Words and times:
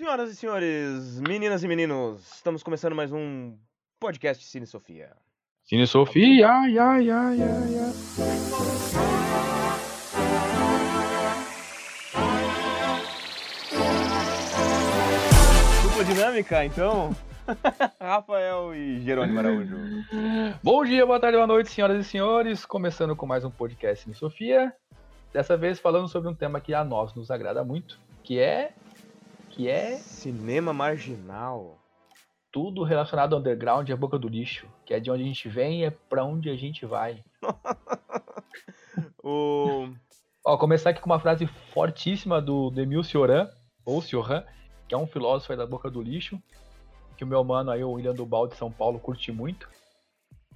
Senhoras 0.00 0.30
e 0.30 0.34
senhores, 0.34 1.20
meninas 1.20 1.62
e 1.62 1.68
meninos, 1.68 2.36
estamos 2.36 2.62
começando 2.62 2.96
mais 2.96 3.12
um 3.12 3.54
podcast 4.00 4.42
Cine 4.46 4.66
Sofia. 4.66 5.10
Cine 5.62 5.86
Sofia, 5.86 6.48
ai, 6.48 6.78
ai, 6.78 7.10
ai, 7.10 7.42
ai, 7.42 7.78
ai. 7.78 7.92
Dinâmica, 16.06 16.64
então. 16.64 17.14
Rafael 18.00 18.74
e 18.74 19.02
Jerônimo 19.02 19.38
Araújo. 19.38 19.76
Bom 20.62 20.82
dia, 20.82 21.04
boa 21.04 21.20
tarde, 21.20 21.36
boa 21.36 21.46
noite, 21.46 21.70
senhoras 21.70 22.06
e 22.06 22.08
senhores. 22.08 22.64
Começando 22.64 23.14
com 23.14 23.26
mais 23.26 23.44
um 23.44 23.50
podcast 23.50 24.04
Cine 24.04 24.14
Sofia. 24.14 24.74
Dessa 25.30 25.58
vez 25.58 25.78
falando 25.78 26.08
sobre 26.08 26.30
um 26.30 26.34
tema 26.34 26.58
que 26.58 26.72
a 26.72 26.82
nós 26.82 27.14
nos 27.14 27.30
agrada 27.30 27.62
muito, 27.62 28.00
que 28.24 28.38
é 28.38 28.72
que 29.60 29.68
é 29.68 29.96
Cinema 29.98 30.72
marginal. 30.72 31.78
tudo 32.50 32.82
relacionado 32.82 33.34
ao 33.34 33.40
underground 33.40 33.88
à 33.90 33.96
boca 33.96 34.18
do 34.18 34.26
lixo, 34.28 34.66
que 34.86 34.94
é 34.94 34.98
de 35.00 35.10
onde 35.10 35.22
a 35.22 35.26
gente 35.26 35.48
vem 35.48 35.80
e 35.80 35.84
é 35.84 35.90
pra 35.90 36.24
onde 36.24 36.48
a 36.50 36.56
gente 36.56 36.86
vai. 36.86 37.22
O... 39.22 39.88
Ó, 40.44 40.56
começar 40.56 40.90
aqui 40.90 41.00
com 41.00 41.06
uma 41.10 41.20
frase 41.20 41.46
fortíssima 41.46 42.40
do 42.40 42.70
Demil 42.70 43.04
Cioran, 43.04 43.48
ou 43.84 44.00
Cioran, 44.00 44.42
que 44.88 44.94
é 44.94 44.98
um 44.98 45.06
filósofo 45.06 45.52
aí 45.52 45.58
da 45.58 45.66
boca 45.66 45.90
do 45.90 46.00
lixo, 46.02 46.42
que 47.16 47.22
o 47.22 47.26
meu 47.26 47.44
mano 47.44 47.70
aí, 47.70 47.84
o 47.84 47.92
William 47.92 48.14
Dubal 48.14 48.48
de 48.48 48.56
São 48.56 48.72
Paulo, 48.72 48.98
curte 48.98 49.30
muito. 49.30 49.68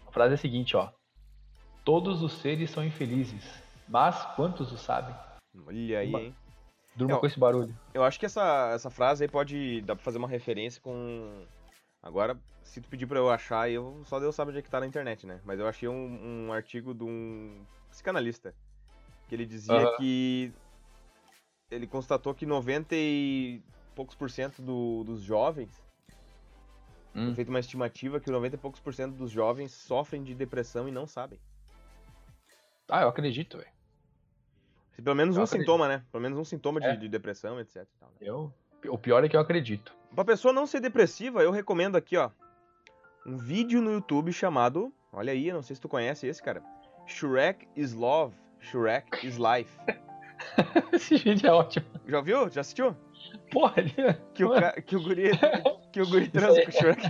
A 0.06 0.10
frase 0.10 0.32
é 0.32 0.34
a 0.34 0.38
seguinte, 0.38 0.76
ó. 0.76 0.88
Todos 1.84 2.22
os 2.22 2.32
seres 2.32 2.70
são 2.70 2.84
infelizes, 2.84 3.44
mas 3.86 4.24
quantos 4.34 4.72
o 4.72 4.78
sabem? 4.78 5.14
Olha 5.66 5.98
aí, 5.98 6.08
Uma- 6.08 6.20
hein? 6.20 6.34
Durma 6.96 7.16
É, 7.16 7.18
com 7.20 7.26
esse 7.26 7.38
barulho. 7.38 7.76
Eu 7.92 8.04
acho 8.04 8.18
que 8.20 8.26
essa, 8.26 8.70
essa 8.74 8.90
frase 8.90 9.24
aí 9.24 9.28
pode 9.28 9.80
dar 9.82 9.96
pra 9.96 10.04
fazer 10.04 10.18
uma 10.18 10.28
referência 10.28 10.80
com. 10.80 11.44
Agora, 12.02 12.38
se 12.62 12.80
tu 12.80 12.88
pedir 12.88 13.06
pra 13.06 13.18
eu 13.18 13.30
achar, 13.30 13.68
eu 13.70 14.02
só 14.04 14.20
Deus 14.20 14.34
sabe 14.34 14.50
onde 14.50 14.58
é 14.58 14.62
que 14.62 14.70
tá 14.70 14.78
na 14.80 14.86
internet, 14.86 15.26
né? 15.26 15.40
Mas 15.44 15.58
eu 15.58 15.66
achei 15.66 15.88
um, 15.88 16.46
um 16.48 16.52
artigo 16.52 16.94
de 16.94 17.02
um 17.04 17.64
psicanalista. 17.90 18.54
Que 19.28 19.34
ele 19.34 19.46
dizia 19.46 19.74
Aham. 19.74 19.96
que. 19.96 20.52
Ele 21.70 21.86
constatou 21.86 22.34
que 22.34 22.44
90 22.46 22.94
e 22.94 23.60
poucos 23.94 24.14
por 24.14 24.30
cento 24.30 24.60
do- 24.62 25.02
dos 25.04 25.22
jovens. 25.22 25.82
Hum. 27.14 27.26
Foi 27.26 27.34
feita 27.36 27.50
uma 27.50 27.60
estimativa 27.60 28.20
que 28.20 28.30
90 28.30 28.56
e 28.56 28.58
poucos 28.58 28.80
por 28.80 28.92
cento 28.92 29.14
dos 29.14 29.30
jovens 29.30 29.72
sofrem 29.72 30.22
de 30.22 30.34
depressão 30.34 30.88
e 30.88 30.92
não 30.92 31.06
sabem. 31.06 31.38
Ah, 32.88 33.02
eu 33.02 33.08
acredito, 33.08 33.56
velho. 33.58 33.70
Pelo 35.02 35.16
menos 35.16 35.36
Eu 35.36 35.42
um 35.42 35.44
acredito. 35.44 35.66
sintoma, 35.66 35.88
né? 35.88 36.02
Pelo 36.12 36.22
menos 36.22 36.38
um 36.38 36.44
sintoma 36.44 36.80
de, 36.80 36.86
É. 36.86 36.96
de 36.96 37.08
depressão, 37.08 37.58
etc. 37.60 37.84
tal, 37.98 38.08
né? 38.10 38.16
Eu, 38.20 38.52
o 38.88 38.96
pior 38.98 39.24
é 39.24 39.28
que 39.28 39.36
eu 39.36 39.40
acredito. 39.40 39.94
Pra 40.14 40.24
pessoa 40.24 40.52
não 40.54 40.66
ser 40.66 40.80
depressiva, 40.80 41.42
eu 41.42 41.50
recomendo 41.50 41.96
aqui, 41.96 42.16
ó, 42.16 42.30
um 43.26 43.36
vídeo 43.36 43.80
no 43.82 43.90
YouTube 43.92 44.32
chamado, 44.32 44.92
olha 45.12 45.32
aí, 45.32 45.52
não 45.52 45.62
sei 45.62 45.74
se 45.76 45.82
tu 45.82 45.88
conhece 45.88 46.26
esse, 46.26 46.42
cara. 46.42 46.62
Shrek 47.06 47.66
is 47.74 47.92
Love, 47.92 48.34
Shrek 48.60 49.26
is 49.26 49.36
Life. 49.36 49.76
Esse 50.92 51.16
vídeo 51.16 51.46
é 51.48 51.52
ótimo. 51.52 51.86
Já 52.06 52.20
viu? 52.20 52.48
Já 52.50 52.60
assistiu? 52.60 52.94
Porra, 53.50 53.74
Que 54.34 54.44
o, 54.44 54.50
ca- 54.54 54.72
que 54.82 54.96
o 54.96 55.02
guri, 55.02 55.30
que 55.92 56.00
o 56.02 56.06
guri 56.08 56.28
transa 56.28 56.62
com 56.62 56.68
o 56.68 56.72
Shrek. 56.72 57.02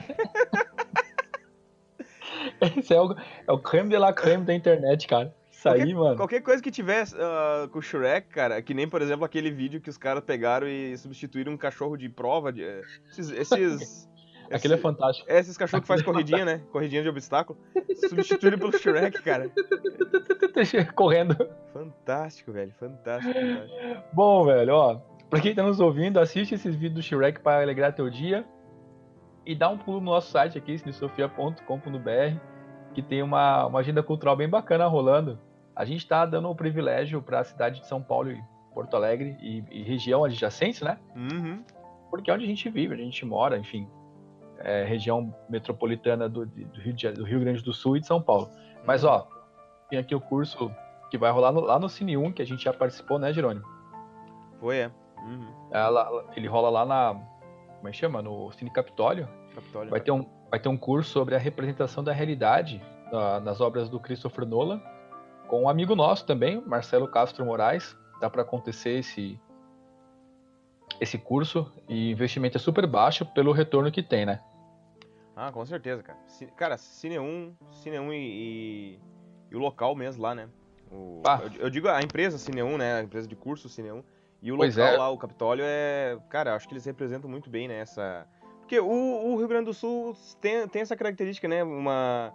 esse 2.78 2.94
é 2.94 3.00
o, 3.00 3.14
é 3.46 3.52
o 3.52 3.58
creme 3.58 3.88
de 3.90 3.98
la 3.98 4.12
creme 4.12 4.44
da 4.44 4.54
internet, 4.54 5.06
cara. 5.06 5.34
Isso 5.64 5.68
aí, 5.68 5.94
mano. 5.94 6.16
Qualquer 6.16 6.42
coisa 6.42 6.62
que 6.62 6.70
tiver 6.70 7.04
ah, 7.14 7.68
com 7.70 7.78
o 7.78 7.82
Shrek, 7.82 8.28
cara, 8.28 8.60
que 8.60 8.74
nem, 8.74 8.86
por 8.88 9.00
exemplo, 9.00 9.24
aquele 9.24 9.50
vídeo 9.50 9.80
que 9.80 9.88
os 9.88 9.96
caras 9.96 10.22
pegaram 10.22 10.68
e 10.68 10.96
substituíram 10.98 11.52
um 11.52 11.56
cachorro 11.56 11.96
de 11.96 12.08
prova, 12.08 12.52
de, 12.52 12.62
eh, 12.62 12.82
esses... 13.10 13.30
esses 13.30 14.14
Aquele 14.52 14.74
é 14.74 14.76
fantástico. 14.76 15.26
É, 15.30 15.38
esses 15.38 15.56
cachorros 15.56 15.84
que 15.84 15.88
faz 15.88 16.02
corridinha, 16.02 16.44
né? 16.44 16.60
Corridinha 16.70 17.02
de 17.02 17.08
obstáculo. 17.08 17.58
Substituíram 18.10 18.58
pelo 18.58 18.76
Shrek, 18.76 19.22
cara. 19.22 19.50
Correndo. 20.94 21.34
Fantástico, 21.72 22.52
velho. 22.52 22.70
Fantástico, 22.78 23.32
fantástico. 23.32 24.04
Bom, 24.12 24.44
velho, 24.44 24.74
ó. 24.74 25.00
Pra 25.30 25.40
quem 25.40 25.54
tá 25.54 25.62
nos 25.62 25.80
ouvindo, 25.80 26.20
assiste 26.20 26.54
esses 26.54 26.74
vídeos 26.74 26.94
do 26.94 27.02
Shrek 27.02 27.40
para 27.40 27.62
alegrar 27.62 27.94
teu 27.94 28.10
dia. 28.10 28.44
E 29.46 29.54
dá 29.54 29.70
um 29.70 29.78
pulo 29.78 29.98
no 29.98 30.12
nosso 30.12 30.30
site 30.30 30.58
aqui, 30.58 30.76
cinesofia.com.br, 30.78 32.38
que 32.92 33.02
tem 33.02 33.22
uma, 33.22 33.66
uma 33.66 33.80
agenda 33.80 34.02
cultural 34.02 34.36
bem 34.36 34.48
bacana 34.48 34.86
rolando. 34.86 35.38
A 35.76 35.84
gente 35.84 36.06
tá 36.06 36.24
dando 36.24 36.48
o 36.48 36.54
privilégio 36.54 37.20
pra 37.22 37.42
cidade 37.44 37.80
de 37.80 37.86
São 37.86 38.00
Paulo 38.02 38.30
e 38.30 38.42
Porto 38.72 38.94
Alegre 38.96 39.36
e, 39.40 39.64
e 39.70 39.82
região 39.82 40.24
adjacente, 40.24 40.84
né? 40.84 40.98
Uhum. 41.16 41.62
Porque 42.10 42.30
é 42.30 42.34
onde 42.34 42.44
a 42.44 42.48
gente 42.48 42.68
vive, 42.70 42.94
a 42.94 42.98
gente 42.98 43.24
mora, 43.26 43.58
enfim. 43.58 43.88
É, 44.58 44.84
região 44.84 45.34
metropolitana 45.48 46.28
do, 46.28 46.46
do, 46.46 46.80
Rio 46.80 46.92
de, 46.92 47.10
do 47.10 47.24
Rio 47.24 47.40
Grande 47.40 47.62
do 47.62 47.72
Sul 47.72 47.96
e 47.96 48.00
de 48.00 48.06
São 48.06 48.22
Paulo. 48.22 48.48
Mas, 48.86 49.04
ó, 49.04 49.28
tem 49.90 49.98
aqui 49.98 50.14
o 50.14 50.20
curso 50.20 50.70
que 51.10 51.18
vai 51.18 51.30
rolar 51.30 51.52
no- 51.52 51.60
lá 51.60 51.78
no 51.78 51.88
Cine 51.88 52.16
1, 52.16 52.32
que 52.32 52.40
a 52.42 52.46
gente 52.46 52.62
já 52.64 52.72
participou, 52.72 53.18
né, 53.18 53.32
Jerônimo? 53.32 53.66
Foi, 54.60 54.78
é. 54.78 54.90
Uhum. 55.18 55.46
É, 55.72 55.78
lá- 55.88 56.24
ele 56.36 56.46
rola 56.46 56.70
lá 56.70 56.86
na. 56.86 57.14
Como 57.76 57.88
é 57.88 57.90
que 57.90 57.96
chama? 57.96 58.22
No 58.22 58.50
Cine 58.52 58.70
Capitólio. 58.70 59.28
Capitólio. 59.54 59.90
Vai 59.90 60.00
ter 60.00 60.12
um, 60.12 60.24
vai 60.50 60.58
ter 60.60 60.68
um 60.68 60.76
curso 60.76 61.10
sobre 61.10 61.34
a 61.34 61.38
representação 61.38 62.02
da 62.04 62.12
realidade 62.12 62.80
na- 63.12 63.40
nas 63.40 63.60
obras 63.60 63.88
do 63.88 63.98
Christopher 64.00 64.46
Nolan, 64.46 64.80
com 65.48 65.62
um 65.62 65.68
amigo 65.68 65.94
nosso 65.94 66.26
também, 66.26 66.60
Marcelo 66.66 67.08
Castro 67.08 67.44
Moraes. 67.44 67.96
Dá 68.20 68.30
para 68.30 68.42
acontecer 68.42 68.98
esse, 68.98 69.38
esse 71.00 71.18
curso 71.18 71.70
e 71.88 72.10
investimento 72.12 72.56
é 72.56 72.60
super 72.60 72.86
baixo 72.86 73.26
pelo 73.26 73.52
retorno 73.52 73.90
que 73.90 74.02
tem, 74.02 74.24
né? 74.24 74.40
Ah, 75.36 75.50
com 75.50 75.64
certeza, 75.66 76.02
cara. 76.02 76.18
Ci- 76.26 76.46
Cara, 76.56 76.76
Cine 76.78 77.18
1, 77.18 77.54
Cine 77.72 77.98
1 77.98 78.12
e, 78.12 78.16
e, 78.16 78.98
e 79.50 79.56
o 79.56 79.58
local 79.58 79.94
mesmo 79.96 80.22
lá, 80.22 80.34
né? 80.34 80.48
O- 80.90 81.22
Ah. 81.26 81.40
eu, 81.54 81.62
eu 81.62 81.70
digo 81.70 81.88
a 81.88 82.00
empresa 82.00 82.38
Cine 82.38 82.62
1, 82.62 82.78
né? 82.78 82.94
A 82.98 83.02
empresa 83.02 83.26
de 83.26 83.34
curso 83.34 83.68
Cine 83.68 83.90
1. 83.92 84.04
E 84.40 84.52
o 84.52 84.56
Pois 84.56 84.76
local 84.76 84.94
é. 84.94 84.96
lá, 84.98 85.10
o 85.10 85.18
Capitólio, 85.18 85.64
é. 85.66 86.18
Cara, 86.28 86.54
acho 86.54 86.68
que 86.68 86.74
eles 86.74 86.84
representam 86.84 87.28
muito 87.28 87.50
bem, 87.50 87.66
né? 87.66 87.78
Essa. 87.80 88.26
Porque 88.60 88.78
o, 88.78 88.86
o 89.32 89.36
Rio 89.36 89.48
Grande 89.48 89.66
do 89.66 89.74
Sul 89.74 90.14
tem, 90.40 90.68
tem 90.68 90.82
essa 90.82 90.94
característica, 90.96 91.48
né? 91.48 91.64
Uma. 91.64 92.32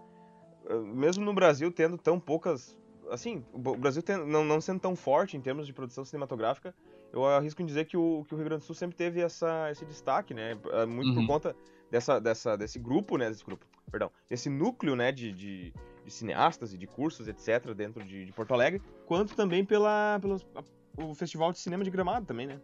Mesmo 0.93 1.23
no 1.23 1.33
Brasil 1.33 1.71
tendo 1.71 1.97
tão 1.97 2.19
poucas. 2.19 2.77
Assim, 3.11 3.43
o 3.53 3.57
Brasil 3.75 4.01
tem- 4.03 4.17
não, 4.25 4.43
não 4.43 4.59
sendo 4.61 4.79
tão 4.79 4.95
forte 4.95 5.35
em 5.37 5.41
termos 5.41 5.65
de 5.65 5.73
produção 5.73 6.03
cinematográfica, 6.05 6.73
eu 7.11 7.25
arrisco 7.25 7.61
em 7.61 7.65
dizer 7.65 7.85
que 7.85 7.97
o, 7.97 8.23
que 8.27 8.33
o 8.33 8.37
Rio 8.37 8.45
Grande 8.45 8.61
do 8.61 8.65
Sul 8.65 8.75
sempre 8.75 8.95
teve 8.95 9.19
essa, 9.21 9.69
esse 9.71 9.85
destaque, 9.85 10.33
né? 10.33 10.57
eh, 10.71 10.85
Muito 10.85 11.13
por 11.13 11.21
Uhum. 11.21 11.27
conta 11.27 11.55
dessa, 11.89 12.19
dessa, 12.19 12.55
desse 12.55 12.77
grupo, 12.79 13.17
né? 13.17 13.29
Desse 13.29 13.43
grupo, 13.43 13.65
perdão. 13.91 14.11
Desse 14.29 14.49
núcleo, 14.49 14.95
né? 14.95 15.11
De, 15.11 15.31
de, 15.33 15.73
de 16.05 16.11
cineastas 16.11 16.73
e 16.73 16.77
de 16.77 16.85
cursos, 16.85 17.27
etc., 17.27 17.73
dentro 17.73 18.03
de, 18.03 18.25
de 18.25 18.31
Porto 18.31 18.53
Alegre, 18.53 18.81
quanto 19.05 19.35
também 19.35 19.65
pela, 19.65 20.19
pelos, 20.21 20.45
a- 20.55 20.63
o 21.03 21.15
Festival 21.15 21.51
de 21.51 21.59
Cinema 21.59 21.83
de 21.83 21.89
Gramado 21.89 22.25
também, 22.25 22.45
né? 22.47 22.59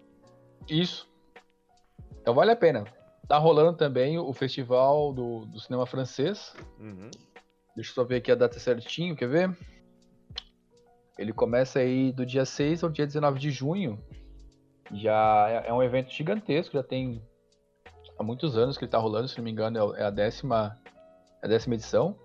Isso. 0.70 1.10
Então 2.22 2.34
vale 2.34 2.52
a 2.52 2.56
pena. 2.56 2.86
Tá 3.28 3.38
rolando 3.40 3.76
também 3.78 4.20
o 4.20 4.32
festival 4.34 5.12
do, 5.12 5.46
do 5.48 5.60
cinema 5.60 5.86
francês. 5.88 6.56
Uhum. 6.80 7.10
Deixa 7.76 7.90
eu 7.92 7.96
só 7.96 8.04
ver 8.04 8.18
aqui 8.18 8.32
a 8.32 8.36
data 8.36 8.60
certinho, 8.60 9.16
quer 9.16 9.28
ver? 9.28 9.58
Ele 11.18 11.32
começa 11.32 11.80
aí 11.80 12.12
do 12.12 12.26
dia 12.26 12.46
6 12.46 12.84
ao 12.84 12.90
dia 12.90 13.06
19 13.06 13.40
de 13.40 13.52
junho. 13.52 14.00
Já 14.94 15.48
é, 15.50 15.70
é 15.70 15.74
um 15.74 15.82
evento 15.82 16.12
gigantesco, 16.12 16.74
já 16.74 16.84
tem 16.84 17.22
há 18.18 18.24
muitos 18.24 18.58
anos 18.58 18.78
que 18.78 18.84
ele 18.84 18.92
tá 18.92 18.98
rolando, 18.98 19.28
se 19.28 19.38
não 19.38 19.44
me 19.44 19.52
engano, 19.52 19.96
é 19.96 20.02
é 20.02 20.06
a 20.06 20.10
décima, 20.10 20.78
é 21.42 21.46
a 21.46 21.50
décima 21.50 21.76
edição. 21.76 22.16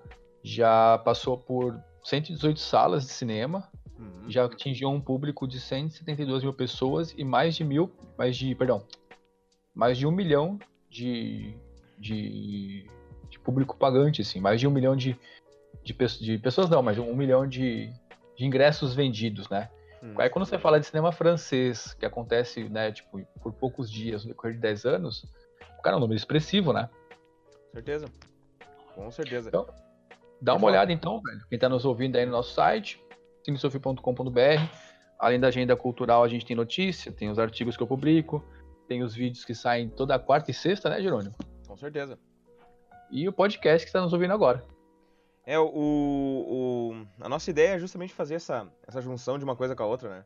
Já 0.43 0.99
passou 0.99 1.39
por 1.39 1.79
118 2.05 2.59
salas 2.59 3.05
de 3.05 3.11
cinema, 3.11 3.69
Uhum. 4.01 4.31
já 4.31 4.47
atingiu 4.47 4.89
um 4.89 4.99
público 4.99 5.47
de 5.47 5.61
172 5.61 6.43
mil 6.43 6.55
pessoas 6.55 7.15
e 7.19 7.23
mais 7.23 7.55
de 7.55 7.63
mil, 7.63 7.93
mais 8.17 8.35
de, 8.35 8.55
perdão, 8.55 8.83
mais 9.75 9.99
de 9.99 10.07
um 10.07 10.11
milhão 10.11 10.59
de, 10.89 11.55
de, 11.99 12.87
de 13.29 13.39
público 13.41 13.77
pagante, 13.77 14.23
assim, 14.23 14.41
mais 14.41 14.59
de 14.59 14.67
um 14.67 14.71
milhão 14.71 14.97
de, 14.97 15.19
de, 15.85 15.95
de 16.19 16.39
pessoas 16.39 16.71
não, 16.71 16.83
mas 16.83 16.99
um 16.99 17.15
milhão 17.15 17.47
de, 17.47 17.93
de 18.41 18.47
ingressos 18.47 18.95
vendidos, 18.95 19.51
né? 19.51 19.69
Uhum. 20.03 20.15
Aí 20.17 20.31
quando 20.31 20.47
você 20.47 20.59
fala 20.59 20.81
de 20.81 20.87
cinema 20.87 21.13
francês, 21.13 21.93
que 21.93 22.07
acontece, 22.07 22.65
né, 22.71 22.91
tipo, 22.91 23.21
por 23.43 23.53
poucos 23.53 23.91
dias, 23.91 24.25
no 24.25 24.31
decorrer 24.31 24.55
de 24.55 24.61
10 24.63 24.87
anos, 24.87 25.27
cara, 25.85 25.97
é 25.97 25.99
um 25.99 26.01
número 26.01 26.17
expressivo, 26.17 26.73
né? 26.73 26.89
Certeza. 27.71 28.07
Com 28.95 29.11
certeza. 29.11 29.51
Então, 29.51 29.67
Dá 30.41 30.55
uma 30.55 30.61
falar. 30.61 30.73
olhada 30.73 30.91
então, 30.91 31.21
velho. 31.21 31.45
Quem 31.51 31.59
tá 31.59 31.69
nos 31.69 31.85
ouvindo 31.85 32.17
aí 32.17 32.25
no 32.25 32.33
nosso 32.33 32.55
site, 32.55 32.99
cinesofi.com.br. 33.45 34.41
Além 35.19 35.39
da 35.39 35.49
agenda 35.49 35.77
cultural, 35.77 36.25
a 36.25 36.29
gente 36.29 36.47
tem 36.47 36.57
notícia, 36.57 37.13
tem 37.13 37.29
os 37.29 37.39
artigos 37.39 37.77
que 37.77 37.83
eu 37.83 37.87
publico, 37.87 38.43
tem 38.89 39.03
os 39.03 39.15
vídeos 39.15 39.45
que 39.45 39.55
saem 39.55 39.91
toda 39.91 40.19
quarta 40.19 40.51
e 40.51 40.55
sexta, 40.55 40.89
né, 40.89 41.03
Jerônimo? 41.03 41.35
Com 41.69 41.77
certeza. 41.77 42.19
E 43.11 43.29
o 43.29 43.33
podcast 43.35 43.85
que 43.85 43.91
está 43.91 44.01
nos 44.01 44.15
ouvindo 44.15 44.33
agora. 44.33 44.65
É, 45.51 45.59
o, 45.59 45.65
o, 45.67 47.07
a 47.21 47.29
nossa 47.29 47.51
ideia 47.51 47.75
é 47.75 47.79
justamente 47.81 48.15
fazer 48.15 48.37
essa, 48.37 48.69
essa 48.87 49.03
junção 49.03 49.37
de 49.37 49.43
uma 49.43 49.57
coisa 49.57 49.75
com 49.75 49.83
a 49.83 49.87
outra, 49.87 50.09
né? 50.09 50.25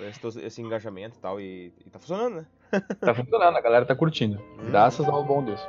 Esse, 0.00 0.40
esse 0.40 0.60
engajamento 0.60 1.16
e 1.16 1.20
tal, 1.20 1.40
e, 1.40 1.72
e 1.86 1.88
tá 1.88 2.00
funcionando, 2.00 2.34
né? 2.34 2.46
tá 3.00 3.14
funcionando, 3.14 3.56
a 3.56 3.60
galera 3.60 3.86
tá 3.86 3.94
curtindo. 3.94 4.40
Hum. 4.58 4.70
Graças 4.70 5.08
ao 5.08 5.22
bom 5.22 5.44
Deus. 5.44 5.60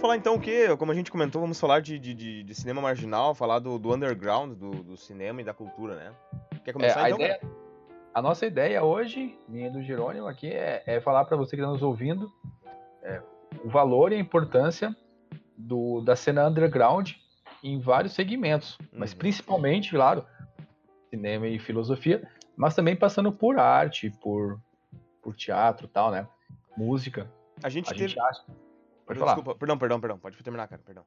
falar 0.00 0.16
então 0.16 0.34
o 0.34 0.40
que, 0.40 0.74
como 0.76 0.92
a 0.92 0.94
gente 0.94 1.10
comentou, 1.10 1.40
vamos 1.40 1.58
falar 1.58 1.80
de, 1.80 1.98
de, 1.98 2.42
de 2.42 2.54
cinema 2.54 2.80
marginal, 2.80 3.34
falar 3.34 3.58
do, 3.58 3.78
do 3.78 3.94
underground 3.94 4.52
do, 4.52 4.70
do, 4.70 4.96
cinema 4.98 5.40
e 5.40 5.44
da 5.44 5.54
cultura, 5.54 5.96
né? 5.96 6.12
Quer 6.62 6.72
começar 6.72 7.00
é, 7.00 7.04
a 7.04 7.10
então? 7.10 7.20
Ideia, 7.20 7.40
a 8.14 8.22
nossa 8.22 8.46
ideia 8.46 8.82
hoje, 8.82 9.36
minha 9.48 9.70
do 9.70 9.82
Jerônimo 9.82 10.26
aqui, 10.26 10.48
é, 10.48 10.82
é 10.86 11.00
falar 11.00 11.24
para 11.24 11.36
você 11.36 11.56
que 11.56 11.62
está 11.62 11.70
nos 11.70 11.82
ouvindo 11.82 12.32
é, 13.02 13.20
o 13.64 13.68
valor 13.68 14.12
e 14.12 14.14
a 14.14 14.18
importância 14.18 14.96
do, 15.56 16.00
da 16.00 16.14
cena 16.14 16.48
underground 16.48 17.12
em 17.62 17.80
vários 17.80 18.14
segmentos, 18.14 18.78
uhum. 18.78 19.00
mas 19.00 19.12
principalmente, 19.12 19.90
claro, 19.90 20.24
cinema 21.10 21.48
e 21.48 21.58
filosofia, 21.58 22.26
mas 22.56 22.74
também 22.74 22.94
passando 22.94 23.32
por 23.32 23.58
arte, 23.58 24.10
por, 24.22 24.60
por 25.20 25.34
teatro 25.34 25.88
tal, 25.88 26.10
né? 26.10 26.28
Música. 26.76 27.28
A 27.62 27.68
gente, 27.68 27.86
a 27.86 27.94
teve... 27.94 28.08
gente 28.08 28.20
acha 28.20 28.44
Pode 29.06 29.18
falar. 29.18 29.34
Desculpa, 29.34 29.58
perdão, 29.58 29.78
perdão, 29.78 30.00
perdão. 30.00 30.18
Pode 30.18 30.42
terminar, 30.42 30.66
cara, 30.66 30.80
perdão. 30.84 31.04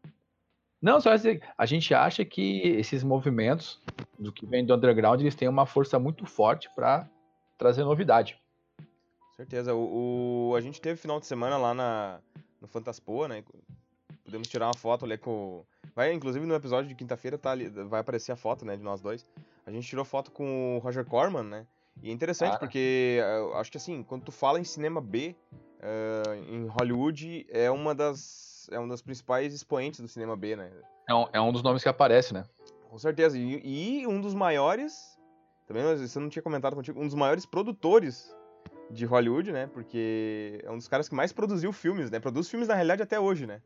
Não, 0.82 1.02
só 1.02 1.16
dizer, 1.16 1.42
a 1.58 1.66
gente 1.66 1.94
acha 1.94 2.24
que 2.24 2.62
esses 2.62 3.04
movimentos 3.04 3.82
do 4.18 4.32
que 4.32 4.46
vem 4.46 4.66
do 4.66 4.76
underground, 4.76 5.20
eles 5.20 5.36
têm 5.36 5.48
uma 5.48 5.66
força 5.66 5.98
muito 5.98 6.26
forte 6.26 6.70
para 6.76 7.10
trazer 7.58 7.84
novidade. 7.84 8.40
Certeza. 9.36 9.74
O, 9.74 10.50
o, 10.50 10.56
a 10.56 10.62
gente 10.62 10.80
teve 10.80 11.00
final 11.00 11.20
de 11.20 11.26
semana 11.26 11.58
lá 11.58 11.74
na, 11.74 12.20
no 12.62 12.68
Fantaspoa, 12.68 13.28
né? 13.28 13.44
Podemos 14.24 14.48
tirar 14.48 14.68
uma 14.68 14.76
foto 14.76 15.06
ali 15.06 15.18
com. 15.18 15.64
Vai, 15.96 16.14
inclusive 16.14 16.46
no 16.46 16.54
episódio 16.54 16.88
de 16.88 16.96
quinta-feira 16.96 17.38
tá 17.38 17.52
ali, 17.52 17.70
vai 17.70 18.02
aparecer 18.02 18.32
a 18.32 18.36
foto, 18.36 18.66
né, 18.66 18.76
de 18.76 18.84
nós 18.84 19.02
dois. 19.02 19.26
A 19.66 19.72
gente 19.72 19.88
tirou 19.88 20.06
foto 20.06 20.32
com 20.32 20.78
o 20.78 20.80
Roger 20.80 21.06
Corman, 21.06 21.44
né? 21.44 21.68
E 22.02 22.10
é 22.10 22.14
interessante 22.14 22.56
ah. 22.56 22.60
porque 22.60 23.20
eu 23.20 23.56
acho 23.58 23.72
que 23.72 23.78
assim, 23.78 24.04
quando 24.04 24.26
tu 24.26 24.32
fala 24.32 24.60
em 24.60 24.64
cinema 24.64 25.02
B, 25.02 25.36
uh, 25.52 26.34
em 26.50 26.68
Hollywood 26.68 27.48
é 27.50 27.72
uma 27.72 27.96
das 27.96 28.47
é 28.72 28.80
um 28.80 28.88
dos 28.88 29.02
principais 29.02 29.54
expoentes 29.54 30.00
do 30.00 30.08
cinema 30.08 30.36
B, 30.36 30.56
né? 30.56 30.72
É 31.08 31.14
um, 31.14 31.28
é 31.34 31.42
um 31.42 31.52
dos 31.52 31.64
nomes 31.64 31.84
que 31.84 31.90
aparece, 31.90 32.34
né? 32.34 32.46
Com 32.90 32.98
certeza. 32.98 33.38
E, 33.38 34.02
e 34.02 34.08
um 34.08 34.20
dos 34.22 34.34
maiores, 34.34 35.18
também 35.68 35.84
você 35.98 36.20
não 36.20 36.30
tinha 36.30 36.42
comentado 36.42 36.76
contigo, 36.76 37.00
um 37.00 37.06
dos 37.06 37.16
maiores 37.16 37.46
produtores 37.46 38.36
de 38.90 39.06
Hollywood, 39.06 39.52
né? 39.52 39.68
Porque 39.68 40.62
é 40.64 40.72
um 40.72 40.78
dos 40.78 40.88
caras 40.88 41.10
que 41.10 41.16
mais 41.16 41.32
produziu 41.32 41.72
filmes, 41.74 42.10
né? 42.10 42.20
Produz 42.20 42.50
filmes 42.50 42.68
na 42.68 42.76
realidade 42.76 43.04
até 43.04 43.20
hoje, 43.20 43.46
né? 43.46 43.62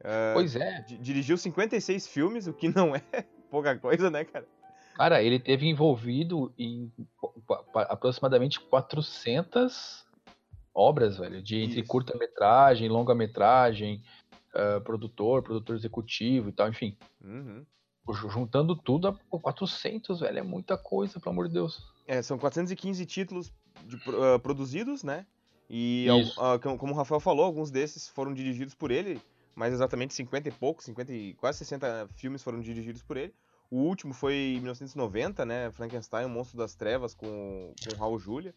Uh, 0.00 0.34
pois 0.34 0.56
é. 0.56 0.84
Dirigiu 1.00 1.36
56 1.36 2.06
filmes, 2.06 2.46
o 2.46 2.52
que 2.52 2.68
não 2.68 2.94
é 2.94 3.02
pouca 3.50 3.76
coisa, 3.78 4.10
né, 4.10 4.24
cara? 4.24 4.46
Cara, 4.94 5.22
ele 5.22 5.40
teve 5.40 5.66
envolvido 5.66 6.52
em 6.56 6.90
aproximadamente 7.74 8.60
400 8.60 10.04
obras, 10.72 11.18
velho, 11.18 11.42
de 11.42 11.56
entre 11.58 11.82
curta-metragem, 11.82 12.88
longa-metragem, 12.88 14.02
uh, 14.54 14.80
produtor, 14.80 15.42
produtor 15.42 15.76
executivo 15.76 16.48
e 16.48 16.52
tal, 16.52 16.68
enfim. 16.68 16.96
Uhum. 17.22 17.64
Juntando 18.30 18.76
tudo, 18.76 19.08
a 19.08 19.14
400, 19.30 20.20
velho, 20.20 20.38
é 20.38 20.42
muita 20.42 20.76
coisa, 20.76 21.18
pelo 21.18 21.32
amor 21.32 21.48
de 21.48 21.54
Deus. 21.54 21.82
É, 22.06 22.20
são 22.20 22.38
415 22.38 23.06
títulos 23.06 23.52
de, 23.86 23.96
uh, 23.96 24.38
produzidos, 24.40 25.02
né? 25.02 25.26
E, 25.68 26.06
uh, 26.10 26.78
como 26.78 26.92
o 26.92 26.96
Rafael 26.96 27.20
falou, 27.20 27.44
alguns 27.44 27.70
desses 27.70 28.08
foram 28.08 28.34
dirigidos 28.34 28.74
por 28.74 28.90
ele, 28.90 29.20
mais 29.54 29.72
exatamente 29.72 30.12
50 30.12 30.48
e 30.48 30.52
poucos, 30.52 30.84
50 30.84 31.12
e 31.12 31.34
quase 31.34 31.58
60 31.58 32.08
filmes 32.14 32.42
foram 32.42 32.60
dirigidos 32.60 33.02
por 33.02 33.16
ele. 33.16 33.32
O 33.70 33.78
último 33.78 34.12
foi 34.12 34.34
em 34.34 34.60
1990, 34.60 35.44
né? 35.46 35.70
Frankenstein, 35.72 36.26
o 36.26 36.28
Monstro 36.28 36.58
das 36.58 36.74
Trevas, 36.74 37.14
com, 37.14 37.72
com 37.82 37.96
Raul 37.98 38.18
Julia. 38.18 38.54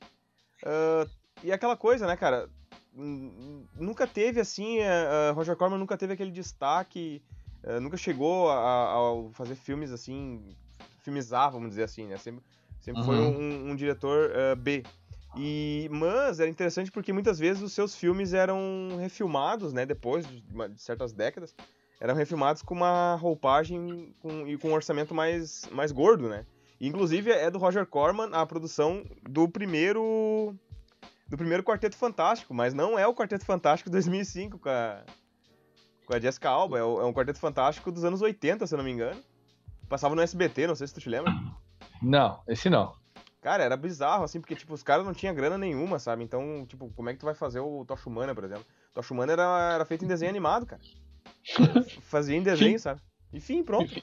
Uh, 0.63 1.09
e 1.43 1.51
aquela 1.51 1.77
coisa, 1.77 2.05
né, 2.05 2.17
cara? 2.17 2.49
Nunca 3.75 4.07
teve 4.07 4.39
assim, 4.39 4.79
uh, 4.79 5.33
Roger 5.33 5.55
Corman 5.55 5.77
nunca 5.77 5.95
teve 5.95 6.13
aquele 6.13 6.31
destaque, 6.31 7.21
uh, 7.63 7.79
nunca 7.79 7.95
chegou 7.95 8.49
a, 8.49 9.29
fazer 9.33 9.55
filmes 9.55 9.91
assim, 9.91 10.43
filmes 10.99 11.31
A, 11.31 11.47
vamos 11.47 11.69
dizer 11.69 11.83
assim, 11.83 12.07
né? 12.07 12.17
Sempre, 12.17 12.43
sempre 12.79 13.01
uhum. 13.01 13.05
foi 13.05 13.15
um, 13.17 13.69
um 13.71 13.75
diretor 13.75 14.31
uh, 14.31 14.55
B. 14.55 14.83
E, 15.37 15.87
mas 15.91 16.39
era 16.39 16.49
interessante 16.49 16.91
porque 16.91 17.13
muitas 17.13 17.37
vezes 17.37 17.61
os 17.61 17.71
seus 17.71 17.95
filmes 17.95 18.33
eram 18.33 18.97
refilmados, 18.99 19.71
né, 19.71 19.85
depois 19.85 20.25
de, 20.25 20.41
de 20.41 20.81
certas 20.81 21.13
décadas, 21.13 21.53
eram 21.99 22.15
refilmados 22.15 22.63
com 22.63 22.73
uma 22.73 23.15
roupagem 23.15 24.15
com, 24.19 24.47
e 24.47 24.57
com 24.57 24.69
um 24.69 24.73
orçamento 24.73 25.13
mais, 25.13 25.69
mais 25.71 25.91
gordo, 25.91 26.27
né? 26.27 26.45
inclusive 26.79 27.31
é 27.31 27.49
do 27.49 27.57
Roger 27.57 27.85
Corman 27.85 28.29
a 28.33 28.45
produção 28.45 29.03
do 29.27 29.47
primeiro 29.49 30.55
do 31.27 31.37
primeiro 31.37 31.63
Quarteto 31.63 31.95
Fantástico, 31.95 32.53
mas 32.53 32.73
não 32.73 32.97
é 32.97 33.05
o 33.05 33.13
Quarteto 33.13 33.45
Fantástico 33.45 33.89
2005 33.89 34.59
com 34.59 34.69
a, 34.69 35.03
com 36.05 36.13
a 36.13 36.19
Jessica 36.19 36.49
Alba, 36.49 36.79
é, 36.79 36.83
o, 36.83 37.01
é 37.01 37.05
um 37.05 37.13
Quarteto 37.13 37.39
Fantástico 37.39 37.91
dos 37.91 38.03
anos 38.03 38.21
80, 38.21 38.65
se 38.65 38.73
eu 38.73 38.77
não 38.77 38.85
me 38.85 38.91
engano. 38.91 39.21
Passava 39.89 40.15
no 40.15 40.21
SBT, 40.21 40.67
não 40.67 40.75
sei 40.75 40.87
se 40.87 40.93
tu 40.93 40.99
te 40.99 41.09
lembra. 41.09 41.33
Não, 42.01 42.41
esse 42.47 42.69
não. 42.69 42.93
Cara, 43.41 43.63
era 43.63 43.77
bizarro, 43.77 44.23
assim, 44.23 44.41
porque, 44.41 44.55
tipo, 44.55 44.73
os 44.73 44.83
caras 44.83 45.05
não 45.05 45.13
tinham 45.13 45.33
grana 45.33 45.57
nenhuma, 45.57 45.99
sabe? 45.99 46.23
Então, 46.23 46.65
tipo, 46.67 46.91
como 46.93 47.09
é 47.09 47.13
que 47.13 47.19
tu 47.19 47.25
vai 47.25 47.35
fazer 47.35 47.59
o 47.59 47.85
Tocha 47.85 48.09
Humana, 48.09 48.35
por 48.35 48.43
exemplo? 48.43 48.65
Tocha 48.93 49.13
Humana 49.13 49.33
era, 49.33 49.73
era 49.75 49.85
feito 49.85 50.03
em 50.03 50.07
desenho 50.07 50.29
animado, 50.29 50.65
cara. 50.65 50.81
Fazia 52.03 52.35
em 52.35 52.43
desenho, 52.43 52.79
sabe? 52.79 53.01
Enfim, 53.33 53.63
pronto. 53.63 53.93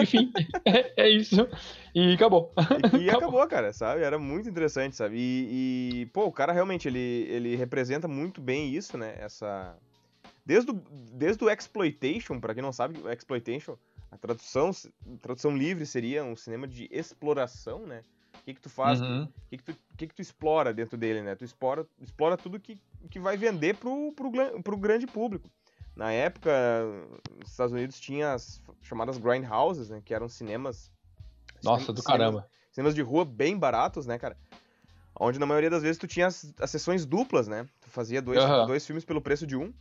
Enfim, 0.00 0.32
é, 0.64 1.04
é, 1.04 1.10
isso. 1.10 1.48
E 1.94 2.14
acabou. 2.14 2.52
E, 2.94 2.98
e 2.98 3.10
acabou. 3.10 3.28
acabou. 3.28 3.46
cara, 3.48 3.72
sabe? 3.72 4.02
Era 4.02 4.18
muito 4.18 4.48
interessante, 4.48 4.96
sabe? 4.96 5.16
E, 5.18 6.02
e, 6.02 6.06
pô, 6.06 6.26
o 6.26 6.32
cara 6.32 6.52
realmente, 6.52 6.86
ele, 6.86 6.98
ele 6.98 7.56
representa 7.56 8.06
muito 8.06 8.40
bem 8.40 8.74
isso, 8.74 8.96
né? 8.96 9.14
Essa... 9.18 9.76
Desde 10.46 10.70
o, 10.70 10.74
desde 11.12 11.44
o 11.44 11.50
Exploitation, 11.50 12.40
para 12.40 12.54
quem 12.54 12.62
não 12.62 12.72
sabe, 12.72 12.98
o 13.00 13.10
Exploitation, 13.10 13.76
a 14.10 14.16
tradução, 14.16 14.70
a 14.70 15.18
tradução 15.20 15.54
livre 15.54 15.84
seria 15.84 16.24
um 16.24 16.34
cinema 16.34 16.66
de 16.66 16.88
exploração, 16.90 17.86
né? 17.86 18.02
O 18.40 18.44
que 18.44 18.54
que 18.54 18.60
tu 18.60 18.70
faz, 18.70 19.00
uhum. 19.00 19.24
o 19.24 19.28
que 19.50 19.58
que 19.58 19.64
tu, 19.64 19.76
que 19.96 20.06
que 20.06 20.14
tu 20.14 20.22
explora 20.22 20.72
dentro 20.72 20.96
dele, 20.96 21.20
né? 21.20 21.34
Tu 21.34 21.44
explora, 21.44 21.86
explora 22.00 22.36
tudo 22.36 22.58
que, 22.58 22.80
que 23.10 23.18
vai 23.18 23.36
vender 23.36 23.76
pro, 23.76 24.12
pro, 24.12 24.30
pro 24.62 24.76
grande 24.76 25.06
público. 25.06 25.50
Na 25.98 26.12
época, 26.12 26.52
nos 27.40 27.50
Estados 27.50 27.72
Unidos 27.72 27.98
tinha 27.98 28.32
as 28.32 28.62
chamadas 28.80 29.18
grindhouses, 29.18 29.90
né? 29.90 30.00
Que 30.04 30.14
eram 30.14 30.28
cinemas. 30.28 30.92
Nossa, 31.60 31.86
cinemas, 31.86 32.00
do 32.00 32.06
caramba. 32.06 32.48
Cinemas 32.70 32.94
de 32.94 33.02
rua 33.02 33.24
bem 33.24 33.58
baratos, 33.58 34.06
né, 34.06 34.16
cara? 34.16 34.36
Onde 35.18 35.40
na 35.40 35.46
maioria 35.46 35.68
das 35.68 35.82
vezes 35.82 35.98
tu 35.98 36.06
tinha 36.06 36.28
as, 36.28 36.54
as 36.60 36.70
sessões 36.70 37.04
duplas, 37.04 37.48
né? 37.48 37.66
Tu 37.80 37.90
fazia 37.90 38.22
dois, 38.22 38.38
uhum. 38.38 38.66
dois 38.66 38.86
filmes 38.86 39.04
pelo 39.04 39.20
preço 39.20 39.44
de 39.44 39.56
um. 39.56 39.74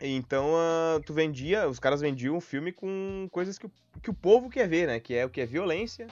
Então 0.00 0.52
uh, 0.52 1.00
tu 1.04 1.12
vendia, 1.12 1.68
os 1.68 1.80
caras 1.80 2.00
vendiam 2.00 2.36
um 2.36 2.40
filme 2.40 2.70
com 2.70 3.28
coisas 3.32 3.58
que 3.58 3.66
o, 3.66 3.72
que 4.00 4.10
o 4.10 4.14
povo 4.14 4.48
quer 4.48 4.68
ver, 4.68 4.86
né? 4.86 5.00
Que 5.00 5.14
é 5.14 5.26
o 5.26 5.30
que 5.30 5.40
é 5.40 5.46
violência, 5.46 6.06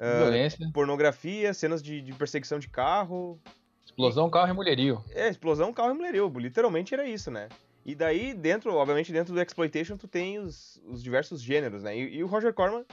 uh, 0.00 0.18
violência. 0.18 0.68
pornografia, 0.72 1.54
cenas 1.54 1.80
de, 1.80 2.02
de, 2.02 2.12
perseguição 2.12 2.58
de 2.58 2.68
carro. 2.68 3.38
Explosão, 3.84 4.28
carro 4.28 4.50
e 4.50 4.52
mulherio. 4.52 5.04
É, 5.10 5.28
explosão, 5.28 5.72
carro 5.72 5.92
e 5.92 5.94
mulherio. 5.94 6.28
Literalmente 6.36 6.92
era 6.92 7.06
isso, 7.06 7.30
né? 7.30 7.48
E 7.84 7.94
daí, 7.94 8.32
dentro, 8.32 8.72
obviamente, 8.74 9.12
dentro 9.12 9.34
do 9.34 9.42
Exploitation, 9.42 9.96
tu 9.96 10.08
tem 10.08 10.38
os, 10.38 10.80
os 10.86 11.02
diversos 11.02 11.42
gêneros, 11.42 11.82
né? 11.82 11.96
E, 11.96 12.16
e, 12.16 12.24
o 12.24 12.26
Roger 12.26 12.54
Corman, 12.54 12.84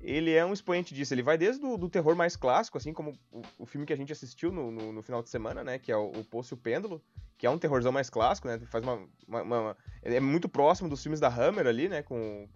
ele 0.00 0.32
é 0.32 0.44
um 0.44 0.52
expoente 0.52 0.92
disso. 0.92 1.14
Ele 1.14 1.22
vai 1.22 1.38
desde 1.38 1.64
o 1.64 1.76
do 1.76 1.88
terror 1.88 2.16
mais 2.16 2.34
clássico, 2.34 2.76
assim 2.76 2.92
como 2.92 3.16
o, 3.30 3.42
o 3.60 3.66
filme 3.66 3.86
que 3.86 3.92
a 3.92 3.96
gente 3.96 4.12
assistiu 4.12 4.50
no, 4.50 4.72
no, 4.72 4.92
no, 4.92 5.02
final 5.02 5.22
de 5.22 5.28
semana, 5.28 5.62
né? 5.62 5.78
Que 5.78 5.92
é 5.92 5.96
o, 5.96 6.10
o 6.10 6.24
Poço 6.24 6.54
e 6.54 6.56
o 6.56 6.58
Pêndulo, 6.58 7.00
que 7.38 7.46
é 7.46 7.50
um 7.50 7.58
terrorzão 7.58 7.92
mais 7.92 8.10
clássico, 8.10 8.48
né? 8.48 8.58
Faz 8.66 8.82
uma, 8.82 9.06
uma, 9.28 9.42
uma, 9.42 9.76
É 10.02 10.18
muito 10.18 10.48
próximo 10.48 10.88
dos 10.88 11.00
filmes 11.00 11.20
da 11.20 11.28
Hammer 11.28 11.68
ali, 11.68 11.88
né? 11.88 12.02
Com, 12.02 12.48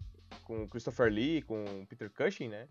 com 0.42 0.68
Christopher 0.68 1.12
Lee, 1.12 1.42
com 1.42 1.86
Peter 1.88 2.10
Cushing, 2.10 2.48
né? 2.48 2.66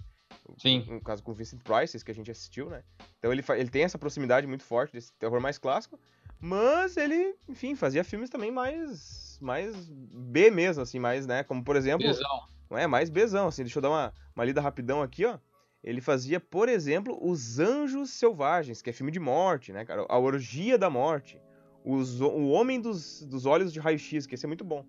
Sim. 0.57 0.85
No 0.87 1.01
caso 1.01 1.23
com 1.23 1.33
Vincent 1.33 1.61
Price, 1.63 2.03
que 2.03 2.11
a 2.11 2.15
gente 2.15 2.31
assistiu, 2.31 2.69
né? 2.69 2.83
Então 3.19 3.31
ele, 3.31 3.43
ele 3.57 3.69
tem 3.69 3.83
essa 3.83 3.97
proximidade 3.97 4.47
muito 4.47 4.63
forte 4.63 4.93
desse 4.93 5.11
terror 5.13 5.41
mais 5.41 5.57
clássico. 5.57 5.99
Mas 6.39 6.97
ele, 6.97 7.35
enfim, 7.49 7.75
fazia 7.75 8.03
filmes 8.03 8.29
também 8.29 8.51
mais 8.51 9.37
mais 9.41 9.89
B 9.89 10.49
mesmo, 10.49 10.83
assim, 10.83 10.99
mais, 10.99 11.25
né? 11.25 11.43
Como 11.43 11.63
por 11.63 11.75
exemplo. 11.75 12.07
Bezão. 12.07 12.43
Não 12.69 12.77
é? 12.77 12.87
Mais 12.87 13.09
Bezão, 13.09 13.47
assim. 13.47 13.63
Deixa 13.63 13.77
eu 13.77 13.81
dar 13.81 13.89
uma, 13.89 14.13
uma 14.35 14.45
lida 14.45 14.61
rapidão 14.61 15.01
aqui, 15.01 15.25
ó. 15.25 15.37
Ele 15.83 16.01
fazia, 16.01 16.39
por 16.39 16.67
exemplo, 16.67 17.17
Os 17.21 17.59
Anjos 17.59 18.09
Selvagens, 18.09 18.81
que 18.81 18.89
é 18.89 18.93
filme 18.93 19.11
de 19.11 19.19
morte, 19.19 19.71
né, 19.71 19.85
cara? 19.85 20.05
A 20.09 20.17
Orgia 20.17 20.77
da 20.77 20.89
Morte. 20.89 21.39
Os, 21.85 22.19
o 22.19 22.47
Homem 22.49 22.81
dos, 22.81 23.23
dos 23.23 23.45
Olhos 23.45 23.71
de 23.71 23.79
Raio-X, 23.79 24.25
que 24.25 24.35
esse 24.35 24.45
é 24.45 24.47
muito 24.47 24.65
bom. 24.65 24.81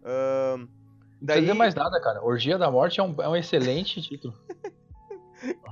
Uh, 0.00 0.66
daí... 1.20 1.36
Não 1.36 1.44
precisa 1.44 1.54
mais 1.54 1.74
nada, 1.74 2.00
cara. 2.00 2.24
Orgia 2.24 2.58
da 2.58 2.70
Morte 2.70 2.98
é 2.98 3.02
um, 3.02 3.14
é 3.22 3.28
um 3.28 3.36
excelente 3.36 4.02
título. 4.02 4.34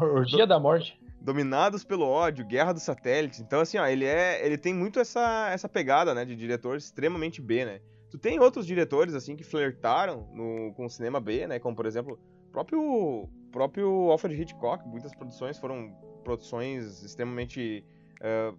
Orgia 0.00 0.46
da 0.46 0.58
Morte. 0.58 0.98
Dominados 1.20 1.84
pelo 1.84 2.06
ódio, 2.06 2.46
Guerra 2.46 2.72
dos 2.72 2.82
Satélites. 2.82 3.40
Então, 3.40 3.60
assim, 3.60 3.76
ó, 3.78 3.86
ele 3.86 4.04
é. 4.04 4.44
Ele 4.44 4.56
tem 4.56 4.72
muito 4.72 4.98
essa, 4.98 5.50
essa 5.50 5.68
pegada, 5.68 6.14
né? 6.14 6.24
De 6.24 6.34
diretor 6.34 6.76
extremamente 6.76 7.42
B, 7.42 7.64
né? 7.64 7.80
Tu 8.10 8.18
tem 8.18 8.40
outros 8.40 8.66
diretores, 8.66 9.14
assim, 9.14 9.36
que 9.36 9.44
flertaram 9.44 10.28
no, 10.32 10.72
com 10.74 10.86
o 10.86 10.90
cinema 10.90 11.20
B, 11.20 11.46
né? 11.46 11.58
Como, 11.58 11.76
por 11.76 11.86
exemplo, 11.86 12.18
o 12.48 12.50
próprio 12.50 13.28
próprio 13.50 14.10
Alfred 14.10 14.40
Hitchcock, 14.40 14.86
muitas 14.88 15.14
produções 15.14 15.58
foram 15.58 15.92
produções 16.24 17.02
extremamente. 17.02 17.84
Uh, 18.20 18.56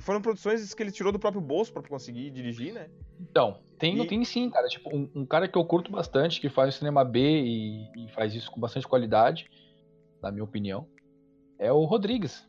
foram 0.00 0.20
produções 0.20 0.74
que 0.74 0.82
ele 0.82 0.92
tirou 0.92 1.10
do 1.10 1.18
próprio 1.18 1.40
bolso 1.40 1.72
para 1.72 1.82
conseguir 1.82 2.30
dirigir, 2.30 2.74
né? 2.74 2.88
Então, 3.18 3.58
tem, 3.78 3.98
e... 3.98 4.06
tem 4.06 4.22
sim, 4.24 4.50
cara. 4.50 4.66
Tipo, 4.68 4.94
um, 4.94 5.08
um, 5.14 5.26
cara 5.26 5.48
que 5.48 5.56
eu 5.56 5.64
curto 5.64 5.90
bastante, 5.90 6.40
que 6.40 6.50
faz 6.50 6.74
cinema 6.74 7.04
B 7.04 7.20
e, 7.20 8.04
e, 8.04 8.08
faz 8.12 8.34
isso 8.34 8.50
com 8.50 8.60
bastante 8.60 8.86
qualidade, 8.86 9.48
na 10.22 10.30
minha 10.30 10.44
opinião, 10.44 10.86
é 11.58 11.72
o 11.72 11.84
Rodrigues. 11.84 12.46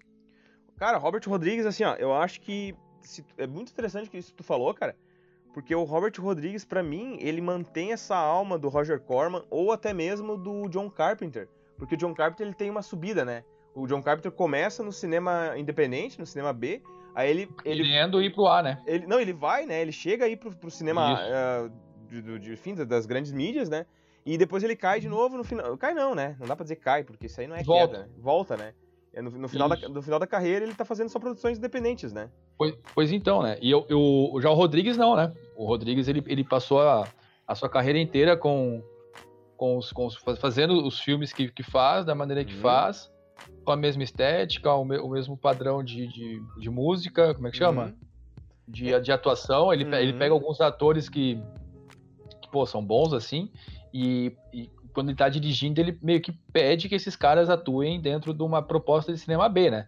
Cara, 0.78 0.98
Robert 0.98 1.22
Rodrigues, 1.26 1.66
assim, 1.66 1.84
ó, 1.84 1.96
eu 1.96 2.14
acho 2.14 2.42
que 2.42 2.76
se, 3.02 3.26
é 3.38 3.48
muito 3.48 3.72
interessante 3.72 4.10
que 4.10 4.18
isso 4.18 4.32
que 4.32 4.38
tu 4.38 4.44
falou, 4.44 4.74
cara, 4.74 4.96
porque 5.54 5.74
o 5.74 5.84
Robert 5.84 6.14
Rodrigues, 6.20 6.64
para 6.64 6.84
mim, 6.84 7.18
ele 7.20 7.42
mantém 7.42 7.92
essa 7.92 8.16
alma 8.16 8.60
do 8.60 8.70
Roger 8.70 9.00
Corman 9.00 9.44
ou 9.50 9.72
até 9.72 9.94
mesmo 9.94 10.38
do 10.38 10.68
John 10.70 10.90
Carpenter, 10.90 11.50
porque 11.78 11.96
o 11.96 11.98
John 11.98 12.14
Carpenter 12.14 12.46
ele 12.46 12.56
tem 12.56 12.70
uma 12.70 12.82
subida, 12.82 13.26
né? 13.26 13.44
O 13.74 13.88
John 13.88 14.02
Carpenter 14.02 14.32
começa 14.32 14.84
no 14.84 14.92
cinema 14.92 15.54
independente, 15.58 16.20
no 16.20 16.26
cinema 16.26 16.54
B, 16.54 16.82
aí 17.16 17.30
ele... 17.30 17.50
ele 17.66 17.84
Querendo 17.84 18.22
ir 18.22 18.34
pro 18.34 18.48
A, 18.48 18.62
né? 18.62 18.82
Ele, 18.86 19.08
não, 19.08 19.20
ele 19.20 19.34
vai, 19.34 19.66
né? 19.66 19.82
Ele 19.82 19.92
chega 19.92 20.26
aí 20.26 20.36
pro, 20.36 20.56
pro 20.56 20.70
cinema 20.70 21.14
uh, 21.14 21.72
de, 22.08 22.22
de, 22.22 22.40
de, 22.40 22.56
fim, 22.56 22.76
das 22.76 23.06
grandes 23.06 23.32
mídias, 23.32 23.70
né? 23.70 23.86
E 24.28 24.38
depois 24.38 24.62
ele 24.62 24.76
cai 24.76 25.00
de 25.00 25.08
novo 25.08 25.38
no 25.38 25.44
final. 25.46 25.78
Cai 25.78 25.94
não, 25.94 26.14
né? 26.14 26.36
Não 26.38 26.46
dá 26.46 26.54
pra 26.54 26.64
dizer 26.64 26.76
cai, 26.76 27.02
porque 27.02 27.28
isso 27.28 27.40
aí 27.40 27.48
não 27.48 27.56
é 27.56 27.64
Volta. 27.64 27.88
queda. 27.88 28.04
Né? 28.04 28.10
Volta, 28.18 28.58
né? 28.58 28.74
É 29.14 29.22
no, 29.22 29.32
no 29.32 29.48
final 29.48 29.70
da, 29.70 29.76
no 29.88 30.02
final 30.02 30.20
da 30.20 30.28
carreira 30.28 30.66
ele 30.66 30.76
tá 30.76 30.84
fazendo 30.84 31.08
só 31.08 31.18
produções 31.18 31.58
independentes, 31.58 32.12
né? 32.12 32.30
Pois, 32.58 32.76
pois 32.94 33.12
então, 33.14 33.42
né? 33.42 33.58
E 33.62 33.72
eu, 33.72 33.86
eu, 33.88 34.42
já 34.42 34.50
o 34.50 34.54
Rodrigues 34.54 34.98
não, 34.98 35.16
né? 35.16 35.34
O 35.56 35.66
Rodrigues 35.66 36.10
ele, 36.10 36.22
ele 36.28 36.44
passou 36.44 36.82
a, 36.82 37.08
a 37.48 37.56
sua 37.56 37.70
carreira 37.70 37.98
inteira 37.98 38.36
com, 38.36 38.84
com, 39.56 39.78
os, 39.78 39.94
com 39.94 40.06
os, 40.06 40.18
fazendo 40.40 40.86
os 40.86 41.00
filmes 41.00 41.32
que, 41.32 41.50
que 41.50 41.64
faz, 41.64 42.06
da 42.06 42.14
maneira 42.14 42.44
que 42.44 42.54
uhum. 42.54 42.62
faz, 42.62 43.10
com 43.64 43.72
a 43.72 43.78
mesma 43.78 44.04
estética, 44.04 44.74
o, 44.74 44.84
me, 44.84 44.98
o 44.98 45.08
mesmo 45.08 45.38
padrão 45.38 45.82
de, 45.82 46.06
de, 46.06 46.42
de, 46.60 46.70
música, 46.70 47.34
como 47.34 47.48
é 47.48 47.52
que 47.52 47.58
chama? 47.58 47.86
Uhum. 47.86 47.96
De, 48.68 49.00
de 49.00 49.12
atuação. 49.12 49.72
Ele, 49.72 49.86
uhum. 49.86 49.94
ele 49.94 50.14
pega 50.14 50.34
alguns 50.34 50.60
atores 50.60 51.08
que, 51.08 51.42
que, 52.42 52.52
pô, 52.52 52.66
são 52.66 52.86
bons 52.86 53.14
assim, 53.14 53.50
e, 53.94 54.36
e, 54.54 54.70
quando 54.94 55.10
ele 55.10 55.18
tá 55.18 55.30
dirigindo, 55.30 55.80
ele 55.80 55.98
meio 56.02 56.22
que 56.22 56.32
pede 56.52 56.90
que 56.90 56.96
esses 56.96 57.16
caras 57.16 57.50
atuem 57.50 58.02
dentro 58.02 58.34
de 58.34 58.44
uma 58.44 58.62
proposta 58.62 59.14
de 59.14 59.20
cinema 59.20 59.48
B, 59.48 59.70
né? 59.70 59.88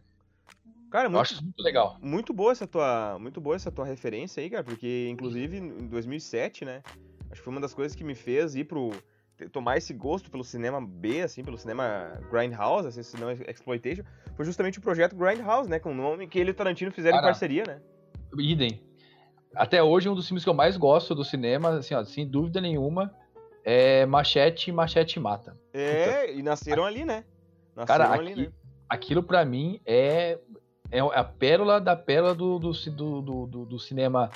Cara, 0.89 1.07
muito, 1.07 1.17
Eu 1.17 1.21
acho 1.21 1.43
muito 1.43 1.61
legal. 1.61 1.97
Muito 2.01 2.33
boa 2.33 2.51
essa 2.51 2.65
tua, 2.65 3.17
muito 3.19 3.39
boa 3.39 3.55
essa 3.55 3.71
tua 3.71 3.85
referência 3.85 4.41
aí, 4.41 4.49
cara, 4.49 4.63
porque 4.63 5.07
inclusive 5.09 5.57
em 5.57 5.87
2007, 5.87 6.65
né? 6.65 6.81
Acho 7.31 7.41
que 7.41 7.43
foi 7.43 7.53
uma 7.53 7.61
das 7.61 7.73
coisas 7.73 7.95
que 7.95 8.03
me 8.03 8.15
fez 8.15 8.55
ir 8.55 8.65
pro 8.65 8.91
tomar 9.51 9.77
esse 9.77 9.93
gosto 9.93 10.29
pelo 10.29 10.43
cinema 10.43 10.81
B, 10.81 11.21
assim, 11.21 11.43
pelo 11.43 11.57
cinema 11.57 12.19
Grindhouse, 12.29 12.87
assim, 12.87 13.01
cinema 13.03 13.31
exploitation, 13.47 14.03
foi 14.35 14.43
justamente 14.43 14.79
o 14.79 14.81
projeto 14.81 15.15
Grindhouse, 15.15 15.69
né, 15.69 15.79
com 15.79 15.91
o 15.91 15.95
nome 15.95 16.27
que 16.27 16.37
ele 16.37 16.49
e 16.49 16.51
o 16.51 16.55
Tarantino 16.55 16.91
fizeram 16.91 17.17
Cara, 17.17 17.27
em 17.27 17.31
parceria, 17.31 17.63
né? 17.65 17.81
Idem. 18.37 18.81
Até 19.55 19.81
hoje 19.81 20.09
um 20.09 20.15
dos 20.15 20.27
filmes 20.27 20.43
que 20.43 20.49
eu 20.49 20.53
mais 20.53 20.75
gosto 20.75 21.15
do 21.15 21.23
cinema, 21.23 21.69
assim, 21.69 21.95
ó, 21.95 22.03
sem 22.03 22.27
dúvida 22.27 22.59
nenhuma, 22.59 23.13
é 23.63 24.05
Machete 24.05 24.71
Machete 24.71 25.19
Mata. 25.19 25.57
É, 25.73 26.21
Puta. 26.21 26.31
e 26.31 26.43
nasceram 26.43 26.85
ali, 26.85 27.05
né? 27.05 27.23
Nasceram 27.75 28.05
Cara, 28.05 28.19
ali, 28.19 28.31
aqui, 28.31 28.41
né? 28.41 28.51
aquilo 28.87 29.23
para 29.23 29.45
mim 29.45 29.79
é, 29.85 30.39
é 30.91 30.99
a 30.99 31.23
pérola 31.23 31.79
da 31.79 31.95
pérola 31.95 32.33
do, 32.33 32.59
do, 32.59 32.71
do, 32.71 33.47
do, 33.47 33.65
do 33.65 33.79
cinema 33.79 34.29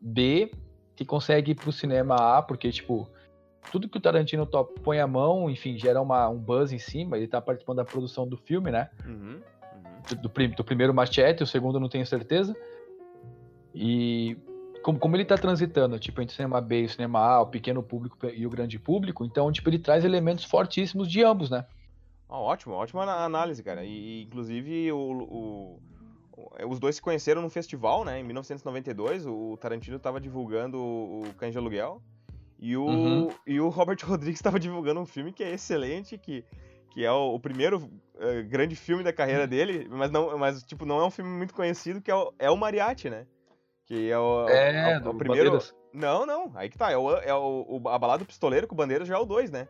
B 0.00 0.50
que 0.98 1.04
consegue 1.04 1.52
ir 1.52 1.54
pro 1.54 1.70
cinema 1.70 2.16
A, 2.16 2.42
porque, 2.42 2.72
tipo, 2.72 3.08
tudo 3.70 3.88
que 3.88 3.98
o 3.98 4.00
Tarantino 4.00 4.44
top, 4.44 4.80
põe 4.80 4.98
a 4.98 5.06
mão, 5.06 5.48
enfim, 5.48 5.78
gera 5.78 6.00
uma, 6.00 6.28
um 6.28 6.38
buzz 6.38 6.72
em 6.72 6.78
cima, 6.78 7.16
ele 7.16 7.28
tá 7.28 7.40
participando 7.40 7.76
da 7.76 7.84
produção 7.84 8.26
do 8.26 8.36
filme, 8.36 8.72
né? 8.72 8.90
Uhum, 9.06 9.12
uhum. 9.14 9.40
Do, 10.08 10.16
do, 10.16 10.48
do, 10.56 10.64
primeiro 10.64 10.92
Machete, 10.92 11.42
o 11.42 11.46
segundo 11.46 11.78
não 11.78 11.88
tenho 11.88 12.04
certeza. 12.04 12.56
E 13.72 14.36
como, 14.88 14.98
como 14.98 15.16
ele 15.16 15.24
tá 15.26 15.36
transitando, 15.36 15.98
tipo, 15.98 16.22
entre 16.22 16.32
o 16.32 16.36
cinema 16.36 16.62
B 16.62 16.80
e 16.80 16.84
o 16.86 16.88
cinema 16.88 17.18
A, 17.18 17.42
o 17.42 17.46
pequeno 17.46 17.82
público 17.82 18.26
e 18.26 18.46
o 18.46 18.50
grande 18.50 18.78
público, 18.78 19.22
então, 19.22 19.52
tipo, 19.52 19.68
ele 19.68 19.78
traz 19.78 20.02
elementos 20.02 20.44
fortíssimos 20.44 21.10
de 21.10 21.22
ambos, 21.22 21.50
né? 21.50 21.66
Ah, 22.26 22.38
ótimo, 22.38 22.72
ótima 22.72 23.04
análise, 23.04 23.62
cara. 23.62 23.84
E, 23.84 24.22
inclusive, 24.22 24.90
o, 24.90 24.98
o, 24.98 25.80
os 26.70 26.80
dois 26.80 26.96
se 26.96 27.02
conheceram 27.02 27.42
num 27.42 27.50
festival, 27.50 28.02
né? 28.02 28.18
Em 28.18 28.22
1992, 28.22 29.26
o 29.26 29.58
Tarantino 29.58 29.98
estava 29.98 30.18
divulgando 30.18 30.78
o 30.78 31.22
Cães 31.36 31.52
de 31.52 31.58
Aluguel. 31.58 32.00
E 32.58 32.74
o, 32.74 32.86
uhum. 32.86 33.28
e 33.46 33.60
o 33.60 33.68
Robert 33.68 33.98
Rodrigues 34.08 34.38
estava 34.38 34.58
divulgando 34.58 35.00
um 35.00 35.06
filme 35.06 35.34
que 35.34 35.44
é 35.44 35.52
excelente, 35.52 36.16
que, 36.16 36.46
que 36.92 37.04
é 37.04 37.12
o, 37.12 37.34
o 37.34 37.38
primeiro 37.38 37.76
uh, 37.76 38.48
grande 38.48 38.74
filme 38.74 39.04
da 39.04 39.12
carreira 39.12 39.42
uhum. 39.42 39.48
dele, 39.50 39.86
mas, 39.90 40.10
não, 40.10 40.38
mas 40.38 40.62
tipo, 40.62 40.86
não 40.86 40.98
é 40.98 41.04
um 41.04 41.10
filme 41.10 41.30
muito 41.30 41.52
conhecido, 41.52 42.00
que 42.00 42.10
é 42.10 42.14
o, 42.14 42.32
é 42.38 42.50
o 42.50 42.56
Mariachi, 42.56 43.10
né? 43.10 43.26
Que 43.88 44.10
é 44.10 44.18
o, 44.18 44.46
é, 44.48 44.92
é 44.92 44.98
o, 44.98 45.10
o 45.10 45.14
primeiro. 45.14 45.50
Bandeiras. 45.50 45.74
Não, 45.92 46.26
não, 46.26 46.52
aí 46.54 46.68
que 46.68 46.76
tá. 46.76 46.92
É, 46.92 46.96
o, 46.96 47.10
é 47.16 47.34
o, 47.34 47.80
a 47.88 47.98
balada 47.98 48.18
do 48.18 48.26
pistoleiro 48.26 48.66
com 48.66 48.74
o 48.74 48.76
Bandeiras 48.76 49.08
já 49.08 49.16
é 49.16 49.18
o 49.18 49.24
2, 49.24 49.50
né? 49.50 49.66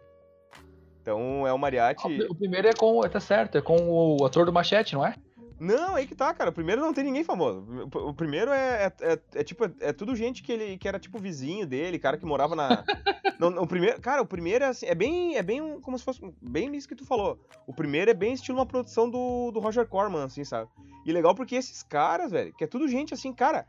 Então 1.00 1.46
é 1.46 1.52
o 1.52 1.58
Mariachi. 1.58 2.26
O 2.28 2.34
primeiro 2.34 2.68
é 2.68 2.72
com. 2.72 3.00
Tá 3.08 3.20
certo, 3.20 3.56
é 3.56 3.62
com 3.62 3.88
o 3.88 4.24
ator 4.26 4.44
do 4.44 4.52
Machete, 4.52 4.94
não 4.94 5.06
é? 5.06 5.14
Não, 5.60 5.96
aí 5.96 6.06
que 6.06 6.14
tá, 6.14 6.32
cara. 6.34 6.50
O 6.50 6.52
primeiro 6.52 6.80
não 6.80 6.92
tem 6.92 7.04
ninguém 7.04 7.24
famoso. 7.24 7.64
O 7.92 8.14
primeiro 8.14 8.52
é, 8.52 8.92
é, 9.00 9.12
é, 9.12 9.18
é 9.34 9.44
tipo, 9.44 9.64
é, 9.64 9.70
é, 9.80 9.92
tudo 9.92 10.14
gente 10.14 10.42
que 10.42 10.52
ele 10.52 10.78
que 10.78 10.86
era 10.86 10.98
tipo 10.98 11.18
vizinho 11.18 11.66
dele, 11.66 11.98
cara 11.98 12.16
que 12.16 12.26
morava 12.26 12.54
na. 12.54 12.84
não, 13.38 13.62
o 13.62 13.66
primeiro, 13.66 14.00
cara, 14.00 14.22
o 14.22 14.26
primeiro 14.26 14.64
é 14.64 14.68
assim, 14.68 14.86
é 14.86 14.94
bem, 14.94 15.36
é 15.36 15.42
bem 15.42 15.80
como 15.80 15.98
se 15.98 16.04
fosse 16.04 16.20
bem 16.40 16.74
isso 16.76 16.88
que 16.88 16.94
tu 16.94 17.04
falou. 17.04 17.38
O 17.66 17.72
primeiro 17.72 18.10
é 18.10 18.14
bem 18.14 18.34
estilo 18.34 18.58
uma 18.58 18.66
produção 18.66 19.08
do, 19.08 19.50
do 19.50 19.60
Roger 19.60 19.86
Corman, 19.86 20.24
assim, 20.24 20.44
sabe? 20.44 20.70
E 21.04 21.12
legal 21.12 21.34
porque 21.34 21.56
esses 21.56 21.82
caras, 21.82 22.30
velho, 22.30 22.52
que 22.52 22.64
é 22.64 22.66
tudo 22.66 22.88
gente 22.88 23.14
assim, 23.14 23.32
cara. 23.32 23.66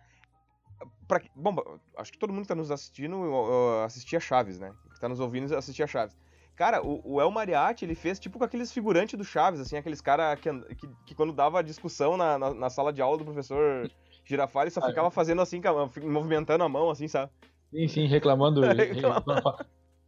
Pra, 1.08 1.22
bom, 1.36 1.56
acho 1.98 2.12
que 2.12 2.18
todo 2.18 2.32
mundo 2.32 2.44
que 2.44 2.48
tá 2.50 2.56
nos 2.56 2.72
assistindo 2.72 3.18
uh, 3.18 3.84
assistia 3.84 4.20
Chaves, 4.20 4.60
né? 4.60 4.72
Que 4.94 5.00
tá 5.00 5.10
nos 5.10 5.20
ouvindo 5.20 5.56
assistia 5.56 5.88
Chaves. 5.88 6.16
Cara, 6.56 6.86
o, 6.86 7.02
o, 7.16 7.22
El 7.22 7.32
Mariachi, 7.32 7.86
ele 7.86 7.96
fez 7.96 8.20
tipo 8.20 8.38
com 8.38 8.44
aqueles 8.44 8.72
figurantes 8.72 9.18
do 9.18 9.24
Chaves, 9.24 9.62
assim, 9.62 9.78
aqueles 9.78 10.02
caras 10.02 10.38
que, 10.40 10.52
que, 10.76 10.90
que, 11.06 11.16
quando 11.16 11.32
dava 11.32 11.64
discussão 11.64 12.18
na, 12.18 12.38
na, 12.38 12.54
na, 12.54 12.70
sala 12.70 12.92
de 12.92 13.02
aula 13.02 13.18
do 13.18 13.24
professor 13.24 13.90
Girafales 14.26 14.74
só 14.74 14.82
ah, 14.82 14.88
ficava 14.88 15.08
é. 15.08 15.12
fazendo 15.12 15.42
assim, 15.42 15.62
movimentando 16.04 16.64
a 16.64 16.70
mão, 16.70 16.90
assim, 16.90 17.08
sabe? 17.08 17.32
Sim, 17.72 17.88
sim, 17.88 18.08
reclamando. 18.12 18.62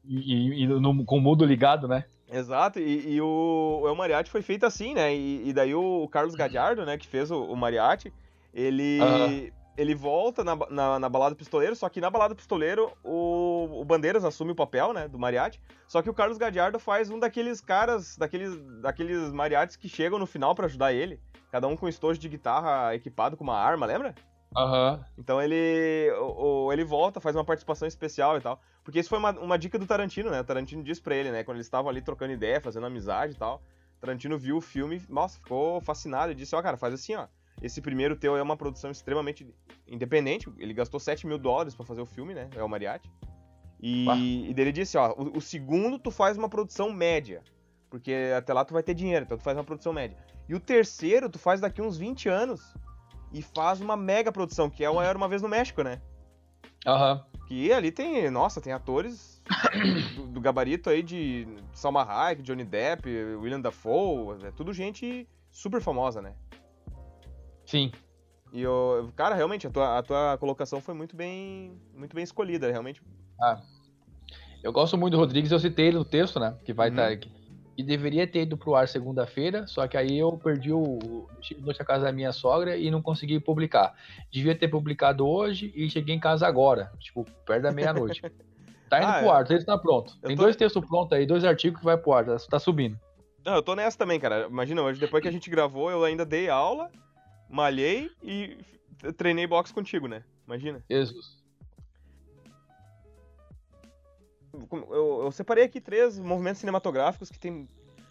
e, 0.04 0.18
e, 0.18 0.64
e 0.64 0.68
no, 0.68 1.06
com 1.06 1.18
o 1.18 1.22
mudo 1.22 1.46
ligado, 1.46 1.88
né? 1.88 2.04
Exato, 2.30 2.80
e, 2.80 3.14
e 3.14 3.22
o, 3.22 3.80
o 3.84 3.88
El 3.88 3.96
Mariachi 3.96 4.30
foi 4.30 4.42
feito 4.42 4.66
assim, 4.66 4.94
né? 4.94 5.16
E, 5.16 5.54
daí 5.54 5.74
o 5.74 6.08
Carlos 6.10 6.36
Gadiardo, 6.36 6.86
né, 6.86 6.98
que 6.98 7.08
fez 7.08 7.32
o, 7.32 7.44
o 7.44 7.56
Mariachi, 7.56 8.12
ele 8.54 9.00
ele 9.78 9.96
volta 9.96 10.44
na, 10.44 10.56
na, 10.70 11.00
na, 11.00 11.10
balada 11.10 11.36
pistoleiro, 11.36 11.76
só 11.76 11.88
que 11.90 12.02
na 12.02 12.10
balada 12.10 12.36
pistoleiro 12.36 12.92
o, 13.04 13.82
o 13.82 13.86
Bandeiras 13.86 14.26
assume 14.26 14.52
o 14.52 14.56
papel, 14.56 14.94
né, 14.94 15.08
do 15.08 15.18
mariachi, 15.18 15.62
só 15.88 16.02
que 16.02 16.10
o 16.10 16.14
Carlos 16.14 16.38
Gadiardo 16.38 16.80
faz 16.80 17.10
um 17.10 17.20
daqueles 17.20 17.62
caras, 17.62 18.18
daqueles, 18.18 18.56
daqueles 18.82 19.32
mariachis 19.32 19.76
que 19.76 19.88
chegam 19.88 20.20
no 20.20 20.26
final 20.26 20.54
para 20.54 20.66
ajudar 20.66 20.94
ele, 20.94 21.20
cada 21.52 21.68
um 21.68 21.78
com 21.78 21.88
estojo 21.88 22.20
de 22.20 22.30
guitarra 22.30 22.94
equipado 22.96 23.38
com 23.38 23.44
uma 23.44 23.58
arma, 23.58 23.86
lembra? 23.86 24.14
Aham. 24.56 24.94
Uhum. 24.94 25.06
Então 25.18 25.42
ele, 25.42 26.12
o, 26.20 26.72
ele 26.74 26.84
volta, 26.84 27.22
faz 27.22 27.36
uma 27.36 27.46
participação 27.46 27.88
especial 27.88 28.38
e 28.38 28.42
tal, 28.42 28.60
porque 28.84 29.00
isso 29.00 29.10
foi 29.10 29.20
uma, 29.20 29.32
uma 29.32 29.58
dica 29.58 29.80
do 29.80 29.88
Tarantino, 29.88 30.30
né, 30.30 30.42
o 30.42 30.46
Tarantino 30.46 30.84
disse 30.84 31.02
pra 31.02 31.16
ele, 31.16 31.32
né, 31.32 31.44
quando 31.44 31.58
eles 31.58 31.68
estavam 31.68 31.90
ali 31.90 32.02
trocando 32.02 32.34
ideia, 32.34 32.60
fazendo 32.60 32.86
amizade 32.86 33.34
e 33.34 33.38
tal, 33.38 33.62
Tarantino 34.02 34.38
viu 34.38 34.58
o 34.58 34.62
filme, 34.62 35.02
nossa, 35.08 35.38
ficou 35.38 35.80
fascinado 35.80 36.32
e 36.32 36.36
disse, 36.36 36.56
ó, 36.56 36.60
oh, 36.60 36.64
cara, 36.64 36.76
faz 36.76 36.94
assim, 36.94 37.16
ó, 37.16 37.28
esse 37.62 37.82
primeiro 37.82 38.16
teu 38.16 38.36
é 38.36 38.42
uma 38.42 38.58
produção 38.58 38.92
extremamente 38.92 39.48
independente. 39.88 40.50
Ele 40.58 40.74
gastou 40.74 41.00
7 41.00 41.26
mil 41.28 41.38
dólares 41.38 41.76
para 41.76 41.86
fazer 41.86 42.02
o 42.02 42.06
filme, 42.06 42.34
né? 42.34 42.50
É 42.56 42.64
o 42.64 42.70
Mariachi. 42.70 43.10
E, 43.82 44.50
e 44.50 44.54
dele 44.54 44.72
disse, 44.72 44.98
ó, 44.98 45.14
o, 45.18 45.38
o, 45.38 45.42
segundo 45.42 45.98
tu 45.98 46.12
faz 46.12 46.38
uma 46.38 46.48
produção 46.48 46.92
média. 46.92 47.44
Porque 47.90 48.14
até 48.38 48.54
lá 48.54 48.64
tu 48.64 48.74
vai 48.74 48.84
ter 48.84 48.94
dinheiro, 48.94 49.26
então 49.26 49.38
tu 49.38 49.44
faz 49.44 49.58
uma 49.58 49.64
produção 49.64 49.92
média. 49.92 50.18
E 50.48 50.54
o 50.54 50.60
terceiro 50.60 51.30
tu 51.30 51.40
faz 51.40 51.60
daqui 51.60 51.82
uns 51.82 51.98
20 51.98 52.30
anos 52.30 52.76
e 53.34 53.42
faz 53.42 53.82
uma 53.82 53.98
mega 53.98 54.32
produção, 54.32 54.70
que 54.70 54.84
é 54.84 54.90
o 54.90 55.02
Era 55.02 55.18
Uma 55.18 55.28
Vez 55.28 55.42
no 55.42 55.50
México, 55.50 55.82
né? 55.82 56.00
Aham. 56.86 57.14
Uhum. 57.14 57.32
Que 57.48 57.74
ali 57.74 57.92
tem, 57.92 58.30
nossa, 58.30 58.62
tem 58.62 58.72
atores 58.72 59.42
do, 60.16 60.28
do, 60.28 60.42
gabarito 60.42 60.90
aí 60.90 61.04
de 61.04 61.48
Salma 61.74 62.04
Hayek, 62.04 62.42
Johnny 62.42 62.64
Depp, 62.64 63.10
William 63.10 63.60
Dafoe, 63.60 64.46
é 64.46 64.52
tudo 64.52 64.72
gente 64.72 65.28
super 65.50 65.82
famosa, 65.82 66.22
né? 66.22 66.34
Sim. 67.72 67.90
E 68.52 68.62
eu, 68.62 69.10
cara, 69.16 69.34
realmente, 69.34 69.66
a 69.66 69.70
tua, 69.70 69.98
a 69.98 70.04
tua 70.04 70.38
colocação 70.38 70.82
foi 70.82 70.94
muito 70.94 71.16
bem, 71.16 71.72
muito 71.96 72.14
bem 72.14 72.22
escolhida, 72.22 72.70
realmente. 72.70 73.02
Ah. 73.42 73.62
Eu 74.62 74.74
gosto 74.74 74.98
muito 74.98 75.14
do 75.14 75.18
Rodrigues, 75.18 75.52
eu 75.52 75.60
citei 75.60 75.88
ele 75.88 75.98
no 75.98 76.04
texto, 76.04 76.38
né? 76.38 76.54
Que 76.66 76.74
vai 76.74 76.90
estar 76.90 77.10
uhum. 77.10 77.18
tá, 77.18 77.28
que 77.78 77.82
deveria 77.82 78.28
ter 78.28 78.42
ido 78.42 78.58
pro 78.58 78.76
ar 78.76 78.90
segunda-feira, 78.90 79.66
só 79.68 79.88
que 79.88 79.96
aí 79.96 80.20
eu 80.20 80.34
perdi 80.34 80.74
o. 80.74 81.30
Noite 81.60 81.82
à 81.82 81.86
casa 81.86 82.04
da 82.04 82.12
minha 82.12 82.34
sogra 82.34 82.76
e 82.76 82.92
não 82.92 83.02
consegui 83.02 83.40
publicar. 83.40 83.96
Devia 84.30 84.54
ter 84.54 84.68
publicado 84.68 85.26
hoje 85.26 85.72
e 85.74 85.90
cheguei 85.90 86.14
em 86.14 86.20
casa 86.20 86.46
agora, 86.46 86.92
tipo, 87.00 87.26
perto 87.46 87.64
da 87.64 87.72
meia-noite. 87.72 88.22
tá 88.90 88.98
indo 88.98 89.08
ah, 89.08 89.20
pro 89.20 89.28
é. 89.28 89.32
ar, 89.32 89.44
o 89.44 89.48
texto 89.48 89.66
tá 89.66 89.78
pronto. 89.78 90.18
Tem 90.20 90.36
tô... 90.36 90.44
dois 90.44 90.58
textos 90.58 90.86
prontos 90.86 91.18
aí, 91.18 91.26
dois 91.26 91.46
artigos 91.46 91.80
que 91.80 91.86
vai 91.86 91.96
pro 91.96 92.12
ar, 92.12 92.26
tá, 92.26 92.36
tá 92.38 92.60
subindo. 92.60 93.00
Não, 93.46 93.56
eu 93.56 93.64
tô 93.64 93.76
nessa 93.76 93.98
também, 93.98 94.20
cara. 94.20 94.48
Imagina, 94.48 94.82
hoje, 94.82 95.00
depois 95.00 95.24
que 95.24 95.30
a 95.30 95.32
gente 95.32 95.50
gravou, 95.50 95.90
eu 95.90 96.04
ainda 96.04 96.26
dei 96.26 96.50
aula, 96.50 96.92
malhei 97.52 98.10
e 98.24 98.58
treinei 99.18 99.46
boxe 99.46 99.74
contigo, 99.74 100.08
né? 100.08 100.24
Imagina. 100.48 100.84
Jesus. 100.90 101.42
Eu, 104.54 105.24
eu, 105.24 105.32
separei 105.32 105.66
aqui 105.66 105.80
três 105.80 106.20
movimentos 106.20 106.60
cinematográficos 106.60 107.30
que 107.30 107.40
tem, 107.40 107.70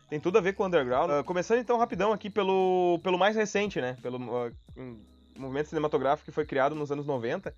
tem 0.09 0.19
tudo 0.19 0.39
a 0.39 0.41
ver 0.41 0.55
com 0.55 0.63
o 0.63 0.67
underground. 0.67 1.11
Uh, 1.11 1.25
começando 1.25 1.59
então 1.59 1.79
rapidão 1.79 2.13
aqui 2.13 2.31
pelo, 2.31 2.99
pelo 3.03 3.19
mais 3.19 3.37
recente, 3.37 3.81
né? 3.81 3.97
Pelo 4.03 4.19
uh, 4.19 4.55
um 4.77 4.99
movimento 5.39 5.69
cinematográfico 5.69 6.27
que 6.31 6.35
foi 6.35 6.47
criado 6.47 6.75
nos 6.75 6.91
anos 6.91 7.07
90, 7.07 7.55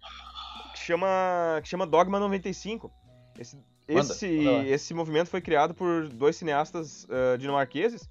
que 0.73 0.79
chama, 0.79 1.61
que 1.63 1.69
chama 1.69 1.87
Dogma 1.87 2.19
95. 2.19 2.91
Esse, 3.39 3.59
esse, 3.89 4.29
esse 4.67 4.95
movimento 4.95 5.29
foi 5.29 5.41
criado 5.41 5.75
por 5.75 6.09
dois 6.09 6.37
cineastas 6.37 7.05
uh, 7.05 7.39
dinamarqueses. 7.39 8.09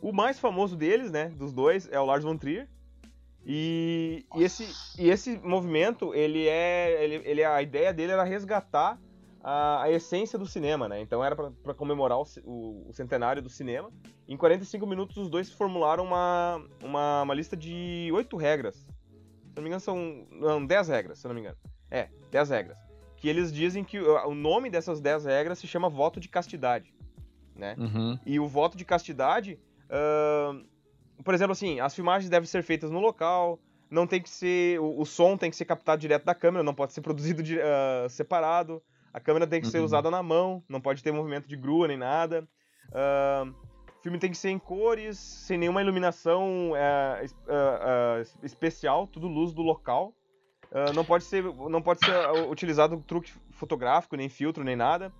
O 0.00 0.12
mais 0.12 0.38
famoso 0.38 0.76
deles, 0.76 1.10
né, 1.10 1.28
dos 1.30 1.52
dois, 1.52 1.88
é 1.90 1.98
o 1.98 2.04
Lars 2.04 2.24
von 2.24 2.36
Trier. 2.36 2.68
E, 3.46 4.24
e, 4.34 4.42
esse, 4.42 4.66
e 4.98 5.10
esse 5.10 5.38
movimento, 5.38 6.14
ele 6.14 6.48
é, 6.48 7.04
ele, 7.04 7.22
ele, 7.24 7.44
a 7.44 7.60
ideia 7.60 7.92
dele 7.92 8.12
era 8.12 8.24
resgatar 8.24 8.98
a, 9.42 9.82
a 9.82 9.90
essência 9.90 10.38
do 10.38 10.46
cinema, 10.46 10.88
né? 10.88 11.00
Então 11.00 11.22
era 11.22 11.36
para 11.36 11.74
comemorar 11.74 12.18
o, 12.18 12.26
o, 12.44 12.88
o, 12.88 12.92
centenário 12.92 13.42
do 13.42 13.50
cinema. 13.50 13.90
Em 14.26 14.36
45 14.36 14.86
minutos, 14.86 15.16
os 15.18 15.28
dois 15.28 15.52
formularam 15.52 16.04
uma, 16.04 16.64
uma, 16.82 17.22
uma 17.22 17.34
lista 17.34 17.56
de 17.56 18.10
oito 18.14 18.36
regras. 18.36 18.76
Se 18.76 19.56
não 19.56 19.62
me 19.62 19.68
engano, 19.68 19.80
são 19.80 20.26
não, 20.30 20.64
10 20.64 20.88
regras, 20.88 21.18
se 21.18 21.28
não 21.28 21.34
me 21.34 21.42
engano. 21.42 21.56
É, 21.90 22.08
10 22.30 22.48
regras 22.50 22.84
que 23.24 23.28
eles 23.30 23.50
dizem 23.50 23.82
que 23.82 23.98
o 23.98 24.34
nome 24.34 24.68
dessas 24.68 25.00
10 25.00 25.24
regras 25.24 25.58
se 25.58 25.66
chama 25.66 25.88
voto 25.88 26.20
de 26.20 26.28
castidade, 26.28 26.94
né? 27.56 27.74
Uhum. 27.78 28.18
E 28.26 28.38
o 28.38 28.46
voto 28.46 28.76
de 28.76 28.84
castidade, 28.84 29.58
uh, 29.84 30.62
por 31.22 31.34
exemplo, 31.34 31.52
assim, 31.52 31.80
as 31.80 31.94
filmagens 31.94 32.30
devem 32.30 32.46
ser 32.46 32.62
feitas 32.62 32.90
no 32.90 33.00
local, 33.00 33.58
não 33.90 34.06
tem 34.06 34.20
que 34.20 34.28
ser, 34.28 34.80
o, 34.80 35.00
o 35.00 35.04
som 35.04 35.36
tem 35.36 35.50
que 35.50 35.56
ser 35.56 35.64
captado 35.64 36.00
direto 36.00 36.24
da 36.24 36.34
câmera, 36.34 36.64
não 36.64 36.74
pode 36.74 36.92
ser 36.92 37.00
produzido 37.00 37.42
de, 37.42 37.58
uh, 37.58 38.08
separado, 38.08 38.82
a 39.12 39.20
câmera 39.20 39.46
tem 39.46 39.60
que 39.60 39.66
uhum. 39.66 39.72
ser 39.72 39.80
usada 39.80 40.10
na 40.10 40.22
mão, 40.22 40.62
não 40.68 40.80
pode 40.80 41.02
ter 41.02 41.12
movimento 41.12 41.48
de 41.48 41.56
grua 41.56 41.86
nem 41.86 41.96
nada. 41.96 42.48
Uh, 42.88 43.50
o 43.98 44.02
filme 44.02 44.18
tem 44.18 44.30
que 44.30 44.36
ser 44.36 44.50
em 44.50 44.58
cores, 44.58 45.18
sem 45.18 45.56
nenhuma 45.56 45.80
iluminação 45.80 46.72
especial, 48.42 49.06
tudo 49.06 49.28
luz 49.28 49.52
do 49.54 49.62
local. 49.62 50.12
Uh, 50.74 50.92
não 50.92 51.04
pode 51.04 51.22
ser, 51.22 51.44
não 51.44 51.80
pode 51.80 52.04
ser 52.04 52.12
utilizado 52.50 53.00
truque 53.06 53.32
fotográfico, 53.52 54.16
nem 54.16 54.28
filtro, 54.28 54.64
nem 54.64 54.74
nada. 54.74 55.12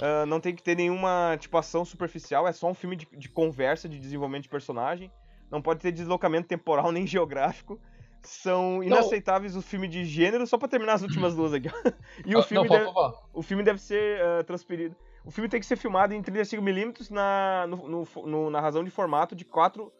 Uh, 0.00 0.24
não 0.24 0.40
tem 0.40 0.54
que 0.54 0.62
ter 0.62 0.76
nenhuma 0.76 1.36
tipo 1.38 1.58
ação 1.58 1.84
superficial, 1.84 2.46
é 2.46 2.52
só 2.52 2.68
um 2.70 2.74
filme 2.74 2.96
de, 2.96 3.06
de, 3.12 3.28
conversa, 3.28 3.88
de 3.88 3.98
desenvolvimento 3.98 4.44
de 4.44 4.48
personagem. 4.48 5.10
Não 5.50 5.60
pode 5.60 5.80
ter 5.80 5.92
deslocamento 5.92 6.48
temporal 6.48 6.90
nem 6.92 7.06
geográfico. 7.06 7.80
São 8.22 8.82
inaceitáveis 8.82 9.54
não. 9.54 9.60
o 9.60 9.62
filme 9.62 9.88
de 9.88 10.04
gênero, 10.04 10.46
só 10.46 10.58
pra 10.58 10.68
terminar 10.68 10.94
as 10.94 11.02
últimas 11.02 11.34
duas 11.34 11.54
aqui. 11.54 11.68
e 12.26 12.36
o, 12.36 12.42
filme 12.42 12.68
não, 12.68 12.76
deve, 12.76 12.90
o 13.32 13.42
filme 13.42 13.62
deve 13.62 13.80
ser 13.80 14.20
uh, 14.20 14.44
transferido. 14.44 14.94
O 15.24 15.30
filme 15.30 15.48
tem 15.48 15.58
que 15.58 15.66
ser 15.66 15.76
filmado 15.76 16.12
em 16.12 16.22
35mm 16.22 17.10
na, 17.10 17.66
no, 17.66 17.88
no, 17.88 18.08
no, 18.26 18.50
na 18.50 18.60
razão 18.60 18.84
de 18.84 18.90
formato 18.90 19.34
de 19.34 19.44
4 19.44 19.90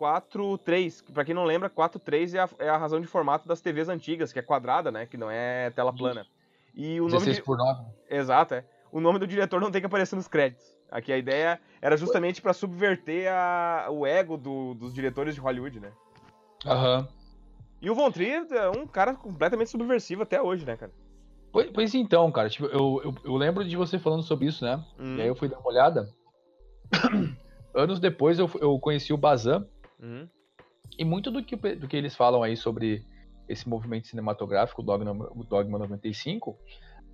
4.3, 0.00 1.04
que 1.04 1.12
pra 1.12 1.26
quem 1.26 1.34
não 1.34 1.44
lembra, 1.44 1.68
4.3 1.68 2.34
é 2.34 2.40
a, 2.40 2.48
é 2.66 2.68
a 2.70 2.78
razão 2.78 3.00
de 3.00 3.06
formato 3.06 3.46
das 3.46 3.60
TVs 3.60 3.90
antigas, 3.90 4.32
que 4.32 4.38
é 4.38 4.42
quadrada, 4.42 4.90
né? 4.90 5.04
Que 5.04 5.18
não 5.18 5.30
é 5.30 5.68
tela 5.70 5.92
plana. 5.92 6.26
E 6.74 6.98
o 7.00 7.06
16 7.06 7.36
de... 7.36 7.42
por 7.42 7.58
9. 7.58 7.84
Exato, 8.08 8.54
é. 8.54 8.64
O 8.90 8.98
nome 8.98 9.18
do 9.18 9.26
diretor 9.26 9.60
não 9.60 9.70
tem 9.70 9.80
que 9.80 9.86
aparecer 9.86 10.16
nos 10.16 10.26
créditos. 10.26 10.79
Aqui 10.90 11.12
a 11.12 11.18
ideia 11.18 11.60
era 11.80 11.96
justamente 11.96 12.42
para 12.42 12.52
subverter 12.52 13.32
a... 13.32 13.86
o 13.90 14.06
ego 14.06 14.36
do, 14.36 14.74
dos 14.74 14.92
diretores 14.92 15.34
de 15.34 15.40
Hollywood, 15.40 15.80
né? 15.80 15.92
Aham. 16.66 16.98
Uhum. 16.98 17.20
E 17.82 17.88
o 17.88 17.94
Von 17.94 18.10
Trier 18.10 18.46
é 18.50 18.68
um 18.68 18.86
cara 18.86 19.14
completamente 19.14 19.70
subversivo 19.70 20.22
até 20.22 20.42
hoje, 20.42 20.66
né, 20.66 20.76
cara? 20.76 20.92
Pois, 21.50 21.70
pois 21.70 21.94
então, 21.94 22.30
cara, 22.30 22.50
tipo, 22.50 22.66
eu, 22.66 23.00
eu, 23.02 23.14
eu, 23.24 23.36
lembro 23.36 23.64
de 23.64 23.74
você 23.74 23.98
falando 23.98 24.22
sobre 24.22 24.46
isso, 24.46 24.62
né? 24.62 24.84
Hum. 24.98 25.16
E 25.16 25.22
aí 25.22 25.28
eu 25.28 25.34
fui 25.34 25.48
dar 25.48 25.58
uma 25.58 25.68
olhada. 25.68 26.10
Anos 27.74 27.98
depois 27.98 28.38
eu, 28.38 28.50
eu 28.60 28.78
conheci 28.78 29.14
o 29.14 29.16
Bazan, 29.16 29.66
Uhum. 30.00 30.28
E 30.98 31.04
muito 31.04 31.30
do 31.30 31.42
que, 31.42 31.56
do 31.56 31.86
que 31.86 31.96
eles 31.96 32.16
falam 32.16 32.42
aí 32.42 32.56
sobre 32.56 33.04
esse 33.48 33.68
movimento 33.68 34.06
cinematográfico, 34.06 34.82
o 34.82 34.84
Dogma, 34.84 35.12
o 35.32 35.44
Dogma 35.44 35.78
95, 35.78 36.56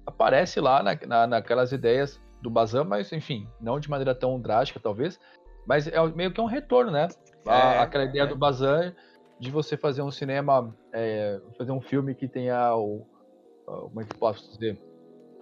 aparece 0.07 0.61
lá 0.61 0.83
na, 0.83 0.95
na, 1.07 1.27
naquelas 1.27 1.73
ideias 1.73 2.21
do 2.41 2.51
Bazan, 2.51 2.85
mas 2.85 3.13
enfim, 3.13 3.49
não 3.61 3.81
de 3.81 3.89
maneira 3.89 4.15
tão 4.15 4.41
drástica 4.41 4.81
talvez, 4.81 5.19
mas 5.67 5.87
é 5.87 6.01
meio 6.09 6.33
que 6.33 6.41
um 6.41 6.47
retorno, 6.47 6.91
né? 6.91 7.09
É, 7.47 7.79
aquela 7.79 8.05
ideia 8.05 8.23
é. 8.23 8.27
do 8.27 8.37
Bazan 8.37 8.95
de 9.39 9.51
você 9.51 9.77
fazer 9.77 10.03
um 10.03 10.11
cinema, 10.11 10.75
é, 10.93 11.41
fazer 11.59 11.73
um 11.73 11.81
filme 11.81 12.15
que 12.15 12.27
tenha 12.27 12.75
o, 12.75 13.07
como 13.67 14.01
é 14.01 14.05
que 14.05 14.17
posso 14.17 14.51
dizer, 14.53 14.81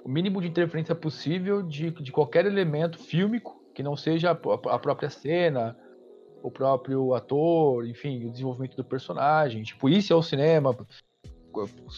o 0.05 0.09
mínimo 0.09 0.41
de 0.41 0.49
interferência 0.49 0.95
possível 0.95 1.63
de, 1.63 1.91
de 1.91 2.13
qualquer 2.13 2.45
elemento 2.47 2.99
fílmico 2.99 3.63
que 3.75 3.83
não 3.83 3.97
seja 3.97 4.31
a, 4.31 4.75
a 4.75 4.79
própria 4.79 5.11
cena, 5.11 5.77
o 6.43 6.51
próprio 6.51 7.15
ator, 7.15 7.87
enfim, 7.87 8.27
o 8.27 8.31
desenvolvimento 8.31 8.77
do 8.77 8.85
personagem. 8.85 9.63
Tipo, 9.63 9.89
isso 9.89 10.13
é 10.13 10.17
o 10.17 10.23
cinema, 10.23 10.77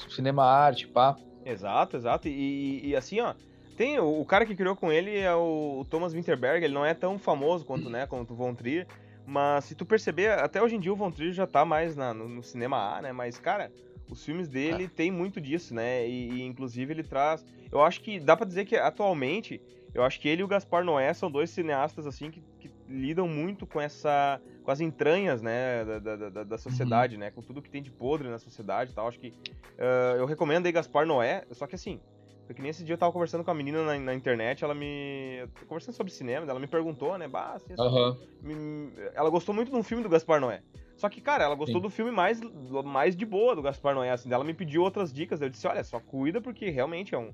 cinema 0.08 0.44
arte, 0.44 0.86
pá. 0.86 1.16
Exato, 1.44 1.96
exato. 1.96 2.28
E, 2.28 2.88
e 2.88 2.96
assim, 2.96 3.20
ó, 3.20 3.34
tem 3.76 3.98
o, 3.98 4.20
o, 4.20 4.24
cara 4.24 4.46
que 4.46 4.56
criou 4.56 4.74
com 4.74 4.90
ele 4.90 5.16
é 5.18 5.34
o, 5.34 5.80
o, 5.80 5.84
Thomas 5.84 6.12
Winterberg, 6.12 6.64
ele 6.64 6.74
não 6.74 6.84
é 6.84 6.94
tão 6.94 7.18
famoso 7.18 7.64
quanto, 7.64 7.90
né, 7.90 8.06
quanto 8.06 8.32
o 8.32 8.36
Von 8.36 8.54
Trier, 8.54 8.86
mas 9.26 9.64
se 9.64 9.74
tu 9.74 9.84
perceber, 9.84 10.30
até 10.30 10.62
hoje 10.62 10.76
em 10.76 10.80
dia 10.80 10.92
o 10.92 10.96
Von 10.96 11.10
Trier 11.10 11.32
já 11.32 11.46
tá 11.46 11.64
mais 11.64 11.94
na, 11.94 12.14
no, 12.14 12.28
no, 12.28 12.42
cinema 12.42 12.96
A, 12.96 13.02
né, 13.02 13.12
mas, 13.12 13.38
cara, 13.38 13.70
os 14.08 14.24
filmes 14.24 14.48
dele 14.48 14.84
é. 14.84 14.88
tem 14.88 15.10
muito 15.10 15.40
disso, 15.40 15.74
né, 15.74 16.08
e, 16.08 16.30
e, 16.30 16.42
inclusive 16.42 16.92
ele 16.92 17.02
traz... 17.02 17.44
Eu 17.70 17.82
acho 17.82 18.00
que 18.00 18.18
dá 18.18 18.36
para 18.36 18.46
dizer 18.46 18.64
que 18.64 18.76
atualmente, 18.76 19.60
eu 19.92 20.02
acho 20.02 20.20
que 20.20 20.28
ele 20.28 20.40
e 20.40 20.44
o 20.44 20.48
Gaspar 20.48 20.84
Noé 20.84 21.12
são 21.12 21.30
dois 21.30 21.50
cineastas, 21.50 22.06
assim, 22.06 22.30
que, 22.30 22.42
que 22.58 22.70
lidam 22.88 23.28
muito 23.28 23.66
com 23.66 23.80
essa 23.80 24.40
com 24.62 24.70
as 24.70 24.80
entranhas 24.80 25.40
né 25.42 25.84
da, 25.84 26.16
da, 26.16 26.44
da 26.44 26.58
sociedade 26.58 27.14
uhum. 27.14 27.20
né 27.20 27.30
com 27.30 27.40
tudo 27.40 27.62
que 27.62 27.70
tem 27.70 27.80
de 27.80 27.90
podre 27.90 28.28
na 28.28 28.38
sociedade 28.38 28.92
tal 28.92 29.06
acho 29.06 29.18
que 29.18 29.28
uh, 29.28 30.16
eu 30.18 30.26
recomendo 30.26 30.66
aí 30.66 30.72
Gaspar 30.72 31.06
Noé 31.06 31.44
só 31.52 31.68
que 31.68 31.76
assim 31.76 32.00
porque 32.46 32.62
nesse 32.62 32.84
dia 32.84 32.94
eu 32.94 32.98
tava 32.98 33.12
conversando 33.12 33.42
com 33.42 33.50
a 33.50 33.54
menina 33.54 33.84
na, 33.84 33.98
na 33.98 34.14
internet, 34.14 34.62
ela 34.62 34.74
me. 34.74 35.44
conversando 35.66 35.94
sobre 35.94 36.12
cinema, 36.12 36.48
ela 36.48 36.60
me 36.60 36.66
perguntou, 36.66 37.18
né? 37.18 37.26
Bah, 37.26 37.54
assim, 37.54 37.74
uhum. 37.76 38.16
me... 38.40 38.92
ela 39.14 39.28
gostou 39.28 39.54
muito 39.54 39.70
de 39.70 39.76
um 39.76 39.82
filme 39.82 40.02
do 40.02 40.08
Gaspar 40.08 40.40
Noé. 40.40 40.62
Só 40.96 41.08
que, 41.08 41.20
cara, 41.20 41.44
ela 41.44 41.54
gostou 41.54 41.76
Sim. 41.76 41.82
do 41.82 41.90
filme 41.90 42.10
mais, 42.10 42.40
mais 42.84 43.14
de 43.14 43.26
boa 43.26 43.54
do 43.54 43.60
Gaspar 43.60 43.94
Noé, 43.94 44.10
assim. 44.10 44.32
Ela 44.32 44.44
me 44.44 44.54
pediu 44.54 44.82
outras 44.82 45.12
dicas. 45.12 45.42
Eu 45.42 45.50
disse, 45.50 45.66
olha, 45.66 45.84
só 45.84 46.00
cuida, 46.00 46.40
porque 46.40 46.70
realmente 46.70 47.14
é 47.14 47.18
um, 47.18 47.32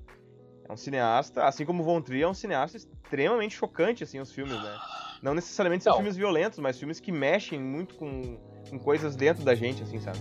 é 0.67 0.73
um 0.73 0.75
cineasta, 0.75 1.45
assim 1.45 1.63
como 1.63 1.81
o 1.81 1.85
Von 1.85 2.01
Trier, 2.01 2.23
é 2.23 2.27
um 2.27 2.33
cineasta 2.33 2.75
extremamente 2.75 3.55
chocante, 3.55 4.03
assim, 4.03 4.19
os 4.19 4.31
filmes, 4.31 4.61
né? 4.61 4.77
Não 5.21 5.33
necessariamente 5.33 5.85
são 5.85 5.95
filmes 5.95 6.17
violentos, 6.17 6.59
mas 6.59 6.77
filmes 6.77 6.99
que 6.99 7.11
mexem 7.11 7.57
muito 7.57 7.95
com, 7.95 8.37
com 8.69 8.77
coisas 8.79 9.15
dentro 9.15 9.45
da 9.45 9.55
gente, 9.55 9.81
assim, 9.83 9.99
sabe? 9.99 10.19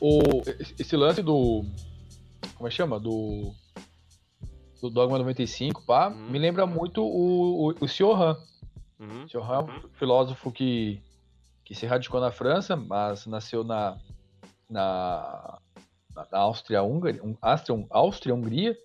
O, 0.00 0.20
esse 0.78 0.96
lance 0.96 1.22
do. 1.22 1.64
Como 2.56 2.66
é 2.66 2.70
que 2.70 2.76
chama? 2.76 2.98
Do. 2.98 3.52
Do 4.80 4.90
Dogma 4.90 5.16
95, 5.16 5.82
pá, 5.86 6.08
uhum. 6.08 6.30
me 6.30 6.38
lembra 6.38 6.66
muito 6.66 7.02
o, 7.02 7.70
o, 7.70 7.74
o 7.80 7.88
Siohan. 7.88 8.36
Uhum. 9.00 9.26
Siohan 9.26 9.54
é 9.54 9.58
um 9.58 9.62
uhum. 9.62 9.88
filósofo 9.94 10.52
que, 10.52 11.00
que 11.64 11.74
se 11.74 11.86
radicou 11.86 12.20
na 12.20 12.30
França, 12.30 12.76
mas 12.76 13.24
nasceu 13.24 13.64
na, 13.64 13.96
na, 14.68 15.58
na 16.30 16.38
Áustria-Hungria, 16.38 17.18
Áustria, 17.40 17.86
Áustria-Hungria, 17.88 18.76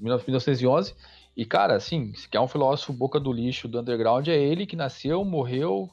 1911, 0.00 0.94
e, 1.38 1.44
cara, 1.44 1.76
assim, 1.76 2.12
se 2.14 2.28
quer 2.28 2.40
um 2.40 2.48
filósofo 2.48 2.92
boca 2.92 3.20
do 3.20 3.32
lixo 3.32 3.68
do 3.68 3.78
underground, 3.78 4.26
é 4.26 4.36
ele 4.36 4.66
que 4.66 4.74
nasceu, 4.74 5.24
morreu. 5.24 5.88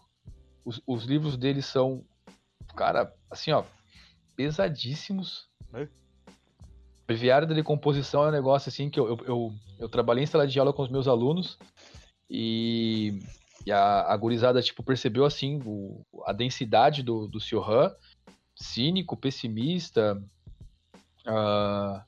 Os, 0.65 0.81
os 0.87 1.05
livros 1.05 1.37
dele 1.37 1.61
são, 1.61 2.03
cara, 2.75 3.13
assim, 3.29 3.51
ó, 3.51 3.63
pesadíssimos. 4.35 5.47
É. 5.73 5.87
Breviário 7.07 7.47
da 7.47 7.53
decomposição 7.53 8.25
é 8.25 8.29
um 8.29 8.31
negócio 8.31 8.69
assim 8.69 8.89
que 8.89 8.99
eu, 8.99 9.07
eu, 9.07 9.17
eu, 9.25 9.53
eu 9.79 9.89
trabalhei 9.89 10.23
em 10.23 10.27
sala 10.27 10.47
de 10.47 10.59
aula 10.59 10.73
com 10.73 10.81
os 10.81 10.89
meus 10.89 11.07
alunos 11.07 11.57
e, 12.29 13.19
e 13.65 13.71
a, 13.71 14.11
a 14.11 14.17
gurizada, 14.17 14.61
tipo, 14.61 14.83
percebeu 14.83 15.25
assim 15.25 15.61
o, 15.65 16.01
a 16.25 16.33
densidade 16.33 17.03
do, 17.03 17.27
do 17.27 17.39
Siohan, 17.39 17.93
cínico, 18.55 19.15
pessimista. 19.15 20.21
Uh, 21.27 22.01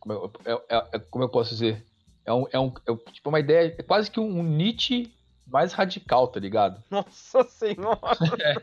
como, 0.00 0.14
eu, 0.14 0.32
é, 0.44 0.76
é, 0.76 0.88
é, 0.92 0.98
como 0.98 1.24
eu 1.24 1.28
posso 1.28 1.50
dizer? 1.50 1.84
É, 2.24 2.32
um, 2.32 2.46
é, 2.52 2.58
um, 2.58 2.72
é 2.86 3.12
tipo 3.12 3.28
uma 3.28 3.40
ideia, 3.40 3.74
é 3.78 3.82
quase 3.82 4.10
que 4.10 4.20
um, 4.20 4.38
um 4.38 4.42
Nietzsche 4.42 5.12
mais 5.54 5.72
radical, 5.72 6.26
tá 6.26 6.40
ligado? 6.40 6.82
Nossa 6.90 7.44
senhora! 7.44 8.00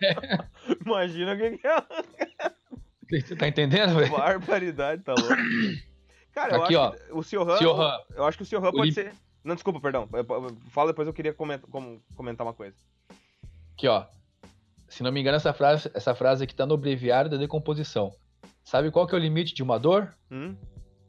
É. 0.01 0.75
Imagina 0.85 1.33
o 1.33 1.37
que, 1.37 1.57
que 1.57 1.65
é. 1.65 3.21
Você 3.21 3.33
tá 3.33 3.47
entendendo, 3.47 3.95
velho? 3.95 4.11
Barbaridade, 4.11 5.01
tá 5.01 5.13
louco. 5.17 5.33
Cara, 6.33 6.55
eu 6.57 6.63
Aqui, 6.63 6.75
acho 6.75 6.83
ó, 6.83 6.91
que 6.91 7.13
o 7.13 7.23
Siohan, 7.23 7.57
eu 8.13 8.25
acho 8.25 8.37
que 8.37 8.43
o 8.43 8.45
Siohan 8.45 8.71
pode 8.71 8.91
ser 8.91 9.13
Não, 9.41 9.55
desculpa, 9.55 9.79
perdão. 9.79 10.07
Fala 10.69 10.91
depois, 10.91 11.07
eu 11.07 11.13
queria 11.13 11.33
comentar 11.33 12.45
uma 12.45 12.53
coisa. 12.53 12.75
Aqui, 13.73 13.87
ó. 13.87 14.05
Se 14.89 15.01
não 15.01 15.13
me 15.13 15.21
engano, 15.21 15.37
essa 15.37 15.53
frase, 15.53 15.89
essa 15.93 16.13
frase 16.13 16.43
aqui 16.43 16.53
tá 16.53 16.65
no 16.65 16.75
breviário 16.75 17.31
da 17.31 17.37
decomposição. 17.37 18.13
Sabe 18.65 18.91
qual 18.91 19.07
que 19.07 19.15
é 19.15 19.17
o 19.17 19.21
limite 19.21 19.53
de 19.53 19.63
uma 19.63 19.79
dor? 19.79 20.13
Hum? 20.29 20.57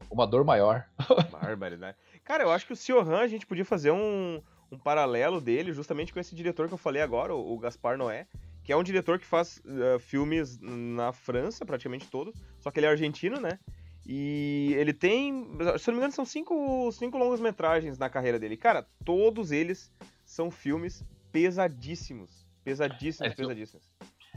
Uma 0.08 0.28
dor 0.28 0.44
maior. 0.44 0.86
Barbaridade. 1.30 1.96
Cara, 2.24 2.44
eu 2.44 2.52
acho 2.52 2.66
que 2.66 2.72
o 2.72 2.76
Siohan 2.76 3.18
a 3.18 3.26
gente 3.26 3.46
podia 3.46 3.64
fazer 3.64 3.90
um, 3.90 4.40
um 4.72 4.78
paralelo 4.78 5.40
dele 5.40 5.72
justamente 5.72 6.12
com 6.12 6.18
esse 6.18 6.34
diretor 6.34 6.66
que 6.66 6.74
eu 6.74 6.78
falei 6.78 7.02
agora, 7.02 7.34
o, 7.34 7.52
o 7.52 7.58
Gaspar 7.58 7.98
Noé, 7.98 8.26
que 8.64 8.72
é 8.72 8.76
um 8.76 8.82
diretor 8.82 9.18
que 9.18 9.26
faz 9.26 9.60
uh, 9.66 9.98
filmes 9.98 10.58
na 10.60 11.12
França, 11.12 11.66
praticamente 11.66 12.08
todos, 12.08 12.34
só 12.58 12.70
que 12.70 12.80
ele 12.80 12.86
é 12.86 12.90
argentino, 12.90 13.38
né? 13.38 13.58
E 14.04 14.74
ele 14.78 14.92
tem, 14.92 15.46
se 15.78 15.88
não 15.88 15.94
me 15.94 15.98
engano, 15.98 16.12
são 16.12 16.24
cinco, 16.24 16.90
cinco 16.90 17.18
longas 17.18 17.38
metragens 17.38 17.98
na 17.98 18.08
carreira 18.08 18.38
dele. 18.38 18.56
Cara, 18.56 18.84
todos 19.04 19.52
eles 19.52 19.92
são 20.24 20.50
filmes 20.50 21.04
pesadíssimos. 21.30 22.44
Pesadíssimos, 22.64 23.32
é, 23.32 23.34
pesadíssimos. 23.34 23.84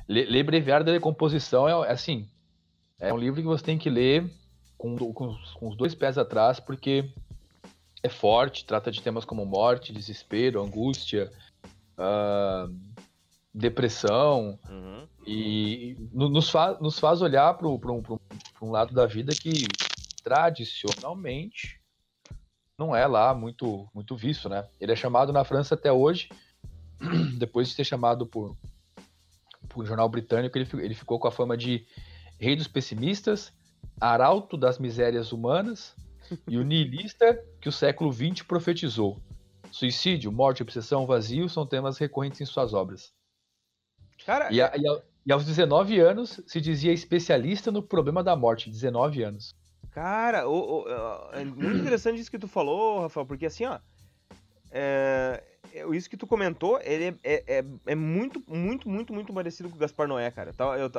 Ler 0.08 0.44
Breviário 0.44 0.86
da 0.86 0.92
Decomposição 0.92 1.68
é 1.68 1.92
assim. 1.92 2.30
É 3.00 3.12
um 3.12 3.18
livro 3.18 3.42
que 3.42 3.48
você 3.48 3.64
tem 3.64 3.78
que 3.78 3.90
ler 3.90 4.30
com, 4.78 4.96
com, 4.96 5.36
com 5.56 5.68
os 5.68 5.76
dois 5.76 5.96
pés 5.96 6.18
atrás, 6.18 6.60
porque 6.60 7.10
é 8.06 8.10
forte, 8.10 8.66
trata 8.66 8.92
de 8.92 9.02
temas 9.02 9.26
como 9.26 9.46
morte, 9.46 9.92
desespero, 9.92 10.62
angústia, 10.62 11.32
uh, 11.98 12.74
depressão, 13.54 14.60
uhum. 14.70 15.08
e 15.26 15.98
nos, 16.12 16.50
fa 16.50 16.78
nos 16.80 17.00
faz 17.00 17.22
olhar 17.22 17.54
para 17.56 17.68
um, 17.68 18.72
lado 18.72 18.94
da 18.94 19.06
vida 19.06 19.34
que 19.34 19.66
tradicionalmente 20.24 21.82
não 22.78 22.96
é 22.96 23.08
lá 23.08 23.34
muito, 23.34 23.88
muito 23.94 24.16
visto, 24.16 24.50
né? 24.50 24.68
Ele 24.80 24.92
é 24.92 24.96
chamado 24.96 25.32
na 25.32 25.44
França 25.44 25.76
até 25.76 25.92
hoje, 25.92 26.30
depois 27.38 27.70
de 27.70 27.74
ser 27.74 27.86
chamado 27.86 28.26
por, 28.26 28.56
por 29.70 29.84
um 29.84 29.86
jornal 29.86 30.10
britânico, 30.10 30.58
ele, 30.58 30.68
ele 30.74 30.94
ficou 30.94 31.18
com 31.18 31.28
a 31.28 31.32
fama 31.32 31.58
de 31.58 31.88
rei 32.38 32.56
dos 32.56 32.68
pessimistas, 32.68 33.54
arauto 34.00 34.58
das 34.58 34.78
misérias 34.78 35.32
humanas 35.32 35.96
e 36.48 36.58
o 36.58 36.64
niilista 36.64 37.44
que 37.60 37.70
o 37.70 37.72
século 37.72 38.12
XX 38.12 38.42
profetizou. 38.44 39.20
Suicídio, 39.72 40.32
morte, 40.32 40.62
obsessão, 40.62 41.06
vazio 41.06 41.50
são 41.50 41.66
temas 41.66 41.98
recorrentes 41.98 42.40
em 42.42 42.46
suas 42.46 42.74
obras. 42.74 43.14
Cara, 44.26 44.52
e, 44.52 44.62
a, 44.62 44.72
e, 44.76 44.88
a, 44.88 45.02
e, 45.26 45.32
aos 45.32 45.46
19 45.46 46.00
anos 46.00 46.42
se 46.48 46.62
dizia 46.62 46.94
especialista 46.94 47.72
no 47.72 47.84
problema 47.84 48.24
da 48.24 48.36
morte. 48.36 48.70
19 48.70 49.24
anos. 49.24 49.54
Cara, 49.92 50.48
o, 50.48 50.84
o, 50.84 50.90
é 51.34 51.44
muito 51.44 51.78
interessante 51.78 52.20
isso 52.20 52.32
que 52.32 52.40
tu 52.40 52.48
falou, 52.48 53.02
Rafael, 53.02 53.26
porque 53.26 53.46
assim, 53.46 53.66
ó. 53.66 53.80
É, 54.72 55.42
é 55.74 55.88
isso 55.96 56.10
que 56.10 56.18
tu 56.18 56.28
comentou, 56.28 56.80
ele 56.82 57.06
é, 57.06 57.16
é, 57.24 57.60
é, 57.60 57.66
é, 57.86 57.96
muito, 57.96 58.44
muito, 58.48 58.90
muito, 58.90 59.14
muito 59.14 59.34
parecido 59.34 59.70
com 59.70 59.76
o 59.76 59.80
Gaspar 59.80 60.08
Noé, 60.08 60.30
cara. 60.32 60.54
Tá, 60.54 60.66
eu, 60.78 60.92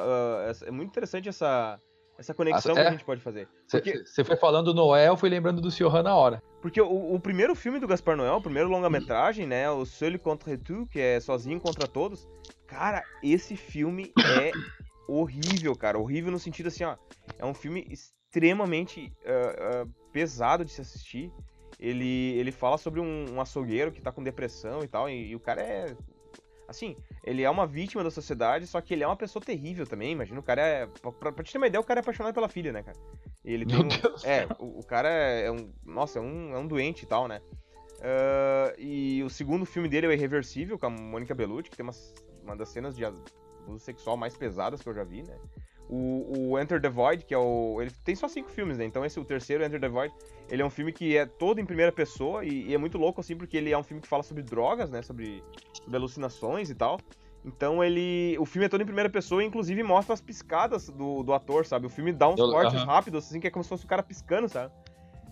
é 0.67 0.71
muito 0.71 0.91
interessante 0.91 1.29
essa, 1.29 1.79
essa 2.19 2.35
conexão 2.35 2.75
que 2.75 2.81
a 2.81 2.91
gente 2.91 3.05
pode 3.05 3.21
fazer. 3.21 3.49
Você 3.67 3.81
porque... 3.81 4.25
foi 4.25 4.37
falando 4.37 4.73
Noé, 4.75 5.09
eu 5.09 5.17
fui 5.17 5.29
lembrando 5.29 5.61
do 5.61 5.71
Siohan 5.71 6.03
na 6.03 6.15
hora. 6.15 6.43
Porque 6.63 6.81
o, 6.81 7.15
o, 7.15 7.21
primeiro 7.21 7.55
filme 7.55 7.79
do 7.79 7.87
Gaspar 7.87 8.17
Noé, 8.17 8.31
o 8.33 8.41
primeiro 8.41 8.69
longa-metragem, 8.69 9.47
né, 9.47 9.71
o 9.71 9.85
Seul 9.85 10.19
contre 10.19 10.57
tout, 10.57 10.91
que 10.91 10.99
é 10.99 11.21
Sozinho 11.21 11.61
contra 11.61 11.87
Todos, 11.87 12.27
Cara, 12.67 13.05
esse 13.23 13.57
filme 13.57 14.13
é 14.19 14.51
horrível, 15.09 15.75
cara. 15.77 15.99
Horrível 15.99 16.33
no 16.33 16.39
sentido 16.39 16.67
assim, 16.67 16.85
ó. 16.85 16.97
É 17.39 17.47
um 17.47 17.55
filme 17.55 17.87
extremamente 17.89 19.13
uh, 19.25 19.85
uh, 19.85 19.93
pesado 20.13 20.65
de 20.65 20.73
se 20.73 20.81
assistir. 20.81 21.33
Ele, 21.79 22.35
ele 22.39 22.51
fala 22.51 22.77
sobre 22.77 23.01
um, 23.01 23.27
um 23.35 23.41
açougueiro 23.41 23.93
que 23.93 24.01
tá 24.01 24.11
com 24.11 24.23
depressão 24.23 24.83
e 24.83 24.89
tal. 24.89 25.09
E, 25.09 25.29
e, 25.29 25.37
o 25.37 25.41
cara 25.41 25.63
é. 25.63 25.97
Assim, 26.69 26.97
ele 27.25 27.43
é 27.43 27.51
uma 27.51 27.67
vítima 27.67 28.03
da 28.03 28.11
sociedade, 28.11 28.67
só 28.67 28.81
que 28.81 28.93
ele 28.93 29.05
é 29.05 29.07
uma 29.07 29.17
pessoa 29.17 29.45
terrível 29.45 29.87
também. 29.87 30.13
Imagina, 30.13 30.41
o 30.41 30.43
cara 30.43 30.63
é. 30.63 30.87
Pra, 30.87 31.33
pra 31.33 31.45
te 31.45 31.53
ter 31.53 31.59
uma 31.59 31.67
ideia, 31.67 31.81
o 31.81 31.85
cara 31.85 32.01
é 32.01 32.03
apaixonado 32.03 32.35
pela 32.35 32.49
filha, 32.49 32.73
né, 32.73 32.83
cara? 32.83 32.99
Ele 33.45 33.65
tem. 33.65 33.79
Um, 33.79 33.89
é, 34.25 34.47
o, 34.59 34.81
o, 34.81 34.85
cara 34.85 35.09
é 35.09 35.51
um. 35.51 35.73
Nossa, 35.85 36.19
é 36.19 36.23
um, 36.23 36.55
é 36.55 36.59
um 36.59 36.67
doente 36.67 37.05
e 37.05 37.07
tal, 37.07 37.29
né? 37.29 37.41
Uh, 37.97 38.79
e 38.79 39.23
o 39.23 39.31
segundo 39.31 39.65
filme 39.65 39.89
dele 39.89 40.07
é 40.07 40.09
o 40.11 40.13
Irreversível, 40.13 40.79
com 40.79 40.87
a 40.87 40.91
Mônica 40.91 41.35
Bellucci, 41.35 41.71
que 41.71 41.77
tem 41.77 41.85
umas 41.85 42.15
uma 42.47 42.57
das 42.57 42.69
cenas 42.69 42.97
de 42.97 43.05
abuso 43.05 43.81
sexual 43.81 44.17
mais 44.17 44.37
pesadas 44.37 44.81
que 44.81 44.89
eu 44.89 44.95
já 44.95 45.05
vi, 45.05 45.23
né? 45.23 45.37
O, 45.89 46.51
o, 46.51 46.59
Enter 46.59 46.81
the 46.81 46.89
Void, 46.89 47.25
que 47.25 47.33
é 47.33 47.39
o. 47.39 47.81
Ele 47.81 47.91
tem 48.05 48.15
só 48.15 48.27
cinco 48.27 48.51
filmes, 48.51 48.79
né? 48.79 48.85
Então 48.85 49.05
esse, 49.05 49.21
o 49.21 49.25
terceiro, 49.25 49.65
Enter 49.65 49.81
the 49.81 49.89
Void, 49.89 50.13
ele 50.51 50.61
é 50.61 50.65
um 50.65 50.71
filme 50.71 50.93
que 50.93 51.17
é 51.17 51.25
todo 51.25 51.61
em 51.61 51.65
primeira 51.65 51.93
pessoa 51.93 52.45
e, 52.45 52.69
e 52.69 52.75
é 52.75 52.79
muito 52.79 52.99
louco, 52.99 53.21
assim, 53.21 53.37
porque 53.37 53.57
ele 53.57 53.71
é 53.71 53.79
um 53.79 53.85
filme 53.85 54.03
que 54.03 54.09
fala 54.09 54.25
sobre 54.25 54.43
drogas, 54.43 54.91
né? 54.91 55.01
Sobre, 55.03 55.45
sobre 55.73 55.97
alucinações 55.97 56.71
e 56.71 56.75
tal. 56.75 56.99
Então 57.45 57.85
ele. 57.85 58.37
O 58.41 58.45
filme 58.45 58.67
é 58.67 58.69
todo 58.69 58.81
em 58.81 58.87
primeira 58.87 59.09
pessoa 59.09 59.43
e 59.43 59.47
inclusive 59.47 59.81
mostra 59.85 60.13
as 60.13 60.21
piscadas 60.21 60.89
do, 60.89 61.23
do 61.23 61.33
ator, 61.33 61.65
sabe? 61.65 61.87
O 61.87 61.91
filme 61.91 62.13
dá 62.13 62.29
uns 62.29 62.41
eu, 62.41 62.51
cortes 62.51 62.75
uh 62.75 62.85
-huh. 62.85 62.87
rápidos, 62.87 63.25
assim, 63.25 63.39
que 63.39 63.47
é 63.47 63.51
como 63.51 63.63
se 63.63 63.69
fosse 63.69 63.85
o 63.85 63.89
cara 63.89 64.03
piscando, 64.03 64.49
sabe? 64.49 64.73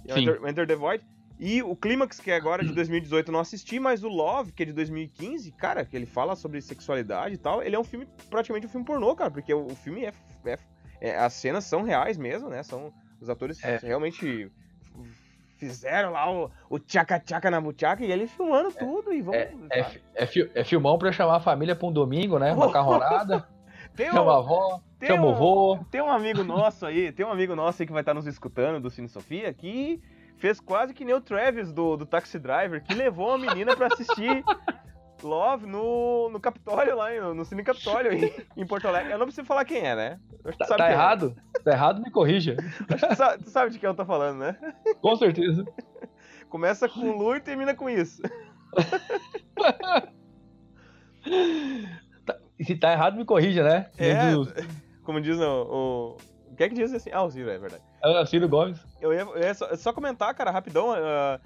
Enter, 0.08 0.40
Enter 0.46 0.66
the 0.66 0.76
Void. 0.76 1.04
E 1.38 1.62
o 1.62 1.74
Clímax, 1.74 2.20
que 2.20 2.30
é 2.30 2.36
agora 2.36 2.64
de 2.64 2.72
2018, 2.72 3.28
eu 3.28 3.32
não 3.32 3.40
assisti, 3.40 3.80
mas 3.80 4.04
o 4.04 4.08
Love, 4.08 4.52
que 4.52 4.62
é 4.62 4.66
de 4.66 4.72
2015, 4.72 5.50
cara, 5.52 5.84
que 5.84 5.96
ele 5.96 6.06
fala 6.06 6.36
sobre 6.36 6.60
sexualidade 6.60 7.34
e 7.34 7.38
tal, 7.38 7.60
ele 7.60 7.74
é 7.74 7.78
um 7.78 7.82
filme, 7.82 8.06
praticamente 8.30 8.66
um 8.66 8.68
filme 8.68 8.86
pornô, 8.86 9.16
cara, 9.16 9.32
porque 9.32 9.52
o 9.52 9.68
filme 9.70 10.04
é, 10.04 10.12
é, 10.46 10.58
é, 11.00 11.16
As 11.16 11.32
cenas 11.32 11.64
são 11.64 11.82
reais 11.82 12.16
mesmo, 12.16 12.48
né? 12.48 12.62
São. 12.62 12.92
Os 13.20 13.30
atores 13.30 13.62
é. 13.64 13.78
realmente 13.78 14.50
fizeram 15.56 16.10
lá 16.12 16.30
o, 16.30 16.50
o 16.68 16.78
tchaca-tchaca 16.78 17.50
na 17.50 17.60
buchaca 17.60 18.04
e 18.04 18.10
ele 18.10 18.26
filmando 18.26 18.68
é, 18.68 18.72
tudo 18.72 19.12
e 19.12 19.22
vamos. 19.22 19.40
É, 19.40 19.54
é, 19.70 19.80
é, 20.14 20.50
é, 20.54 20.64
filmão 20.64 20.98
pra 20.98 21.12
chamar 21.12 21.36
a 21.36 21.40
família 21.40 21.74
pra 21.74 21.86
um 21.86 21.92
domingo, 21.92 22.38
né? 22.38 22.52
Uma 22.52 22.70
carronada. 22.72 23.46
Tem 23.94 24.10
chama 24.10 24.24
um, 24.24 24.30
a 24.30 24.38
avó, 24.38 24.80
chama 25.02 25.26
um, 25.26 25.30
o 25.30 25.34
vô. 25.34 25.78
Tem 25.90 26.02
um 26.02 26.10
amigo 26.10 26.42
nosso 26.42 26.84
aí, 26.84 27.12
tem 27.12 27.24
um 27.24 27.30
amigo 27.30 27.54
nosso 27.54 27.80
aí 27.80 27.86
que 27.86 27.92
vai 27.92 28.02
estar 28.02 28.12
nos 28.12 28.26
escutando 28.26 28.80
do 28.80 28.90
Cine 28.90 29.08
Sofia 29.08 29.52
que 29.54 30.02
fez 30.36 30.58
quase 30.58 30.92
que 30.92 31.04
nem 31.04 31.14
o 31.14 31.20
Travis 31.20 31.72
do, 31.72 31.96
do 31.96 32.04
Taxi 32.04 32.38
Driver, 32.38 32.82
que 32.82 32.92
levou 32.92 33.32
a 33.32 33.38
menina 33.38 33.76
para 33.76 33.86
assistir 33.86 34.44
Love 35.24 35.66
no, 35.66 36.28
no 36.30 36.38
Capitólio, 36.38 36.96
lá 36.96 37.10
no, 37.20 37.34
no 37.34 37.44
Cine 37.44 37.64
Capitólio, 37.64 38.12
em, 38.12 38.32
em, 38.56 38.66
Porto 38.66 38.86
Alegre. 38.86 39.12
Eu 39.12 39.18
não 39.18 39.26
preciso 39.26 39.46
falar 39.46 39.64
quem 39.64 39.78
é, 39.78 39.96
né? 39.96 40.20
Tá, 40.58 40.76
tá 40.76 40.88
é. 40.88 40.92
errado? 40.92 41.34
É. 41.56 41.58
Tá 41.60 41.72
errado, 41.72 42.02
me 42.02 42.10
corrija. 42.10 42.56
Acho 42.88 43.06
que 43.06 43.08
tu 43.08 43.16
sabe, 43.16 43.44
tu 43.44 43.50
sabe 43.50 43.70
de 43.72 43.78
quem 43.78 43.88
eu 43.88 43.94
tô 43.94 44.04
falando, 44.04 44.38
né? 44.38 44.56
Com 45.00 45.16
certeza. 45.16 45.64
Começa 46.48 46.88
com 46.88 47.16
Lu 47.16 47.34
e 47.34 47.40
termina 47.40 47.74
com 47.74 47.90
isso. 47.90 48.22
Tá, 52.26 52.38
se 52.60 52.76
tá 52.76 52.92
errado, 52.92 53.16
me 53.16 53.24
corrija, 53.24 53.64
né? 53.64 53.90
É, 53.96 54.32
como 55.02 55.22
diz 55.22 55.38
o, 55.38 55.42
o... 55.42 56.16
O 56.54 56.56
que 56.56 56.62
é 56.62 56.68
que 56.68 56.74
diz 56.74 56.92
assim? 56.92 57.10
Ah, 57.12 57.24
o 57.24 57.30
Ciro, 57.30 57.50
é 57.50 57.58
verdade. 57.58 57.82
É, 58.00 58.26
Ciro 58.26 58.48
Gomes. 58.48 58.78
Eu 59.00 59.12
ia, 59.12 59.22
eu 59.22 59.40
ia 59.40 59.54
só, 59.54 59.74
só, 59.74 59.92
comentar, 59.92 60.32
cara, 60.34 60.52
rapidão. 60.52 60.90
Uh, 60.90 61.40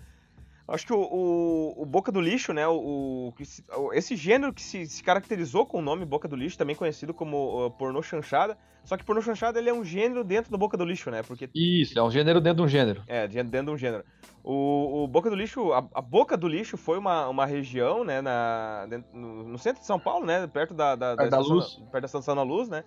acho 0.68 0.86
que 0.86 0.92
o, 0.92 1.00
o, 1.00 1.82
o, 1.82 1.86
Boca 1.86 2.12
do 2.12 2.20
Lixo, 2.20 2.52
né? 2.52 2.66
O, 2.68 3.32
o 3.76 3.92
esse 3.92 4.14
gênero 4.14 4.52
que 4.52 4.62
se, 4.62 4.86
se, 4.86 5.02
caracterizou 5.02 5.66
com 5.66 5.78
o 5.78 5.82
nome 5.82 6.04
Boca 6.04 6.28
do 6.28 6.36
Lixo, 6.36 6.58
também 6.58 6.76
conhecido 6.76 7.14
como 7.14 7.66
uh, 7.66 7.70
pornô 7.70 8.02
chanchada. 8.02 8.56
Só 8.84 8.96
que 8.96 9.04
pornô 9.04 9.20
chanchada 9.20 9.58
ele 9.58 9.70
é 9.70 9.72
um 9.72 9.84
gênero 9.84 10.22
dentro 10.22 10.50
do 10.50 10.58
Boca 10.58 10.76
do 10.76 10.84
Lixo, 10.84 11.10
né? 11.10 11.22
Porque... 11.22 11.50
Isso, 11.54 11.98
é 11.98 12.02
um 12.02 12.10
gênero 12.10 12.40
dentro 12.40 12.58
de 12.58 12.62
um 12.62 12.68
gênero. 12.68 13.02
É, 13.06 13.26
dentro 13.26 13.64
de 13.64 13.70
um 13.70 13.76
gênero. 13.76 14.04
O, 14.44 15.06
Boca 15.08 15.28
do 15.28 15.36
Lixo, 15.36 15.72
a, 15.72 15.86
a, 15.94 16.00
Boca 16.00 16.36
do 16.36 16.48
Lixo 16.48 16.76
foi 16.76 16.98
uma, 16.98 17.28
uma 17.28 17.46
região, 17.46 18.04
né? 18.04 18.20
Na, 18.20 18.86
dentro, 18.86 19.08
no, 19.12 19.44
no, 19.44 19.58
centro 19.58 19.80
de 19.80 19.86
São 19.86 19.98
Paulo, 19.98 20.24
né? 20.24 20.46
Perto 20.46 20.74
da, 20.74 20.94
da, 20.94 21.14
da, 21.14 21.28
da 21.28 21.38
luz. 21.38 21.74
perto 21.90 22.02
da 22.02 22.06
Estação 22.06 22.36
da 22.36 22.42
Luz, 22.42 22.68
né? 22.68 22.84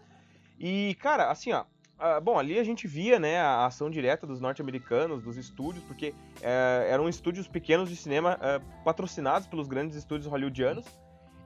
E, 0.60 0.96
cara, 0.96 1.32
assim, 1.32 1.52
ó, 1.52 1.66
ah, 2.02 2.20
bom, 2.20 2.40
ali 2.40 2.58
a 2.58 2.64
gente 2.64 2.88
via 2.88 3.20
né, 3.20 3.40
a 3.40 3.68
ação 3.68 3.88
direta 3.88 4.26
dos 4.26 4.42
norte-americanos, 4.42 5.22
dos 5.22 5.38
estúdios, 5.38 5.84
porque 5.84 6.16
é, 6.42 6.88
eram 6.90 7.08
estúdios 7.08 7.48
pequenos 7.48 7.88
de 7.90 7.96
cinema 7.96 8.40
é, 8.42 8.60
patrocinados 8.84 9.48
pelos 9.48 9.68
grandes 9.68 9.96
estúdios 9.96 10.26
hollywoodianos 10.26 10.84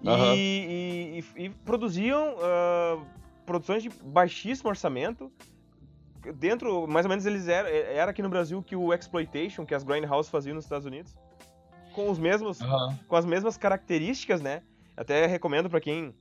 uhum. 0.01 0.33
e, 0.33 1.23
e, 1.35 1.45
e, 1.45 1.49
produziam 1.49 2.35
uh, 2.35 3.05
produções 3.45 3.83
de 3.83 3.89
baixíssimo 3.89 4.69
orçamento. 4.69 5.29
Dentro, 6.35 6.87
mais 6.87 7.05
ou 7.05 7.09
menos, 7.09 7.25
eles 7.25 7.49
eram 7.49 7.69
era 7.69 8.11
aqui 8.11 8.21
no 8.21 8.29
Brasil 8.29 8.63
que 8.63 8.77
o 8.77 8.93
exploitation, 8.93 9.65
que 9.65 9.75
as 9.75 9.83
grindhouse 9.83 10.29
faziam 10.29 10.55
nos 10.55 10.63
Estados 10.63 10.85
Unidos, 10.85 11.13
com 11.93 12.09
os 12.09 12.17
mesmos, 12.17 12.61
uhum. 12.61 12.97
com 13.07 13.15
as 13.17 13.25
mesmas 13.25 13.57
características, 13.57 14.41
né? 14.41 14.63
Até 14.95 15.25
recomendo 15.25 15.69
para 15.69 15.81
quem 15.81 16.15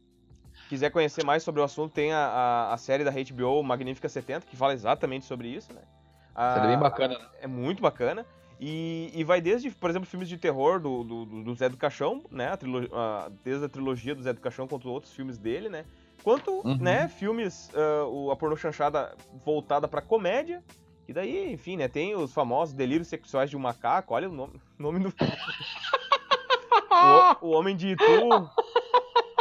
quiser 0.69 0.91
conhecer 0.91 1.25
mais 1.25 1.43
sobre 1.43 1.61
o 1.61 1.65
assunto, 1.65 1.93
tem 1.93 2.13
a, 2.13 2.19
a, 2.19 2.75
a, 2.75 2.77
série 2.77 3.05
da 3.05 3.11
HBO 3.11 3.63
Magnífica 3.63 4.09
70, 4.09 4.47
que 4.47 4.57
fala 4.57 4.73
exatamente 4.73 5.27
sobre 5.27 5.49
isso, 5.49 5.73
né? 5.73 5.81
A, 6.35 6.65
é 6.65 6.69
bem 6.69 6.79
bacana, 6.79 7.19
né? 7.19 7.27
É 7.43 7.47
muito 7.47 7.83
bacana. 7.83 8.27
E, 8.61 9.11
e 9.13 9.25
vai 9.25 9.41
desde, 9.41 9.71
por 9.71 9.91
exemplo, 9.91 10.09
filmes 10.09 10.29
de 10.29 10.39
terror 10.39 10.81
do, 10.81 11.03
do, 11.03 11.27
do 11.27 11.55
Zé 11.55 11.69
do 11.69 11.77
Caixão, 11.77 12.23
né? 12.31 12.53
A 12.53 12.57
trilogia, 12.57 12.91
desde 13.45 13.65
a 13.65 13.69
trilogia 13.69 14.15
do 14.15 14.23
Zé 14.23 14.33
do 14.33 14.41
Caixão 14.41 14.67
quanto 14.67 14.89
outros 14.89 15.13
filmes 15.13 15.39
dele, 15.39 15.69
né? 15.69 15.85
Quanto, 16.23 16.67
uhum. 16.67 16.79
né, 16.79 17.09
filmes, 17.09 17.71
uh, 17.75 18.31
a 18.31 18.37
porno 18.37 18.57
chanchada 18.57 19.15
voltada 19.45 19.87
pra 19.87 20.01
comédia 20.01 20.63
E 21.07 21.13
daí, 21.13 21.53
enfim, 21.53 21.77
né, 21.77 21.89
tem 21.89 22.15
os 22.15 22.33
famosos 22.33 22.75
delírios 22.75 23.09
sexuais 23.09 23.51
de 23.51 23.57
um 23.57 23.61
macaco, 23.61 24.15
olha 24.15 24.31
o 24.31 24.33
nome, 24.33 24.59
nome 24.79 25.01
do 25.01 25.13
o, 27.43 27.49
o 27.49 27.51
Homem 27.51 27.77
de 27.77 27.91
Itu, 27.91 28.51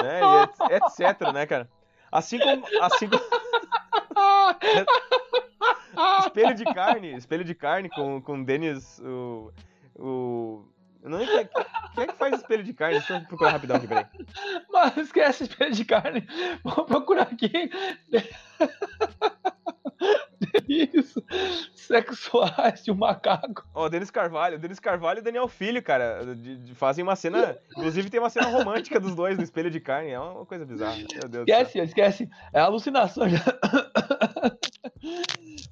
né, 0.03 0.21
e 0.69 0.75
etc, 0.75 1.33
né, 1.33 1.45
cara. 1.45 1.69
Assim 2.11 2.39
como, 2.39 2.65
assim 2.81 3.09
como... 3.09 3.23
espelho 6.27 6.55
de 6.55 6.65
carne, 6.65 7.15
espelho 7.15 7.43
de 7.43 7.55
carne 7.55 7.89
com, 7.89 8.21
com 8.21 8.43
Denis, 8.43 8.99
o, 8.99 9.51
o 9.95 10.65
não 11.03 11.19
é, 11.19 11.49
quem 11.95 12.03
é 12.03 12.07
que 12.07 12.13
faz 12.13 12.35
espelho 12.35 12.63
de 12.63 12.73
carne. 12.73 12.97
Deixa 12.97 13.15
eu 13.15 13.25
procurar 13.25 13.51
rapidão 13.51 13.75
aqui, 13.75 13.87
peraí. 13.87 14.05
Mas 14.71 14.97
esquece 14.97 15.43
espelho 15.43 15.73
de 15.73 15.83
carne. 15.83 16.25
Vou 16.63 16.85
procurar 16.85 17.23
aqui. 17.23 17.69
Isso. 20.67 21.23
Sexuais 21.73 22.83
de 22.83 22.91
um 22.91 22.95
macaco. 22.95 23.67
Ó, 23.73 23.85
oh, 23.85 23.89
Denis 23.89 24.11
Carvalho. 24.11 24.59
Denis 24.59 24.79
Carvalho 24.79 25.19
e 25.19 25.21
Daniel 25.21 25.47
Filho, 25.47 25.81
cara. 25.81 26.35
De, 26.35 26.57
de, 26.57 26.75
fazem 26.75 27.03
uma 27.03 27.15
cena. 27.15 27.57
Inclusive 27.71 28.09
tem 28.09 28.19
uma 28.19 28.29
cena 28.29 28.47
romântica 28.47 28.99
dos 28.99 29.15
dois 29.15 29.37
no 29.37 29.43
espelho 29.43 29.71
de 29.71 29.79
carne. 29.79 30.11
É 30.11 30.19
uma 30.19 30.45
coisa 30.45 30.65
bizarra. 30.65 30.97
Meu 30.97 31.29
Deus 31.29 31.47
esquece, 31.47 31.79
esquece. 31.79 32.29
É 32.51 32.59
alucinação. 32.59 33.25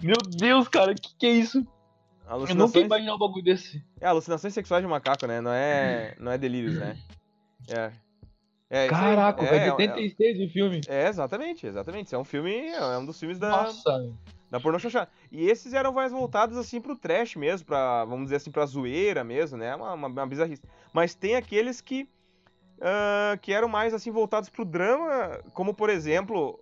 Meu 0.02 0.18
Deus, 0.38 0.68
cara, 0.68 0.94
que 0.94 1.16
que 1.18 1.26
é 1.26 1.32
isso? 1.32 1.66
Eu 2.28 2.56
nunca 2.56 2.80
imaginei 2.80 3.14
um 3.14 3.18
bagulho 3.18 3.44
desse. 3.44 3.84
É, 4.00 4.08
alucinações 4.08 4.54
sexuais 4.54 4.82
de 4.82 4.90
macaco, 4.90 5.28
né? 5.28 5.42
Não 5.42 5.52
é, 5.52 6.16
não 6.18 6.32
é 6.32 6.38
delírios, 6.38 6.76
né? 6.76 6.98
É. 7.68 7.92
é 8.74 8.88
Caraca, 8.88 9.44
é, 9.44 9.68
é 9.68 9.74
86 9.74 10.40
é, 10.40 10.44
o 10.46 10.50
filme. 10.50 10.82
É, 10.88 11.10
exatamente, 11.10 11.68
exatamente. 11.68 12.16
é 12.16 12.18
um 12.18 12.24
filme, 12.24 12.70
é 12.70 12.98
um 12.98 13.06
dos 13.06 13.20
filmes 13.20 13.38
da. 13.38 13.50
Nossa. 13.50 14.14
Da 14.50 14.62
pornô 14.62 14.80
chanchada. 14.80 15.10
E 15.30 15.50
esses 15.50 15.74
eram 15.74 15.92
mais 15.92 16.14
voltados, 16.14 16.58
assim, 16.58 16.80
pro 16.80 16.96
trash 16.96 17.36
mesmo, 17.36 17.68
pra, 17.68 18.06
vamos 18.06 18.26
dizer 18.26 18.38
assim, 18.38 18.50
pra 18.50 18.66
zoeira 18.66 19.26
mesmo, 19.26 19.58
né? 19.58 19.76
Uma, 19.76 19.94
uma, 19.94 20.08
uma 20.08 20.26
bizarrice. 20.26 20.62
Mas 20.94 21.14
tem 21.14 21.36
aqueles 21.36 21.82
que. 21.82 22.08
Uh, 22.78 23.38
que 23.42 23.54
eram 23.54 23.68
mais, 23.68 23.94
assim, 23.94 24.10
voltados 24.10 24.50
pro 24.50 24.64
drama, 24.64 25.40
como, 25.54 25.74
por 25.74 25.90
exemplo, 25.90 26.58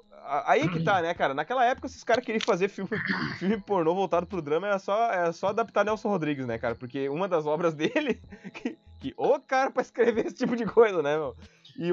Aí 0.46 0.68
que 0.70 0.84
tá, 0.84 1.02
né, 1.02 1.14
cara? 1.14 1.34
Naquela 1.34 1.66
época, 1.66 1.88
esses 1.88 2.04
caras 2.04 2.24
queriam 2.24 2.42
fazer 2.42 2.70
filme, 2.70 2.90
filme 3.40 3.60
pornô 3.60 3.96
voltado 3.96 4.28
pro 4.28 4.42
drama, 4.42 4.68
era 4.68 4.78
só, 4.78 5.12
era 5.12 5.32
só 5.32 5.48
adaptar 5.48 5.84
Nelson 5.84 6.10
Rodrigues, 6.10 6.46
né, 6.46 6.58
cara? 6.58 6.76
Porque 6.76 7.10
uma 7.10 7.28
das 7.28 7.46
obras 7.48 7.74
dele. 7.76 8.22
Que, 8.54 8.78
que 9.00 9.14
ô 9.18 9.40
cara 9.40 9.72
pra 9.72 9.82
escrever 9.82 10.28
esse 10.28 10.36
tipo 10.36 10.56
de 10.56 10.66
coisa, 10.66 11.02
né, 11.02 11.18
meu? 11.18 11.36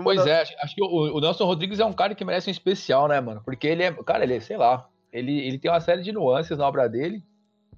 Pois 0.03 0.19
das... 0.19 0.27
é, 0.27 0.57
acho, 0.63 0.75
que 0.75 0.83
o, 0.83 0.87
o, 0.87 1.21
Nelson 1.21 1.45
Rodrigues 1.45 1.79
é 1.79 1.85
um 1.85 1.93
cara 1.93 2.15
que 2.15 2.25
merece 2.25 2.49
um 2.49 2.53
especial, 2.53 3.07
né, 3.07 3.21
mano? 3.21 3.41
Porque 3.45 3.67
ele 3.67 3.83
é. 3.83 3.93
Cara, 3.93 4.25
ele 4.25 4.35
é, 4.35 4.41
sei 4.41 4.57
lá. 4.57 4.89
Ele, 5.13 5.39
ele 5.39 5.59
tem 5.59 5.71
uma 5.71 5.81
série 5.81 6.03
de 6.03 6.13
nuances 6.13 6.59
na 6.59 6.67
obra 6.67 6.89
dele. 6.89 7.23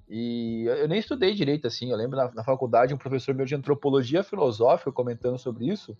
E 0.09 0.63
eu 0.65 0.87
nem 0.87 0.99
estudei 0.99 1.33
direito, 1.35 1.67
assim. 1.67 1.91
Eu 1.91 1.97
lembro 1.97 2.17
na, 2.17 2.31
na 2.31 2.43
faculdade, 2.43 2.93
um 2.93 2.97
professor 2.97 3.35
meu 3.35 3.45
de 3.45 3.53
antropologia 3.53 4.23
filosófica 4.23 4.91
comentando 4.91 5.37
sobre 5.37 5.67
isso. 5.67 5.95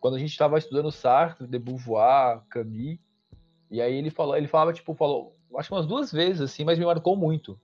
Quando 0.00 0.14
a 0.14 0.18
gente 0.18 0.30
estava 0.30 0.58
estudando 0.58 0.92
Sartre, 0.92 1.46
de 1.46 1.58
Beauvoir, 1.58 2.40
Camus. 2.48 2.98
E 3.70 3.80
aí 3.80 3.94
ele 3.94 4.10
falou, 4.10 4.36
ele 4.36 4.46
falava, 4.46 4.72
tipo, 4.72 4.94
falou, 4.94 5.34
acho 5.56 5.68
que 5.68 5.74
umas 5.74 5.86
duas 5.86 6.12
vezes, 6.12 6.40
assim, 6.42 6.64
mas 6.64 6.78
me 6.78 6.84
marcou 6.84 7.16
muito. 7.16 7.58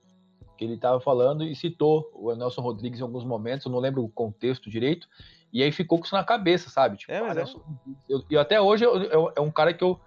Que 0.57 0.65
ele 0.65 0.77
tava 0.77 0.99
falando 1.01 1.45
e 1.45 1.55
citou 1.55 2.11
o 2.15 2.35
Nelson 2.35 2.63
Rodrigues 2.63 2.99
em 2.99 3.03
alguns 3.03 3.25
momentos, 3.25 3.67
eu 3.67 3.73
não 3.73 3.79
lembro 3.79 4.03
o 4.03 4.09
contexto 4.09 4.71
direito, 4.71 5.07
e 5.53 5.63
aí 5.63 5.73
ficou 5.73 5.99
com 5.99 6.05
isso 6.05 6.15
na 6.15 6.25
cabeça, 6.25 6.69
sabe? 6.71 6.97
Tipo, 6.97 7.13
é, 7.13 7.21
mas 7.21 7.39
ah, 7.39 7.43
é. 7.43 7.93
eu, 8.09 8.25
eu, 8.31 8.41
até 8.41 8.61
hoje 8.61 8.85
eu, 8.85 9.03
eu, 9.05 9.33
é 9.35 9.41
um 9.41 9.51
cara 9.51 9.73
que 9.73 9.83
eu, 9.83 9.99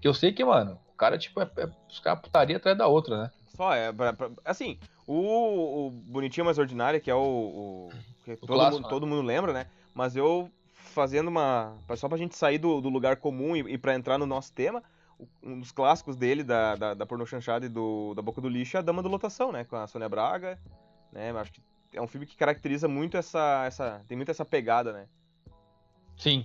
que 0.00 0.06
eu 0.06 0.14
sei 0.14 0.32
que, 0.32 0.44
mano, 0.44 0.78
o 0.92 0.96
cara, 0.96 1.16
tipo, 1.16 1.40
é, 1.40 1.50
é 1.56 1.68
os 1.88 2.00
caras 2.00 2.20
putaria 2.20 2.56
atrás 2.56 2.76
da 2.76 2.86
outra, 2.86 3.22
né? 3.22 3.30
Só, 3.56 3.72
é, 3.74 3.92
pra, 3.92 4.12
pra, 4.12 4.30
assim, 4.44 4.78
o, 5.06 5.86
o 5.86 5.90
Bonitinho 5.90 6.44
Mais 6.44 6.58
Ordinário, 6.58 7.00
que 7.00 7.10
é 7.10 7.14
o, 7.14 7.20
o 7.20 7.88
que 8.24 8.36
todo, 8.36 8.48
clássico, 8.48 8.74
mundo, 8.76 8.82
né? 8.84 8.88
todo 8.90 9.06
mundo 9.06 9.22
lembra, 9.22 9.52
né? 9.52 9.66
Mas 9.94 10.16
eu 10.16 10.50
fazendo 10.72 11.28
uma. 11.28 11.76
Só 11.96 12.08
pra 12.08 12.18
gente 12.18 12.36
sair 12.36 12.58
do, 12.58 12.80
do 12.80 12.88
lugar 12.88 13.16
comum 13.16 13.56
e, 13.56 13.60
e 13.74 13.78
para 13.78 13.94
entrar 13.94 14.18
no 14.18 14.26
nosso 14.26 14.52
tema, 14.52 14.82
um 15.42 15.60
dos 15.60 15.72
clássicos 15.72 16.16
dele, 16.16 16.42
da, 16.42 16.74
da, 16.76 16.94
da 16.94 17.06
porno 17.06 17.26
chanchada 17.26 17.66
e 17.66 17.68
do, 17.68 18.14
da 18.14 18.22
Boca 18.22 18.40
do 18.40 18.48
Lixo, 18.48 18.76
é 18.76 18.80
a 18.80 18.82
Dama 18.82 19.02
da 19.02 19.08
Lotação, 19.08 19.52
né? 19.52 19.64
Com 19.64 19.76
a 19.76 19.86
Sônia 19.86 20.08
Braga, 20.08 20.58
né? 21.12 21.30
Acho 21.32 21.52
que 21.52 21.60
é 21.94 22.02
um 22.02 22.06
filme 22.06 22.26
que 22.26 22.36
caracteriza 22.36 22.88
muito 22.88 23.16
essa, 23.16 23.64
essa... 23.66 24.04
tem 24.06 24.16
muito 24.16 24.30
essa 24.30 24.44
pegada, 24.44 24.92
né? 24.92 25.06
Sim. 26.16 26.44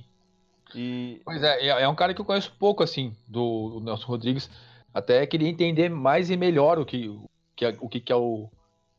E... 0.74 1.22
Pois 1.26 1.42
é, 1.44 1.68
é, 1.68 1.68
é 1.84 1.88
um 1.88 1.96
cara 1.96 2.14
que 2.14 2.22
eu 2.22 2.26
conheço 2.26 2.56
pouco, 2.58 2.84
assim, 2.84 3.16
do, 3.28 3.70
do 3.70 3.80
Nelson 3.82 4.08
Rodrigues. 4.08 4.50
Até 4.94 5.26
queria 5.26 5.50
entender 5.50 5.90
mais 5.90 6.30
e 6.30 6.38
melhor 6.38 6.80
o 6.80 6.86
que, 6.86 7.10
o 7.10 7.30
que, 7.56 7.66
é, 7.66 7.78
o 7.80 7.90
que 7.90 8.12
é 8.12 8.16
o, 8.16 8.50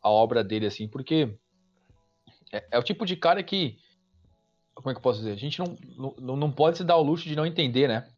a 0.03 0.11
obra 0.11 0.43
dele, 0.45 0.67
assim, 0.67 0.89
porque 0.89 1.37
é, 2.53 2.67
é, 2.73 2.79
o 2.79 2.83
tipo 2.83 3.07
de 3.07 3.17
cara 3.17 3.43
que. 3.43 3.79
Como 4.75 4.91
é 4.91 4.95
que 4.95 4.99
eu 4.99 5.03
posso 5.03 5.19
dizer? 5.19 5.33
A 5.33 5.37
gente 5.37 5.59
não, 5.59 5.77
não, 6.19 6.37
não 6.37 6.51
pode 6.51 6.79
se 6.79 6.85
dar 6.85 6.97
o 6.97 7.03
luxo 7.03 7.29
de 7.29 7.37
não 7.37 7.47
entender, 7.47 7.87
né? 7.87 8.09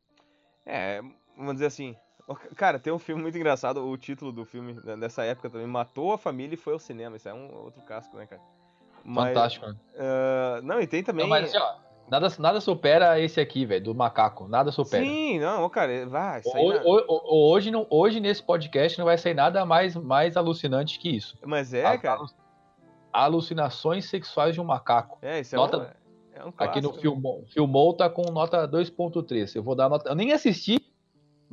É, 0.64 1.01
vamos 1.37 1.55
dizer 1.55 1.66
assim. 1.66 1.97
Cara, 2.56 2.78
tem 2.78 2.92
um 2.92 2.98
filme 2.98 3.22
muito 3.22 3.37
engraçado, 3.37 3.85
o 3.85 3.96
título 3.96 4.32
do 4.32 4.44
filme 4.44 4.74
dessa 4.98 5.24
época 5.24 5.50
também, 5.50 5.66
Matou 5.66 6.12
a 6.12 6.18
Família 6.18 6.54
e 6.54 6.58
foi 6.58 6.72
ao 6.72 6.78
cinema. 6.78 7.16
Isso 7.16 7.28
é 7.28 7.35
um 7.35 7.52
outro 7.54 7.82
casco, 7.82 8.16
né, 8.16 8.26
cara? 8.26 8.40
Mas, 9.04 9.28
Fantástico, 9.28 9.66
né? 9.66 9.76
Uh, 9.94 10.62
não, 10.62 10.80
e 10.80 10.87
tem 10.87 11.02
também. 11.02 11.24
Não, 11.24 11.30
mas 11.30 11.48
assim, 11.48 11.58
ó, 11.58 11.74
nada, 12.08 12.28
nada 12.38 12.61
supera 12.61 13.18
esse 13.20 13.40
aqui, 13.40 13.66
velho, 13.66 13.85
do 13.85 13.94
macaco. 13.94 14.46
Nada 14.46 14.70
supera. 14.70 15.04
Sim, 15.04 15.40
não, 15.40 15.68
cara, 15.68 16.06
vai. 16.06 16.42
Hoje, 16.44 16.80
hoje, 17.08 17.70
não, 17.70 17.87
hoje 17.90 18.20
nesse 18.20 18.42
podcast 18.42 18.98
não 18.98 19.06
vai 19.06 19.18
sair 19.18 19.35
nada 19.35 19.64
mais, 19.64 19.96
mais 19.96 20.37
alucinante 20.37 20.98
que 20.98 21.16
isso. 21.16 21.37
Mas 21.44 21.74
é, 21.74 21.98
cara. 21.98 22.20
Alucinações 23.12 24.08
sexuais 24.08 24.54
de 24.54 24.61
um 24.61 24.64
macaco. 24.64 25.18
É, 25.20 25.40
isso 25.40 25.54
é 25.54 25.58
nota, 25.58 25.78
um, 25.78 25.82
é 26.35 26.44
um 26.44 26.52
clássico, 26.52 26.64
Aqui 26.64 26.80
no 26.80 26.92
Filmou, 26.94 27.44
Filmou 27.52 27.94
tá 27.94 28.08
com 28.08 28.22
nota 28.30 28.66
2.3. 28.66 29.54
Eu 29.54 29.62
vou 29.62 29.74
dar 29.74 29.88
nota. 29.88 30.08
Eu 30.08 30.14
nem 30.14 30.32
assisti, 30.32 30.82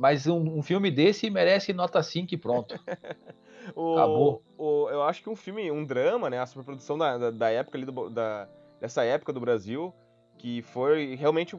mas 0.00 0.26
um, 0.26 0.38
um, 0.56 0.62
filme 0.62 0.90
desse 0.90 1.28
merece 1.28 1.74
nota 1.74 2.02
5 2.02 2.32
e 2.32 2.38
pronto. 2.38 2.74
o, 3.76 3.98
Acabou. 3.98 4.42
O, 4.56 4.88
eu 4.88 5.02
acho 5.02 5.22
que 5.22 5.28
um 5.28 5.36
filme, 5.36 5.70
um 5.70 5.84
drama, 5.84 6.30
né? 6.30 6.38
A 6.38 6.46
superprodução 6.46 6.96
da, 6.96 7.18
da, 7.18 7.30
da 7.30 7.50
época 7.50 7.76
ali, 7.76 7.84
do, 7.84 8.08
da, 8.08 8.48
dessa 8.80 9.04
época 9.04 9.30
do 9.30 9.38
Brasil, 9.40 9.92
que 10.38 10.62
foi 10.62 11.16
realmente. 11.16 11.54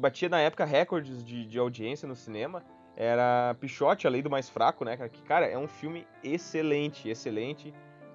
batia 0.00 0.30
na 0.30 0.40
época 0.40 0.64
recordes 0.64 1.22
de, 1.22 1.44
de 1.44 1.58
audiência 1.58 2.08
no 2.08 2.16
cinema. 2.16 2.64
Era 2.96 3.54
Pichote, 3.60 4.06
a 4.06 4.10
Lei 4.10 4.22
do 4.22 4.30
Mais 4.30 4.48
Fraco, 4.48 4.82
né? 4.82 4.96
Que, 4.96 5.22
cara, 5.24 5.44
é 5.46 5.58
um 5.58 5.68
filme 5.68 6.06
excelente, 6.24 7.10
excelente. 7.10 7.74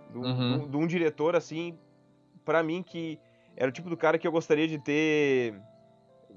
De 0.09 0.17
uhum. 0.17 0.67
um 0.73 0.87
diretor, 0.87 1.35
assim, 1.35 1.77
para 2.43 2.63
mim, 2.63 2.81
que 2.81 3.19
era 3.55 3.69
o 3.69 3.71
tipo 3.71 3.91
do 3.91 3.97
cara 3.97 4.17
que 4.17 4.27
eu 4.27 4.31
gostaria 4.31 4.67
de 4.67 4.79
ter 4.79 5.53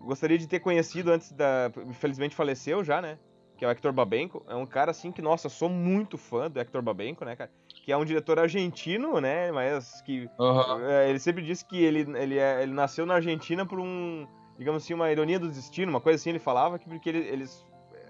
gostaria 0.00 0.38
de 0.38 0.46
ter 0.46 0.60
conhecido 0.60 1.10
antes 1.10 1.32
da. 1.32 1.70
Infelizmente 1.86 2.34
faleceu 2.34 2.82
já, 2.84 3.00
né? 3.00 3.18
Que 3.56 3.64
é 3.64 3.68
o 3.68 3.70
Hector 3.70 3.92
Babenco. 3.92 4.44
É 4.48 4.54
um 4.54 4.66
cara 4.66 4.92
assim 4.92 5.10
que, 5.10 5.20
nossa, 5.20 5.48
sou 5.48 5.68
muito 5.68 6.16
fã 6.16 6.48
do 6.48 6.60
Hector 6.60 6.80
Babenco, 6.80 7.24
né, 7.24 7.34
cara? 7.34 7.50
Que 7.84 7.90
é 7.90 7.96
um 7.96 8.04
diretor 8.04 8.38
argentino, 8.38 9.20
né? 9.20 9.50
Mas 9.50 10.00
que. 10.02 10.28
Uhum. 10.38 10.86
É, 10.86 11.10
ele 11.10 11.18
sempre 11.18 11.42
disse 11.42 11.64
que 11.64 11.82
ele, 11.82 12.00
ele, 12.16 12.38
é, 12.38 12.62
ele 12.62 12.72
nasceu 12.72 13.04
na 13.04 13.14
Argentina 13.14 13.66
por 13.66 13.80
um. 13.80 14.26
Digamos 14.56 14.82
assim, 14.82 14.94
uma 14.94 15.10
ironia 15.10 15.38
do 15.38 15.48
destino, 15.48 15.90
uma 15.90 16.00
coisa 16.00 16.16
assim, 16.16 16.30
ele 16.30 16.40
falava 16.40 16.78
que 16.80 16.88
porque 16.88 17.08
ele, 17.08 17.18
eles, 17.18 17.64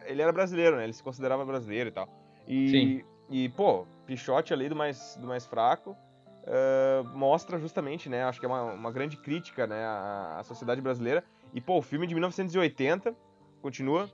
ele 0.07 0.22
era 0.22 0.33
brasileiro, 0.33 0.77
né? 0.77 0.85
Ele 0.85 0.94
se 0.94 1.03
considerava 1.03 1.44
brasileiro 1.44 1.88
e 1.90 1.92
tal. 1.92 2.09
E, 2.46 2.70
Sim. 2.70 3.05
e 3.29 3.48
pô, 3.51 3.87
Pichote 4.07 4.55
ali 4.55 4.68
do 4.68 4.77
mais, 4.77 5.16
do 5.20 5.27
mais 5.27 5.46
fraco. 5.46 5.96
Uh, 6.44 7.07
mostra 7.14 7.59
justamente, 7.59 8.09
né? 8.09 8.24
Acho 8.24 8.40
que 8.40 8.46
é 8.46 8.48
uma, 8.48 8.62
uma 8.62 8.90
grande 8.90 9.18
crítica 9.18 9.66
né, 9.66 9.85
à, 9.85 10.37
à 10.38 10.44
sociedade 10.44 10.81
brasileira 10.81 11.22
e, 11.52 11.61
pô, 11.61 11.78
o 11.78 11.82
filme 11.82 12.06
de 12.06 12.14
1980 12.14 13.14
continua, 13.61 14.11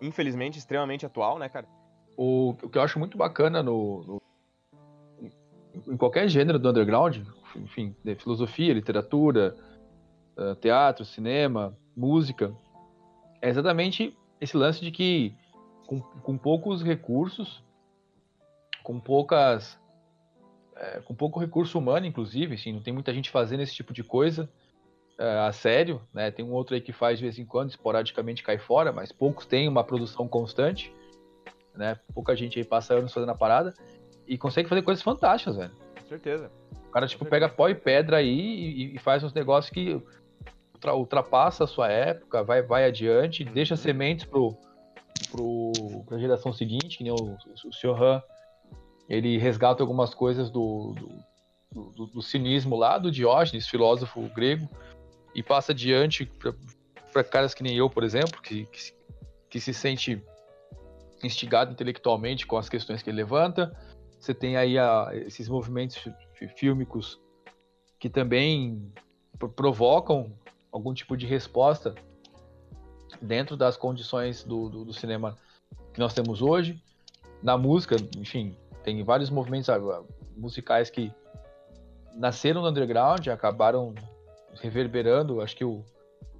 infelizmente, 0.00 0.58
extremamente 0.58 1.06
atual, 1.06 1.38
né, 1.38 1.48
cara? 1.48 1.66
O, 2.16 2.50
o 2.50 2.68
que 2.68 2.78
eu 2.78 2.82
acho 2.82 2.98
muito 2.98 3.16
bacana 3.16 3.62
no, 3.62 4.02
no, 4.04 4.22
em 5.86 5.96
qualquer 5.96 6.28
gênero 6.28 6.58
do 6.58 6.68
underground, 6.68 7.18
enfim, 7.56 7.94
de 8.02 8.14
filosofia, 8.14 8.72
literatura, 8.72 9.56
eh, 10.36 10.54
teatro, 10.56 11.04
cinema, 11.04 11.76
música, 11.96 12.54
é 13.40 13.48
exatamente 13.48 14.16
esse 14.40 14.56
lance 14.56 14.80
de 14.80 14.90
que 14.90 15.34
com, 15.86 16.00
com 16.00 16.36
poucos 16.36 16.82
recursos, 16.82 17.62
com 18.82 18.98
poucas 18.98 19.78
é, 20.76 21.00
com 21.00 21.14
pouco 21.14 21.40
recurso 21.40 21.78
humano, 21.78 22.06
inclusive, 22.06 22.54
assim, 22.54 22.72
não 22.72 22.82
tem 22.82 22.92
muita 22.92 23.12
gente 23.12 23.30
fazendo 23.30 23.62
esse 23.62 23.74
tipo 23.74 23.94
de 23.94 24.04
coisa, 24.04 24.48
uh, 25.18 25.46
a 25.48 25.52
sério, 25.52 26.00
né? 26.12 26.30
Tem 26.30 26.44
um 26.44 26.52
outro 26.52 26.74
aí 26.74 26.80
que 26.80 26.92
faz 26.92 27.18
de 27.18 27.24
vez 27.24 27.38
em 27.38 27.44
quando, 27.44 27.70
esporadicamente 27.70 28.42
cai 28.42 28.58
fora, 28.58 28.92
mas 28.92 29.12
poucos 29.12 29.46
têm 29.46 29.68
uma 29.68 29.84
produção 29.84 30.26
constante, 30.28 30.92
né? 31.74 31.98
Pouca 32.14 32.34
gente 32.34 32.58
aí 32.58 32.64
passa 32.64 32.94
anos 32.94 33.12
fazendo 33.12 33.30
a 33.30 33.34
parada 33.34 33.74
e 34.26 34.36
consegue 34.36 34.68
fazer 34.68 34.82
coisas 34.82 35.02
fantásticas, 35.02 35.56
velho. 35.56 35.72
Com 36.00 36.08
certeza. 36.08 36.50
O 36.88 36.90
cara, 36.90 37.06
tipo, 37.06 37.24
pega 37.24 37.48
pó 37.48 37.68
e 37.68 37.74
pedra 37.74 38.18
aí 38.18 38.38
e, 38.38 38.96
e 38.96 38.98
faz 38.98 39.22
uns 39.22 39.32
negócios 39.32 39.70
que 39.70 40.00
ultrapassa 40.84 41.64
a 41.64 41.66
sua 41.66 41.88
época, 41.88 42.44
vai, 42.44 42.62
vai 42.62 42.84
adiante, 42.84 43.42
uhum. 43.42 43.52
deixa 43.52 43.76
sementes 43.76 44.24
pro, 44.24 44.56
pro, 45.30 45.72
pra 46.06 46.18
geração 46.18 46.52
seguinte, 46.52 46.98
que 46.98 47.04
nem 47.04 47.12
o, 47.12 47.16
o, 47.16 47.68
o 47.68 47.72
Sr. 47.72 48.02
Han 48.02 48.22
ele 49.08 49.38
resgata 49.38 49.82
algumas 49.82 50.14
coisas 50.14 50.50
do, 50.50 50.94
do, 51.72 51.90
do, 51.92 52.06
do 52.06 52.22
cinismo 52.22 52.76
lá 52.76 52.98
do 52.98 53.10
Diógenes, 53.10 53.68
filósofo 53.68 54.20
grego, 54.34 54.68
e 55.36 55.42
passa 55.42 55.72
adiante 55.72 56.24
para 57.12 57.22
caras 57.22 57.52
que 57.52 57.62
nem 57.62 57.76
eu, 57.76 57.90
por 57.90 58.02
exemplo, 58.02 58.40
que, 58.40 58.64
que, 58.64 58.94
que 59.50 59.60
se 59.60 59.74
sente 59.74 60.24
instigado 61.22 61.70
intelectualmente 61.70 62.46
com 62.46 62.56
as 62.56 62.70
questões 62.70 63.02
que 63.02 63.10
ele 63.10 63.18
levanta. 63.18 63.70
Você 64.18 64.32
tem 64.32 64.56
aí 64.56 64.78
a, 64.78 65.10
esses 65.12 65.46
movimentos 65.46 66.02
fílmicos 66.56 67.20
que 67.98 68.08
também 68.08 68.90
provocam 69.54 70.32
algum 70.72 70.94
tipo 70.94 71.14
de 71.18 71.26
resposta 71.26 71.94
dentro 73.20 73.58
das 73.58 73.76
condições 73.76 74.42
do, 74.42 74.70
do, 74.70 74.84
do, 74.86 74.92
cinema 74.94 75.36
que 75.92 76.00
nós 76.00 76.14
temos 76.14 76.40
hoje. 76.40 76.82
Na 77.42 77.58
música, 77.58 77.96
enfim, 78.16 78.56
tem 78.82 79.04
vários 79.04 79.28
movimentos 79.28 79.68
musicais 80.34 80.88
que 80.88 81.12
nasceram 82.14 82.62
no 82.62 82.68
underground 82.68 83.28
acabaram 83.28 83.94
reverberando. 84.60 85.40
Acho 85.40 85.56
que 85.56 85.64
o, 85.64 85.84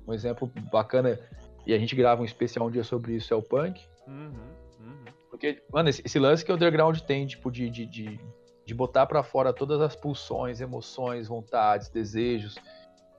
um 0.06 0.12
exemplo 0.12 0.50
bacana, 0.70 1.18
e 1.66 1.74
a 1.74 1.78
gente 1.78 1.94
grava 1.96 2.22
um 2.22 2.24
especial 2.24 2.66
um 2.66 2.70
dia 2.70 2.84
sobre 2.84 3.14
isso, 3.14 3.32
é 3.32 3.36
o 3.36 3.42
punk. 3.42 3.80
Uhum, 4.06 4.32
uhum. 4.80 5.04
Porque, 5.30 5.62
mano, 5.72 5.88
esse, 5.88 6.02
esse, 6.04 6.18
lance 6.18 6.44
que 6.44 6.52
o 6.52 6.54
underground 6.54 6.98
tem, 7.00 7.26
tipo, 7.26 7.50
de, 7.50 7.68
de, 7.68 7.86
de, 7.86 8.20
de 8.64 8.74
botar 8.74 9.06
para 9.06 9.22
fora 9.22 9.52
todas 9.52 9.80
as 9.80 9.96
pulsões, 9.96 10.60
emoções, 10.60 11.28
vontades, 11.28 11.88
desejos, 11.88 12.56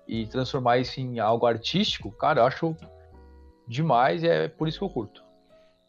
e 0.07 0.25
transformar 0.25 0.77
isso 0.77 0.99
em 0.99 1.19
algo 1.19 1.45
artístico, 1.45 2.11
cara, 2.11 2.41
eu 2.41 2.45
acho 2.45 2.75
demais 3.67 4.23
e 4.23 4.27
é 4.27 4.47
por 4.47 4.67
isso 4.67 4.79
que 4.79 4.85
eu 4.85 4.89
curto. 4.89 5.23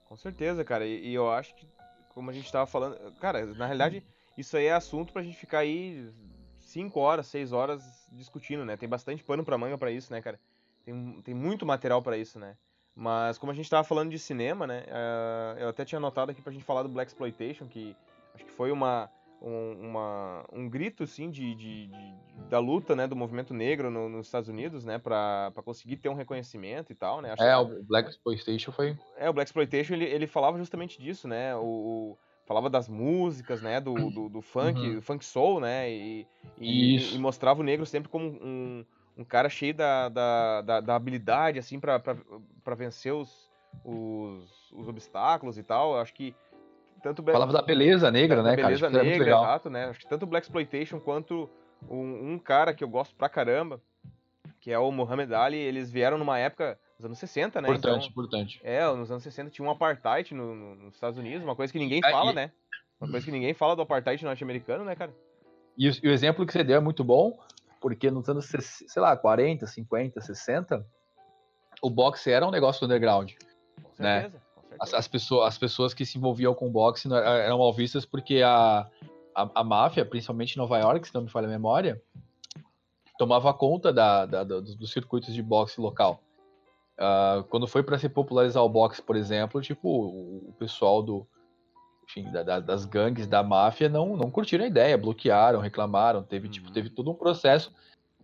Com 0.06 0.16
certeza, 0.16 0.64
cara. 0.64 0.84
E, 0.84 1.10
e 1.10 1.14
eu 1.14 1.30
acho 1.30 1.54
que, 1.54 1.68
como 2.08 2.30
a 2.30 2.32
gente 2.32 2.50
tava 2.50 2.66
falando, 2.66 2.96
cara, 3.20 3.46
na 3.46 3.66
realidade, 3.66 4.02
isso 4.36 4.56
aí 4.56 4.66
é 4.66 4.72
assunto 4.72 5.12
pra 5.12 5.22
gente 5.22 5.36
ficar 5.36 5.60
aí 5.60 6.10
5 6.58 6.98
horas, 6.98 7.26
6 7.28 7.52
horas 7.52 7.84
discutindo, 8.12 8.64
né? 8.64 8.76
Tem 8.76 8.88
bastante 8.88 9.22
pano 9.22 9.44
pra 9.44 9.58
manga 9.58 9.78
para 9.78 9.90
isso, 9.90 10.12
né, 10.12 10.20
cara? 10.20 10.38
Tem, 10.84 11.22
tem 11.22 11.34
muito 11.34 11.66
material 11.66 12.02
para 12.02 12.16
isso, 12.16 12.38
né? 12.38 12.56
Mas 12.94 13.38
como 13.38 13.52
a 13.52 13.54
gente 13.54 13.70
tava 13.70 13.84
falando 13.84 14.10
de 14.10 14.18
cinema, 14.18 14.66
né? 14.66 14.84
Uh, 14.88 15.58
eu 15.60 15.68
até 15.68 15.84
tinha 15.84 15.98
anotado 15.98 16.32
aqui 16.32 16.42
pra 16.42 16.52
gente 16.52 16.64
falar 16.64 16.82
do 16.82 16.88
Black 16.88 17.10
Exploitation, 17.10 17.68
que 17.68 17.94
acho 18.34 18.44
que 18.44 18.50
foi 18.50 18.72
uma, 18.72 19.08
um, 19.40 19.88
uma, 19.88 20.44
um 20.52 20.68
grito 20.68 21.04
assim 21.04 21.30
de, 21.30 21.54
de, 21.54 21.86
de, 21.86 22.14
da 22.48 22.58
luta 22.58 22.96
né 22.96 23.06
do 23.06 23.14
movimento 23.14 23.54
negro 23.54 23.90
no, 23.90 24.08
nos 24.08 24.26
Estados 24.26 24.48
Unidos 24.48 24.84
né 24.84 24.98
para 24.98 25.52
conseguir 25.64 25.96
ter 25.96 26.08
um 26.08 26.14
reconhecimento 26.14 26.92
e 26.92 26.94
tal 26.94 27.20
né 27.20 27.32
Acho 27.32 27.42
é 27.42 27.54
que... 27.54 27.72
o 27.72 27.84
Black 27.84 28.10
Exploitation 28.10 28.72
foi 28.72 28.98
é 29.16 29.30
o 29.30 29.32
Black 29.32 29.48
Exploitation 29.48 29.94
ele, 29.94 30.04
ele 30.04 30.26
falava 30.26 30.58
justamente 30.58 31.00
disso 31.00 31.28
né 31.28 31.54
o, 31.56 31.60
o 31.62 32.18
falava 32.48 32.70
das 32.70 32.88
músicas 32.88 33.60
né 33.60 33.78
do, 33.78 33.94
do, 34.10 34.28
do 34.30 34.40
funk 34.40 34.80
uhum. 34.80 35.02
funk 35.02 35.22
soul 35.22 35.60
né 35.60 35.90
e, 35.90 36.26
e, 36.58 37.14
e, 37.14 37.18
mostrava 37.18 37.60
o 37.60 37.62
negro 37.62 37.84
sempre 37.84 38.08
como 38.08 38.26
um, 38.26 38.84
um 39.18 39.22
cara 39.22 39.50
cheio 39.50 39.74
da, 39.74 40.08
da, 40.08 40.62
da, 40.62 40.80
da 40.80 40.94
habilidade 40.96 41.58
assim 41.58 41.78
para 41.78 42.74
vencer 42.74 43.12
os, 43.12 43.50
os, 43.84 44.72
os 44.72 44.88
obstáculos 44.88 45.58
e 45.58 45.62
tal 45.62 45.92
Eu 45.92 46.00
acho 46.00 46.14
que 46.14 46.34
tanto 47.02 47.22
Falava 47.22 47.52
da 47.52 47.62
beleza 47.62 48.10
negra, 48.10 48.42
né, 48.42 48.56
beleza 48.56 48.88
cara? 48.88 49.02
Beleza 49.02 49.18
negra, 49.18 49.36
exato, 49.36 49.70
né? 49.70 49.84
Acho 49.84 50.00
que 50.00 50.08
tanto 50.08 50.24
o 50.24 50.26
Black 50.26 50.46
Exploitation 50.46 50.98
quanto 50.98 51.48
um, 51.88 52.32
um, 52.32 52.38
cara 52.40 52.74
que 52.74 52.82
eu 52.82 52.88
gosto 52.88 53.14
pra 53.14 53.28
caramba, 53.28 53.80
que 54.60 54.72
é 54.72 54.78
o 54.78 54.90
Muhammad 54.90 55.30
Ali, 55.32 55.58
eles 55.58 55.92
vieram 55.92 56.18
numa 56.18 56.38
época 56.38 56.76
nos 56.98 57.06
anos 57.06 57.18
60, 57.18 57.60
né? 57.60 57.68
Importante, 57.68 58.08
então, 58.08 58.10
importante. 58.10 58.60
É, 58.64 58.84
nos 58.92 59.10
anos 59.10 59.22
60 59.22 59.50
tinha 59.50 59.66
um 59.66 59.70
apartheid 59.70 60.34
no, 60.34 60.54
no, 60.54 60.74
nos 60.74 60.94
Estados 60.94 61.18
Unidos, 61.18 61.44
uma 61.44 61.54
coisa 61.54 61.72
que 61.72 61.78
ninguém 61.78 62.00
fala, 62.02 62.32
né? 62.32 62.50
Uma 63.00 63.10
coisa 63.10 63.24
que 63.24 63.30
ninguém 63.32 63.54
fala 63.54 63.76
do 63.76 63.82
apartheid 63.82 64.24
norte-americano, 64.24 64.84
né, 64.84 64.96
cara? 64.96 65.14
E 65.76 65.88
o, 65.88 65.92
e 66.02 66.08
o, 66.08 66.12
exemplo 66.12 66.44
que 66.44 66.52
você 66.52 66.64
deu 66.64 66.76
é 66.76 66.80
muito 66.80 67.04
bom, 67.04 67.38
porque 67.80 68.10
nos 68.10 68.28
anos, 68.28 68.46
sei 68.48 69.00
lá, 69.00 69.16
40, 69.16 69.64
50, 69.64 70.20
60, 70.20 70.84
o 71.80 71.88
boxe 71.88 72.32
era 72.32 72.44
um 72.44 72.50
negócio 72.50 72.84
underground. 72.84 73.32
Com 73.96 74.02
né? 74.02 74.22
certeza. 74.22 74.42
Né? 74.70 74.76
as, 74.80 74.94
as, 74.94 75.06
pessoas, 75.06 75.46
as 75.46 75.58
pessoas 75.58 75.94
que 75.94 76.04
se 76.04 76.18
envolviam 76.18 76.52
com 76.52 76.70
boxe 76.70 77.08
eram 77.12 77.58
mal 77.58 77.72
vistas 77.72 78.04
porque 78.04 78.42
a, 78.42 78.88
a, 79.34 79.50
a 79.54 79.64
máfia, 79.64 80.04
principalmente 80.04 80.54
em 80.54 80.58
Nova 80.58 80.78
York, 80.78 81.06
se 81.06 81.14
não 81.14 81.22
me 81.22 81.30
falha 81.30 81.46
a 81.46 81.50
memória, 81.50 82.02
tomava 83.16 83.54
conta 83.54 83.92
da, 83.92 84.26
da, 84.26 84.42
da 84.42 84.60
dos 84.60 84.92
circuitos 84.92 85.32
de 85.32 85.42
boxe 85.42 85.80
local. 85.80 86.20
Uh, 86.98 87.44
quando 87.44 87.66
foi 87.68 87.82
para 87.82 87.98
se 87.98 88.08
popularizar 88.08 88.62
o 88.62 88.68
boxe, 88.68 89.00
por 89.00 89.14
exemplo, 89.14 89.60
tipo, 89.60 89.88
o, 89.88 90.48
o 90.48 90.52
pessoal 90.58 91.00
do, 91.00 91.24
enfim, 92.08 92.30
da, 92.32 92.42
da, 92.42 92.60
das 92.60 92.84
gangues 92.84 93.26
da 93.26 93.42
máfia 93.42 93.88
não, 93.88 94.16
não 94.16 94.30
curtiram 94.30 94.64
a 94.64 94.66
ideia, 94.66 94.98
bloquearam, 94.98 95.60
reclamaram, 95.60 96.22
teve, 96.22 96.48
tipo, 96.48 96.66
uhum. 96.66 96.72
teve 96.72 96.90
todo 96.90 97.10
um 97.10 97.14
processo 97.14 97.72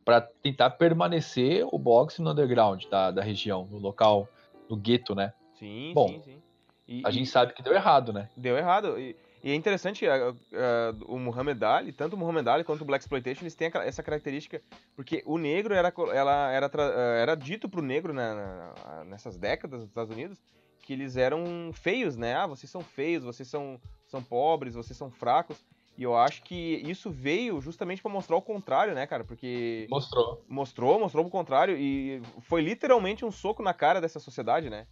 para 0.05 0.21
tentar 0.21 0.71
permanecer 0.71 1.67
o 1.71 1.79
boxe 1.79 2.21
no 2.21 2.31
underground 2.31 2.85
da, 2.87 3.11
da 3.11 3.23
região, 3.23 3.69
no 3.71 3.79
local, 3.79 4.29
no 4.69 4.77
gueto, 4.77 5.15
né? 5.15 5.33
Sim, 5.55 5.93
Bom, 5.95 6.09
sim, 6.09 6.23
sim. 6.23 6.43
E, 6.87 7.03
a 7.05 7.11
gente 7.11 7.27
sabe 7.27 7.53
que 7.55 7.63
deu 7.63 7.73
errado, 7.73 8.13
né? 8.13 8.29
Deu 8.37 8.57
errado. 8.57 8.99
E, 8.99 9.17
e 9.45 9.51
é 9.51 9.55
interessante, 9.55 10.07
uh, 10.07 10.31
uh, 10.33 11.05
o 11.15 11.19
Muhammad 11.19 11.63
Ali, 11.63 11.93
tanto 11.93 12.17
o 12.17 12.19
Muhammad 12.19 12.49
Ali 12.49 12.65
quanto 12.65 12.81
o 12.81 12.85
Black 12.87 13.05
Exploitation, 13.05 13.43
eles 13.43 13.55
têm 13.55 13.71
essa 13.85 14.03
característica, 14.03 14.59
porque 14.97 15.23
o 15.27 15.37
negro 15.37 15.75
era, 15.75 15.93
ela, 16.15 16.51
era, 16.51 16.67
uh, 16.67 17.21
era 17.21 17.35
dito 17.35 17.69
pro 17.69 17.83
negro 17.83 18.15
na, 18.15 18.73
nessas 19.05 19.37
décadas 19.37 19.81
nos 19.81 19.91
Estados 19.91 20.11
Unidos 20.11 20.41
que 20.81 20.93
eles 20.93 21.17
eram 21.17 21.71
feios, 21.73 22.17
né? 22.17 22.35
Ah, 22.35 22.47
vocês 22.47 22.71
são 22.71 22.83
feios, 22.83 23.25
vocês 23.25 23.49
são, 23.49 23.81
são 24.07 24.23
pobres, 24.23 24.75
vocês 24.75 24.97
são 24.97 25.11
fracos. 25.11 25.65
E 25.97 26.03
eu 26.03 26.17
acho 26.17 26.43
que 26.43 26.83
isso 26.87 27.11
veio 27.11 27.61
justamente 27.61 28.03
para 28.03 28.11
mostrar 28.11 28.37
o 28.37 28.43
contrário, 28.43 28.95
né, 28.95 29.07
cara? 29.07 29.25
Porque. 29.25 29.87
Mostrou. 29.91 30.45
Mostrou, 30.49 31.01
mostrou 31.01 31.27
o 31.27 31.31
contrário. 31.31 31.77
E 31.79 32.21
foi 32.41 32.61
literalmente 32.61 33.25
um 33.25 33.31
soco 33.31 33.63
na 33.63 33.73
cara 33.73 34.01
dessa 34.01 34.19
sociedade, 34.19 34.69
né? 34.69 34.87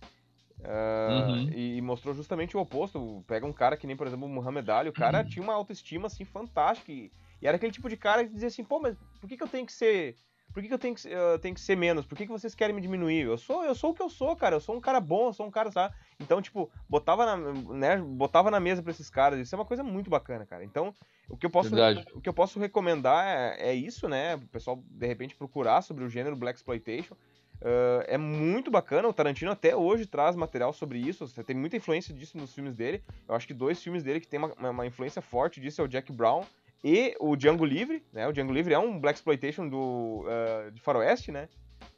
Uh, 0.63 1.29
uhum. 1.29 1.51
e, 1.53 1.81
mostrou 1.81 2.15
justamente 2.15 2.57
o 2.57 2.61
oposto. 2.61 3.25
Pega 3.27 3.45
um 3.45 3.53
cara 3.53 3.77
que 3.77 3.87
nem, 3.87 3.97
por 3.97 4.07
exemplo, 4.07 4.27
o 4.27 4.29
Muhammad 4.29 4.69
Ali, 4.69 4.89
o 4.89 4.93
cara 4.93 5.19
uhum. 5.19 5.25
tinha 5.25 5.43
uma 5.43 5.55
autoestima 5.55 6.07
assim 6.07 6.25
fantástica. 6.25 6.93
E, 6.93 7.11
e, 7.41 7.47
era 7.47 7.57
aquele 7.57 7.73
tipo 7.73 7.89
de 7.89 7.97
cara 7.97 8.25
que 8.25 8.33
dizia 8.33 8.49
assim, 8.49 8.63
pô, 8.63 8.79
mas 8.79 8.97
por 9.21 9.29
que, 9.29 9.37
que 9.37 9.43
eu 9.43 9.49
tenho 9.49 9.67
que 9.67 9.73
ser. 9.73 10.17
Por 10.53 10.63
que, 10.63 10.69
que 10.69 10.75
eu 10.75 10.79
tenho 10.79 10.95
que, 10.95 11.09
uh, 11.09 11.39
tenho 11.41 11.55
que 11.55 11.61
ser 11.63 11.77
menos? 11.77 12.05
Por 12.05 12.17
que, 12.17 12.27
que 12.27 12.33
vocês 12.33 12.55
querem 12.55 12.75
me 12.75 12.83
diminuir? 12.83 13.23
Eu 13.23 13.39
sou, 13.39 13.65
eu 13.65 13.75
sou 13.75 13.91
o 13.91 13.95
que 13.95 14.03
eu 14.03 14.11
sou, 14.11 14.37
cara. 14.37 14.57
Eu 14.57 14.61
sou 14.61 14.77
um 14.77 14.81
cara 14.81 15.01
bom, 15.01 15.29
eu 15.29 15.33
sou 15.33 15.47
um 15.47 15.51
cara, 15.51 15.71
sabe? 15.73 15.95
Então, 16.21 16.43
tipo, 16.43 16.71
botava 16.87 17.25
na, 17.25 17.53
né, 17.75 17.97
botava 17.97 18.51
na 18.51 18.61
mesa 18.61 18.83
pra 18.83 18.93
esses 18.93 19.09
caras. 19.09 19.41
Isso 19.41 19.55
é 19.55 19.59
uma 19.59 19.65
coisa 19.65 19.83
muito 19.83 20.11
bacana, 20.11 20.45
cara. 20.45 20.63
Então, 20.63 20.95
o 21.27 21.39
que 21.39 21.47
eu 21.47 21.51
posso, 21.51 21.75
o 22.15 22.21
que 22.21 22.29
eu 22.29 22.35
posso 22.35 22.61
recomendar 22.61 23.27
é, 23.27 23.71
é 23.71 23.75
isso, 23.75 24.09
né? 24.11 24.35
O 24.37 24.47
pessoal, 24.49 24.83
de 24.91 25.07
repente, 25.07 25.35
procurar 25.35 25.81
sobre 25.81 26.05
o 26.05 26.09
gênero 26.11 26.37
Black 26.37 26.59
Exploitation. 26.59 27.17
Uh, 27.63 28.03
é 28.09 28.19
muito 28.19 28.73
bacana, 28.73 29.07
o 29.07 29.13
Tarantino 29.13 29.53
até 29.53 29.77
hoje 29.77 30.05
traz 30.05 30.35
material 30.35 30.73
sobre 30.73 30.99
isso, 30.99 31.29
você 31.29 31.45
tem 31.45 31.55
muita 31.55 31.77
influência 31.77 32.13
disso 32.13 32.37
nos 32.37 32.53
filmes 32.53 32.75
dele. 32.75 33.05
Eu 33.29 33.37
acho 33.37 33.47
que 33.47 33.55
dois 33.55 33.81
filmes 33.81 34.03
dele 34.03 34.19
que 34.19 34.27
tem 34.27 34.41
uma, 34.41 34.71
uma 34.71 34.85
influência 34.85 35.23
forte 35.23 35.61
disso 35.61 35.81
é 35.81 35.85
o 35.85 35.89
Jack 35.89 36.11
Brown 36.11 36.43
e 36.83 37.15
o 37.21 37.37
Django 37.37 37.65
Livre, 37.65 38.03
né? 38.13 38.27
O 38.27 38.33
Django 38.33 38.53
Livre 38.53 38.75
é 38.75 38.79
um 38.81 38.99
Black 38.99 39.17
Exploitation 39.17 39.69
do, 39.69 40.25
uh, 40.27 40.73
de 40.73 40.81
faroeste, 40.81 41.31
né? 41.31 41.49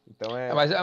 Então 0.06 0.36
é... 0.36 0.50
é 0.50 0.54
mas, 0.54 0.70
é, 0.70 0.80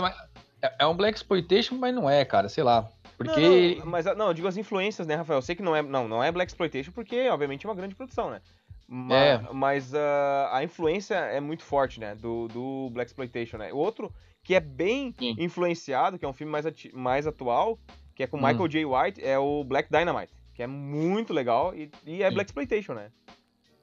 é, 0.64 0.76
é 0.80 0.88
um 0.88 0.96
Black 0.96 1.16
Exploitation, 1.16 1.76
mas 1.76 1.94
não 1.94 2.10
é, 2.10 2.26
cara, 2.26 2.50
sei 2.50 2.64
lá. 2.64 2.90
Porque. 3.16 3.76
Não, 3.76 3.86
não, 3.86 3.92
mas 3.92 4.06
não, 4.18 4.28
eu 4.28 4.34
digo 4.34 4.48
as 4.48 4.58
influências, 4.58 5.06
né, 5.06 5.14
Rafael? 5.14 5.38
Eu 5.38 5.44
sei 5.44 5.56
que 5.56 5.62
não 5.62 5.76
é, 5.76 5.84
não, 5.84 6.08
não 6.08 6.24
é 6.24 6.32
Black 6.32 6.52
Exploitation 6.52 6.92
porque, 6.92 7.30
obviamente, 7.30 7.68
é 7.68 7.70
uma 7.70 7.76
grande 7.76 7.94
produção, 7.94 8.32
né? 8.32 8.42
Mas, 8.88 9.16
é. 9.16 9.54
mas 9.54 9.94
uh, 9.94 10.50
a 10.52 10.64
influência 10.64 11.16
é 11.16 11.40
muito 11.40 11.64
forte, 11.64 12.00
né? 12.00 12.16
Do, 12.16 12.48
do 12.48 12.90
Black 12.90 13.12
Exploitation, 13.12 13.58
né? 13.58 13.72
O 13.72 13.78
outro 13.78 14.12
que 14.44 14.56
é 14.56 14.60
bem 14.60 15.14
Sim. 15.18 15.36
influenciado, 15.38 16.18
que 16.18 16.26
é 16.26 16.28
um 16.28 16.34
filme 16.34 16.52
mais, 16.52 16.66
mais 16.94 17.28
atual, 17.28 17.80
que 18.16 18.24
é 18.24 18.28
com 18.28 18.38
hum. 18.38 18.42
Michael 18.42 18.68
J. 18.68 18.86
White, 18.86 19.24
é 19.24 19.38
o 19.38 19.64
Black 19.64 19.90
Dynamite, 19.90 20.34
que 20.54 20.64
é 20.64 20.68
muito 20.68 21.34
legal 21.34 21.76
e, 21.76 21.92
e 22.06 22.24
é 22.24 22.30
Sim. 22.30 22.34
Black 22.36 22.50
Exploitation, 22.50 22.94
né? 22.94 23.12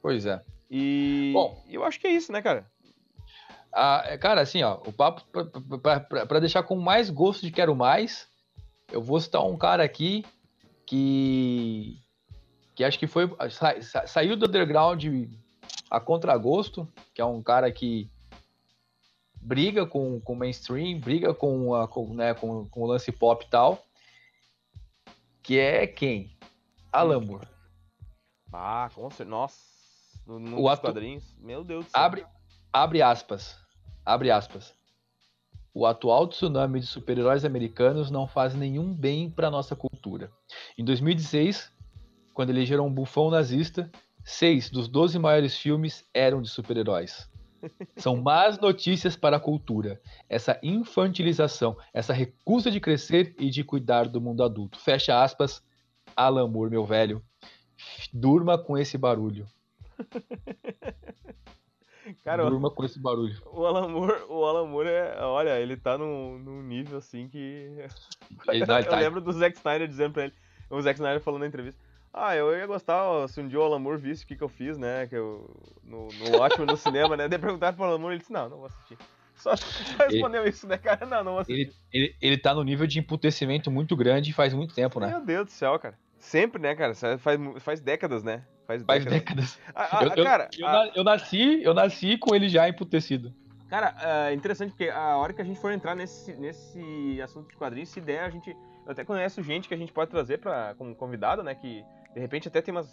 Pois 0.02 0.26
é. 0.26 0.42
E 0.70 1.30
Bom, 1.32 1.64
eu 1.68 1.84
acho 1.84 1.98
que 1.98 2.06
é 2.06 2.12
isso, 2.12 2.32
né, 2.32 2.42
cara? 2.42 2.66
Ah, 3.72 4.02
é, 4.06 4.16
cara, 4.16 4.40
assim, 4.40 4.62
ó, 4.62 4.80
o 4.86 4.92
papo 4.92 5.22
para 6.26 6.40
deixar 6.40 6.62
com 6.62 6.76
mais 6.76 7.10
gosto 7.10 7.44
de 7.44 7.52
quero 7.52 7.74
mais, 7.74 8.26
eu 8.90 9.02
vou 9.02 9.20
citar 9.20 9.44
um 9.44 9.56
cara 9.56 9.84
aqui 9.84 10.24
que 10.86 11.98
que 12.74 12.84
acho 12.84 12.98
que 12.98 13.06
foi 13.06 13.28
sa, 13.50 14.06
saiu 14.06 14.36
do 14.36 14.46
underground 14.46 15.04
a 15.90 16.00
contragosto, 16.00 16.88
que 17.12 17.20
é 17.20 17.24
um 17.24 17.42
cara 17.42 17.70
que 17.72 18.08
briga 19.48 19.86
com 19.86 20.20
o 20.22 20.34
mainstream, 20.36 21.00
briga 21.00 21.32
com, 21.32 21.74
a, 21.74 21.88
com, 21.88 22.12
né, 22.14 22.34
com, 22.34 22.68
com 22.68 22.82
o 22.82 22.86
lance 22.86 23.10
pop 23.10 23.42
e 23.42 23.48
tal. 23.48 23.82
Que 25.42 25.58
é 25.58 25.86
quem? 25.86 26.36
Alan 26.92 27.20
Moore. 27.20 27.48
Ah, 28.52 28.90
com 28.94 29.08
certeza. 29.08 29.30
Nossa, 29.30 29.56
no, 30.26 30.38
no 30.38 30.66
o 30.66 30.76
quadrinhos. 30.76 31.34
Meu 31.38 31.64
Deus 31.64 31.86
do 31.86 31.90
céu. 31.90 32.00
Abre, 32.00 32.26
abre 32.70 33.00
aspas. 33.00 33.58
Abre 34.04 34.30
aspas. 34.30 34.74
O 35.72 35.86
atual 35.86 36.28
tsunami 36.28 36.80
de 36.80 36.86
super-heróis 36.86 37.44
americanos 37.44 38.10
não 38.10 38.26
faz 38.26 38.54
nenhum 38.54 38.92
bem 38.92 39.30
para 39.30 39.50
nossa 39.50 39.74
cultura. 39.74 40.30
Em 40.76 40.84
2016, 40.84 41.72
quando 42.34 42.50
elegeram 42.50 42.86
um 42.86 42.92
bufão 42.92 43.30
nazista, 43.30 43.90
seis 44.24 44.68
dos 44.68 44.88
12 44.88 45.18
maiores 45.18 45.56
filmes 45.56 46.04
eram 46.12 46.42
de 46.42 46.50
super-heróis. 46.50 47.30
São 47.96 48.16
más 48.16 48.58
notícias 48.58 49.16
para 49.16 49.36
a 49.36 49.40
cultura. 49.40 50.00
Essa 50.28 50.58
infantilização, 50.62 51.76
essa 51.92 52.12
recusa 52.12 52.70
de 52.70 52.80
crescer 52.80 53.34
e 53.38 53.50
de 53.50 53.64
cuidar 53.64 54.08
do 54.08 54.20
mundo 54.20 54.42
adulto. 54.42 54.78
Fecha 54.78 55.22
aspas, 55.22 55.62
Alan 56.16 56.48
Moore, 56.48 56.70
meu 56.70 56.84
velho. 56.84 57.22
Durma 58.12 58.58
com 58.58 58.76
esse 58.78 58.96
barulho. 58.98 59.46
Cara, 62.24 62.48
Durma 62.48 62.70
com 62.70 62.84
esse 62.84 62.98
barulho. 62.98 63.36
o 63.52 63.66
Alan 63.66 63.88
Moore, 63.88 64.22
o 64.30 64.44
Alan 64.44 64.66
Moore 64.66 64.88
é, 64.88 65.18
olha, 65.20 65.60
ele 65.60 65.76
tá 65.76 65.98
num, 65.98 66.38
num 66.38 66.62
nível 66.62 66.96
assim 66.98 67.28
que. 67.28 67.76
Ele 68.48 68.64
dá- 68.64 68.80
eu 68.80 68.88
tá- 68.88 68.98
lembro 68.98 69.20
do 69.20 69.30
Zack 69.32 69.56
Snyder 69.58 69.86
dizendo 69.86 70.14
pra 70.14 70.24
ele, 70.24 70.32
o 70.70 70.80
Zack 70.80 70.98
Snyder 70.98 71.20
falando 71.20 71.40
na 71.42 71.46
entrevista. 71.48 71.78
Ah, 72.12 72.34
eu 72.34 72.56
ia 72.56 72.66
gostar 72.66 73.04
ó, 73.04 73.26
se 73.26 73.40
um 73.40 73.48
dia 73.48 73.58
o 73.58 73.62
Alan 73.62 73.78
Moore 73.78 74.00
visse 74.00 74.24
o 74.24 74.26
que, 74.26 74.36
que 74.36 74.42
eu 74.42 74.48
fiz, 74.48 74.78
né? 74.78 75.06
Que 75.06 75.16
eu, 75.16 75.48
no, 75.84 76.08
no 76.08 76.38
Watchmen, 76.38 76.66
no 76.66 76.76
cinema, 76.76 77.16
né? 77.16 77.28
Daí 77.28 77.38
perguntaram 77.38 77.76
pro 77.76 77.84
Alan 77.84 77.98
Moore 77.98 78.14
ele 78.14 78.20
disse, 78.20 78.32
não, 78.32 78.48
não 78.48 78.56
vou 78.58 78.66
assistir. 78.66 78.98
Só, 79.36 79.54
só 79.54 80.04
respondeu 80.08 80.46
isso, 80.46 80.66
né, 80.66 80.76
cara? 80.78 81.06
Não, 81.06 81.22
não 81.22 81.32
vou 81.32 81.40
assistir. 81.40 81.60
Ele, 81.62 81.74
ele, 81.92 82.16
ele 82.20 82.38
tá 82.38 82.54
no 82.54 82.64
nível 82.64 82.86
de 82.86 82.98
emputecimento 82.98 83.70
muito 83.70 83.94
grande 83.96 84.32
faz 84.32 84.52
muito 84.52 84.74
tempo, 84.74 84.98
né? 84.98 85.08
Meu 85.08 85.24
Deus 85.24 85.46
do 85.46 85.52
céu, 85.52 85.78
cara. 85.78 85.96
Sempre, 86.18 86.60
né, 86.60 86.74
cara? 86.74 86.94
Faz, 87.18 87.40
faz 87.60 87.80
décadas, 87.80 88.24
né? 88.24 88.44
Faz 88.66 88.82
Faz 88.82 89.04
décadas. 89.04 89.56
décadas. 89.56 89.60
Ah, 89.74 89.98
ah, 90.00 90.04
Eu, 90.04 90.24
cara, 90.24 90.48
eu, 90.58 90.66
ah, 90.66 90.92
eu 90.94 91.04
nasci, 91.04 91.62
eu 91.62 91.72
nasci 91.72 92.18
com 92.18 92.34
ele 92.34 92.48
já 92.48 92.68
emputecido. 92.68 93.32
Cara, 93.68 93.94
é 94.28 94.34
interessante 94.34 94.70
porque 94.70 94.88
a 94.88 95.16
hora 95.16 95.32
que 95.32 95.40
a 95.40 95.44
gente 95.44 95.60
for 95.60 95.70
entrar 95.72 95.94
nesse, 95.94 96.34
nesse 96.34 97.20
assunto 97.22 97.48
de 97.48 97.56
quadrinhos, 97.56 97.90
se 97.90 98.00
der, 98.00 98.24
a 98.24 98.30
gente. 98.30 98.56
Eu 98.88 98.92
até 98.92 99.04
conheço 99.04 99.42
gente 99.42 99.68
que 99.68 99.74
a 99.74 99.76
gente 99.76 99.92
pode 99.92 100.10
trazer 100.10 100.38
pra, 100.38 100.74
como 100.78 100.94
convidado, 100.94 101.42
né? 101.42 101.54
Que 101.54 101.84
de 102.14 102.18
repente 102.18 102.48
até 102.48 102.62
tem 102.62 102.72
umas. 102.72 102.88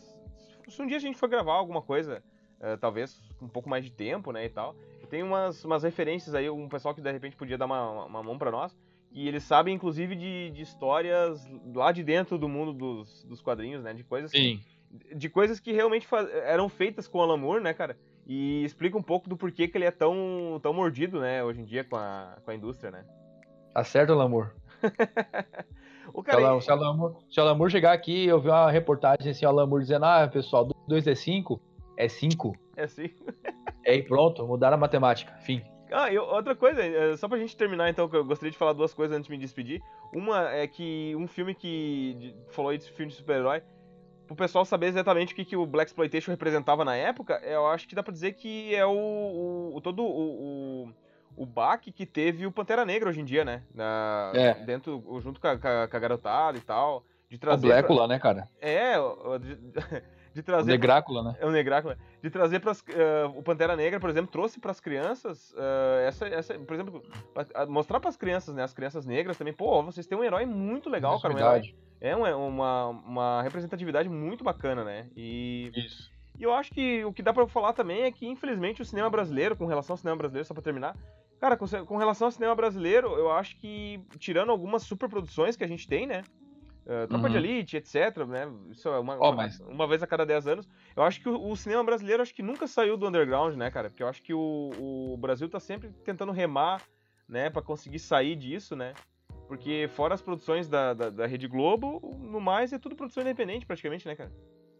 Se 0.67 0.81
um 0.81 0.85
dia 0.85 0.97
a 0.97 0.99
gente 0.99 1.17
for 1.17 1.29
gravar 1.29 1.53
alguma 1.53 1.81
coisa, 1.81 2.21
é, 2.59 2.75
talvez 2.75 3.17
com 3.39 3.45
um 3.45 3.49
pouco 3.49 3.69
mais 3.69 3.81
de 3.85 3.91
tempo, 3.91 4.33
né? 4.33 4.43
E 4.43 4.49
tal. 4.49 4.75
Tem 5.09 5.23
umas, 5.23 5.63
umas 5.63 5.83
referências 5.83 6.35
aí, 6.35 6.49
um 6.49 6.67
pessoal 6.67 6.93
que 6.93 6.99
de 7.01 7.09
repente 7.09 7.37
podia 7.37 7.57
dar 7.57 7.65
uma, 7.65 7.89
uma, 7.89 8.05
uma 8.07 8.23
mão 8.23 8.37
pra 8.37 8.51
nós. 8.51 8.77
E 9.09 9.25
eles 9.25 9.43
sabem, 9.43 9.73
inclusive, 9.73 10.17
de, 10.17 10.49
de 10.49 10.61
histórias 10.63 11.47
lá 11.73 11.93
de 11.93 12.03
dentro 12.03 12.37
do 12.37 12.49
mundo 12.49 12.73
dos, 12.73 13.23
dos 13.23 13.41
quadrinhos, 13.41 13.81
né? 13.81 13.93
De 13.93 14.03
coisas 14.03 14.31
que 14.31 14.37
de 15.15 15.29
coisas 15.29 15.59
que 15.59 15.71
realmente 15.71 16.05
fa- 16.05 16.29
eram 16.43 16.67
feitas 16.69 17.07
com 17.07 17.19
o 17.19 17.21
Alan 17.21 17.37
Moore, 17.37 17.63
né, 17.63 17.73
cara? 17.73 17.97
E 18.27 18.63
explica 18.65 18.97
um 18.97 19.01
pouco 19.01 19.29
do 19.29 19.37
porquê 19.37 19.67
que 19.67 19.77
ele 19.77 19.85
é 19.85 19.91
tão, 19.91 20.59
tão 20.61 20.73
mordido, 20.73 21.19
né, 21.19 21.43
hoje 21.43 21.61
em 21.61 21.65
dia 21.65 21.83
com 21.83 21.95
a, 21.95 22.37
com 22.43 22.51
a 22.51 22.55
indústria, 22.55 22.91
né? 22.91 23.05
Tá 23.73 23.83
certo, 23.83 24.13
Alamor. 24.13 24.51
O 26.13 26.23
Se 26.23 26.29
o 26.29 26.33
Alan- 26.37 26.47
cara, 26.49 26.61
se 26.61 26.69
o 26.69 26.73
Alamor- 26.73 27.15
se 27.29 27.39
Alamor 27.39 27.69
chegar 27.69 27.93
aqui 27.93 28.25
e 28.25 28.27
eu 28.27 28.39
ver 28.39 28.49
uma 28.49 28.71
reportagem 28.71 29.31
assim, 29.31 29.45
o 29.45 29.49
Alamor 29.49 29.81
dizendo, 29.81 30.05
ah, 30.05 30.27
pessoal, 30.31 30.67
2 30.87 31.07
é 31.07 31.15
5, 31.15 31.59
é 31.97 32.07
5. 32.07 32.55
é 32.77 32.83
assim. 32.83 33.09
É, 33.83 33.95
e 33.95 34.03
pronto, 34.03 34.45
mudaram 34.45 34.75
a 34.75 34.79
matemática. 34.79 35.33
Fim. 35.41 35.61
Ah, 35.91 36.11
e 36.11 36.17
outra 36.17 36.55
coisa, 36.55 36.83
eh, 36.83 37.15
só 37.15 37.27
pra 37.27 37.37
gente 37.37 37.55
terminar 37.55 37.89
então, 37.89 38.09
que 38.09 38.15
eu 38.15 38.25
gostaria 38.25 38.51
de 38.51 38.57
falar 38.57 38.73
duas 38.73 38.93
coisas 38.93 39.15
antes 39.15 39.27
de 39.27 39.31
me 39.31 39.37
despedir. 39.37 39.81
Uma 40.13 40.49
é 40.49 40.67
que 40.67 41.15
um 41.15 41.27
filme 41.27 41.53
que 41.53 42.35
falou 42.49 42.71
aí 42.71 42.77
de 42.79 42.91
filme 42.91 43.11
de 43.11 43.17
super-herói, 43.17 43.61
pro 44.25 44.35
pessoal 44.35 44.65
saber 44.65 44.87
exatamente 44.87 45.33
o 45.33 45.35
que, 45.35 45.45
que 45.45 45.55
o 45.55 45.65
Black 45.67 45.89
Exploitation 45.91 46.31
representava 46.31 46.83
na 46.83 46.95
época, 46.95 47.39
eu 47.43 47.67
acho 47.67 47.87
que 47.87 47.93
dá 47.93 48.01
pra 48.01 48.11
dizer 48.11 48.33
que 48.33 48.73
é 48.73 48.83
o, 48.85 48.89
o- 48.91 49.75
o- 49.75 49.81
todo 49.81 50.01
o, 50.03 50.85
o, 50.85 50.89
o 51.35 51.45
baque 51.45 51.91
que 51.91 52.05
teve 52.05 52.45
o 52.45 52.51
Pantera 52.51 52.85
Negra 52.85 53.09
hoje 53.09 53.21
em 53.21 53.25
dia, 53.25 53.43
né? 53.45 53.63
Na, 53.73 54.31
É. 54.35 54.53
Dentro, 54.65 55.03
junto 55.21 55.39
com 55.39 55.47
a, 55.47 55.57
com 55.57 55.67
a- 55.67 55.87
garotada 55.99 56.57
e 56.57 56.61
tal. 56.61 57.03
De 57.29 57.37
O 57.37 57.39
trazer. 57.39 57.67
pra- 57.67 57.75
Blécula, 57.77 58.07
né, 58.07 58.19
cara? 58.19 58.47
É, 58.61 58.99
o- 58.99 59.37
de, 59.39 59.55
de 60.33 60.39
O 60.39 60.43
trazer. 60.43 60.71
Negrácula, 60.71 61.23
né? 61.23 61.35
É 61.39 61.45
o 61.45 61.51
Negrácula. 61.51 61.97
De 62.21 62.29
trazer 62.29 62.59
para 62.59 62.71
o 63.35 63.41
Pantera 63.41 63.75
Negra, 63.75 63.99
por 63.99 64.09
exemplo, 64.09 64.31
trouxe 64.31 64.59
para 64.59 64.71
as 64.71 64.79
crianças 64.79 65.53
eh, 65.57 66.05
essa, 66.07 66.27
essa, 66.27 66.53
por 66.59 66.73
exemplo, 66.75 67.03
pra- 67.33 67.65
mostrar 67.65 67.99
para 67.99 68.09
as 68.09 68.15
crianças, 68.17 68.53
né, 68.53 68.63
as 68.63 68.73
crianças 68.73 69.05
negras 69.05 69.37
também, 69.37 69.53
pô, 69.53 69.81
vocês 69.83 70.05
têm 70.05 70.17
um 70.17 70.23
herói 70.23 70.45
muito 70.45 70.89
legal, 70.89 71.19
cara, 71.19 71.33
um 71.33 71.37
herói, 71.37 71.75
é 71.99 72.15
um- 72.15 72.25
é 72.27 72.35
uma, 72.35 72.85
uma 72.87 73.41
representatividade 73.41 74.07
muito 74.07 74.43
bacana, 74.43 74.83
né? 74.83 75.07
E, 75.15 75.71
Isso. 75.75 76.11
e 76.37 76.43
eu 76.43 76.53
acho 76.53 76.71
que 76.71 77.03
o 77.05 77.11
que 77.11 77.23
dá 77.23 77.33
para 77.33 77.47
falar 77.47 77.73
também 77.73 78.03
é 78.03 78.11
que 78.11 78.27
infelizmente 78.27 78.81
o 78.83 78.85
cinema 78.85 79.09
brasileiro, 79.09 79.55
com 79.55 79.65
relação 79.65 79.93
ao 79.95 79.97
cinema 79.97 80.15
brasileiro, 80.17 80.47
só 80.47 80.53
para 80.53 80.63
terminar, 80.63 80.95
cara, 81.45 81.57
com, 81.57 81.67
com 81.85 81.97
relação 81.97 82.27
ao 82.27 82.31
cinema 82.31 82.55
brasileiro, 82.55 83.13
eu 83.15 83.31
acho 83.31 83.55
que 83.59 84.01
tirando 84.17 84.49
algumas 84.49 84.83
superproduções 84.83 85.55
que 85.55 85.63
a 85.63 85.67
gente 85.67 85.87
tem, 85.87 86.07
né? 86.07 86.23
eh, 86.87 87.07
Tropa 87.07 87.27
de 87.29 87.35
Uhum. 87.37 87.43
Elite, 87.43 87.77
etc, 87.77 87.95
né? 88.27 88.47
Isso 88.69 88.87
é 88.87 88.99
uma, 88.99 89.15
Ó, 89.15 89.29
uma, 89.29 89.35
mas- 89.35 89.59
uma 89.61 89.87
vez 89.87 90.03
a 90.03 90.07
cada 90.07 90.23
10 90.23 90.45
anos. 90.47 90.67
Eu 90.95 91.01
acho 91.01 91.19
que 91.19 91.27
o, 91.27 91.49
o 91.49 91.55
cinema 91.55 91.83
brasileiro 91.83 92.21
acho 92.21 92.33
que 92.33 92.43
nunca 92.43 92.67
saiu 92.67 92.95
do 92.95 93.07
underground, 93.07 93.55
né, 93.55 93.71
cara? 93.71 93.89
Porque 93.89 94.03
eu 94.03 94.07
acho 94.07 94.21
que 94.21 94.33
o, 94.35 94.69
o 95.13 95.17
Brasil 95.17 95.49
tá 95.49 95.59
sempre 95.59 95.89
tentando 96.03 96.31
remar, 96.31 96.81
né, 97.27 97.49
Pra 97.49 97.61
conseguir 97.63 97.97
sair 97.97 98.35
disso, 98.35 98.75
né? 98.75 98.93
Porque 99.47 99.89
fora 99.95 100.13
as 100.13 100.21
produções 100.21 100.67
da, 100.69 100.93
da, 100.93 101.09
da 101.09 101.25
Rede 101.25 101.47
Globo, 101.47 101.99
no 102.19 102.39
mais 102.39 102.71
é 102.71 102.77
tudo 102.77 102.95
produção 102.95 103.21
independente 103.21 103.65
praticamente, 103.65 104.07
né, 104.07 104.15
cara? 104.15 104.31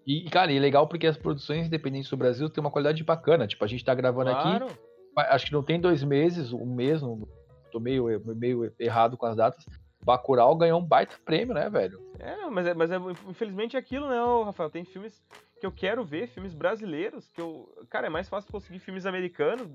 E, 0.06 0.30
cara, 0.30 0.52
e 0.52 0.58
é 0.58 0.60
legal 0.60 0.88
porque 0.88 1.08
as 1.08 1.18
produções 1.18 1.66
independentes 1.66 2.10
do 2.12 2.18
Brasil 2.18 2.48
têm 2.52 2.62
uma 2.64 2.70
qualidade 2.70 3.04
bacana. 3.04 3.48
Tipo, 3.48 3.66
a 3.66 3.68
gente 3.68 3.84
tá 3.84 3.96
gravando 3.96 4.30
aqui, 4.30 4.60
Claro. 4.60 4.68
Acho 5.16 5.46
que 5.48 5.54
não 5.54 5.64
tem 5.64 5.80
dois 5.80 6.04
meses, 6.04 6.52
um 6.54 6.66
mês, 6.66 7.02
não- 7.02 7.28
tô 7.72 7.80
meio, 7.80 8.06
meio 8.36 8.74
errado 8.80 9.18
com 9.18 9.26
as 9.26 9.36
datas. 9.36 9.66
Bacurau 10.04 10.56
ganhou 10.56 10.80
um 10.80 10.84
baita 10.86 11.16
prêmio, 11.26 11.54
né, 11.54 11.70
velho? 11.70 12.00
É, 12.20 12.46
mas, 12.50 12.68
é, 12.68 12.74
mas 12.74 12.92
é, 12.92 12.98
infelizmente 13.28 13.76
é 13.76 13.80
aquilo, 13.80 14.08
né, 14.08 14.18
Rafael? 14.46 14.70
Tem 14.70 14.86
filmes 14.86 15.22
que 15.60 15.66
eu 15.66 15.72
quero 15.72 16.04
ver, 16.06 16.28
filmes 16.28 16.54
brasileiros, 16.54 17.28
que 17.34 17.42
eu. 17.42 17.68
Cara, 17.90 18.08
é 18.08 18.10
mais 18.10 18.30
fácil 18.30 18.52
conseguir 18.52 18.80
filmes 18.80 19.06
americanos, 19.06 19.68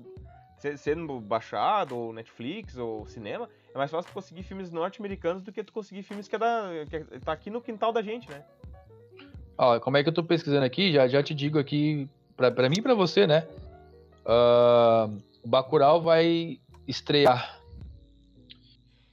se- 0.57 0.77
sendo 0.77 1.19
baixado, 1.19 1.97
ou 1.97 2.13
Netflix, 2.13 2.77
ou 2.77 3.05
cinema. 3.07 3.49
É 3.73 3.77
mais 3.77 3.91
fácil 3.91 4.11
conseguir 4.13 4.43
filmes 4.43 4.71
norte-americanos 4.71 5.43
do 5.43 5.51
que 5.51 5.63
tu 5.63 5.73
conseguir 5.73 6.03
filmes 6.03 6.27
que 6.27 6.35
é 6.35 6.39
da. 6.39 6.69
que 6.89 6.95
é- 6.95 7.19
tá 7.23 7.33
aqui 7.33 7.49
no 7.49 7.61
quintal 7.61 7.91
da 7.91 8.01
gente, 8.01 8.29
né? 8.29 8.43
Ó, 9.57 9.79
como 9.79 9.97
é 9.97 10.03
que 10.03 10.09
eu 10.09 10.13
tô 10.13 10.23
pesquisando 10.23 10.65
aqui? 10.65 10.91
Já, 10.93 11.07
já 11.07 11.21
te 11.21 11.33
digo 11.35 11.59
aqui, 11.59 12.07
pra, 12.37 12.49
pra 12.51 12.69
mim 12.69 12.77
e 12.77 12.81
pra 12.81 12.93
você, 12.93 13.27
né? 13.27 13.45
Ah, 14.25 15.09
o 15.43 15.47
Bacurau 15.47 16.01
vai 16.01 16.59
estrear 16.87 17.59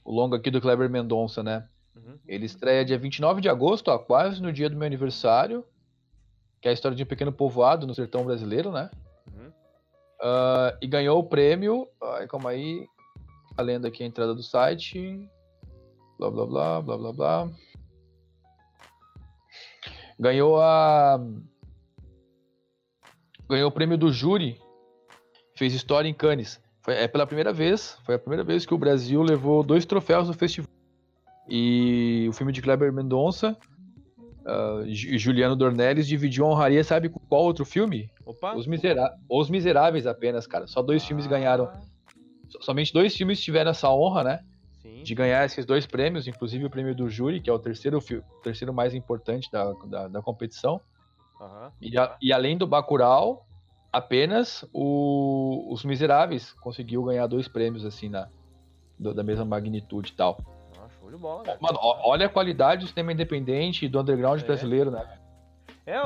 o 0.03 0.11
longo 0.11 0.35
aqui 0.35 0.49
do 0.49 0.61
Kleber 0.61 0.89
Mendonça, 0.89 1.43
né? 1.43 1.67
Uhum. 1.95 2.17
Ele 2.27 2.45
estreia 2.45 2.85
dia 2.85 2.97
29 2.97 3.41
de 3.41 3.49
agosto, 3.49 3.89
ó, 3.89 3.97
quase 3.97 4.41
no 4.41 4.51
dia 4.51 4.69
do 4.69 4.75
meu 4.75 4.87
aniversário, 4.87 5.65
que 6.61 6.67
é 6.67 6.71
a 6.71 6.73
história 6.73 6.95
de 6.95 7.03
um 7.03 7.07
pequeno 7.07 7.31
povoado 7.31 7.85
no 7.85 7.93
sertão 7.93 8.23
brasileiro, 8.23 8.71
né? 8.71 8.89
Uhum. 9.33 9.51
Ah, 10.21 10.77
e 10.81 10.87
ganhou 10.87 11.19
o 11.19 11.23
prêmio. 11.23 11.87
Ai, 12.01 12.27
calma 12.27 12.51
aí. 12.51 12.87
Tá 13.55 13.63
lendo 13.63 13.85
aqui 13.85 14.03
a 14.03 14.07
entrada 14.07 14.33
do 14.33 14.43
site. 14.43 15.29
Blá 16.17 16.29
blá 16.29 16.45
blá, 16.45 16.81
blá 16.81 16.97
blá 16.97 17.13
blá. 17.13 17.51
Ganhou 20.19 20.61
a. 20.61 21.19
Ganhou 23.49 23.69
o 23.69 23.71
prêmio 23.71 23.97
do 23.97 24.11
júri. 24.11 24.59
Fez 25.59 25.73
história 25.73 26.07
em 26.07 26.13
Cannes. 26.13 26.57
Foi, 26.81 26.93
é 26.93 27.05
pela 27.05 27.27
primeira 27.27 27.51
vez. 27.51 27.97
Foi 28.05 28.15
a 28.15 28.19
primeira 28.19 28.45
vez 28.45 28.65
que 28.65 28.73
o 28.73 28.77
Brasil 28.77 29.21
levou 29.21 29.61
dois 29.61 29.85
troféus 29.85 30.29
no 30.29 30.33
festival. 30.33 30.69
E 31.49 32.27
o 32.29 32.31
filme 32.31 32.53
de 32.53 32.61
Kleber 32.61 32.93
Mendonça. 32.93 33.57
ah, 34.45 34.83
Ju- 34.87 35.17
Juliano 35.17 35.57
Dornelles 35.57 36.07
dividiu 36.07 36.45
a 36.45 36.49
honraria, 36.49 36.81
sabe 36.81 37.09
com 37.09 37.19
qual 37.19 37.43
outro 37.43 37.65
filme? 37.65 38.09
Opa! 38.25 38.55
Os, 38.55 38.65
Misera- 38.67 39.13
Os 39.29 39.49
Miseráveis 39.49 40.07
apenas, 40.07 40.47
cara. 40.47 40.65
Só 40.65 40.81
dois 40.81 41.03
filmes 41.03 41.27
ganharam. 41.27 41.65
Ah, 41.65 41.81
so- 42.47 42.61
Somente 42.63 42.93
dois 42.93 43.13
filmes 43.13 43.41
tiveram 43.41 43.71
essa 43.71 43.89
honra, 43.91 44.23
né? 44.23 44.39
Sim. 44.81 45.03
De 45.03 45.13
ganhar 45.13 45.45
esses 45.45 45.65
dois 45.65 45.85
prêmios, 45.85 46.25
inclusive 46.25 46.63
o 46.63 46.69
prêmio 46.69 46.95
do 46.95 47.09
júri, 47.09 47.41
que 47.41 47.49
é 47.49 47.53
o 47.53 47.59
terceiro, 47.59 47.99
terceiro 48.41 48.73
mais 48.73 48.93
importante 48.93 49.51
da, 49.51 49.73
da, 49.85 50.07
da 50.07 50.21
competição. 50.21 50.79
Aham. 51.41 51.69
E, 51.81 51.97
a- 51.97 52.15
e 52.21 52.31
além 52.31 52.57
do 52.57 52.65
Bacurau, 52.65 53.45
apenas 53.91 54.65
o- 54.73 55.67
Os 55.71 55.83
Miseráveis 55.83 56.53
conseguiu 56.53 57.03
ganhar 57.03 57.27
dois 57.27 57.47
prêmios, 57.47 57.85
assim, 57.85 58.09
na, 58.09 58.27
do- 58.97 59.13
da 59.13 59.23
mesma 59.23 59.45
magnitude 59.45 60.11
e 60.11 60.15
tal. 60.15 60.37
Ah, 60.79 60.87
show 60.99 61.09
de 61.09 61.17
bola, 61.17 61.43
cara. 61.43 61.57
Mano, 61.61 61.77
ó- 61.81 62.09
olha 62.09 62.25
a 62.25 62.29
qualidade 62.29 62.85
do 62.85 62.89
cinema 62.89 63.11
independente 63.13 63.85
e 63.85 63.89
do 63.89 63.99
underground 63.99 64.41
É. 64.41 64.45
brasileiro, 64.45 64.91
né? 64.91 65.17
É, 65.85 65.97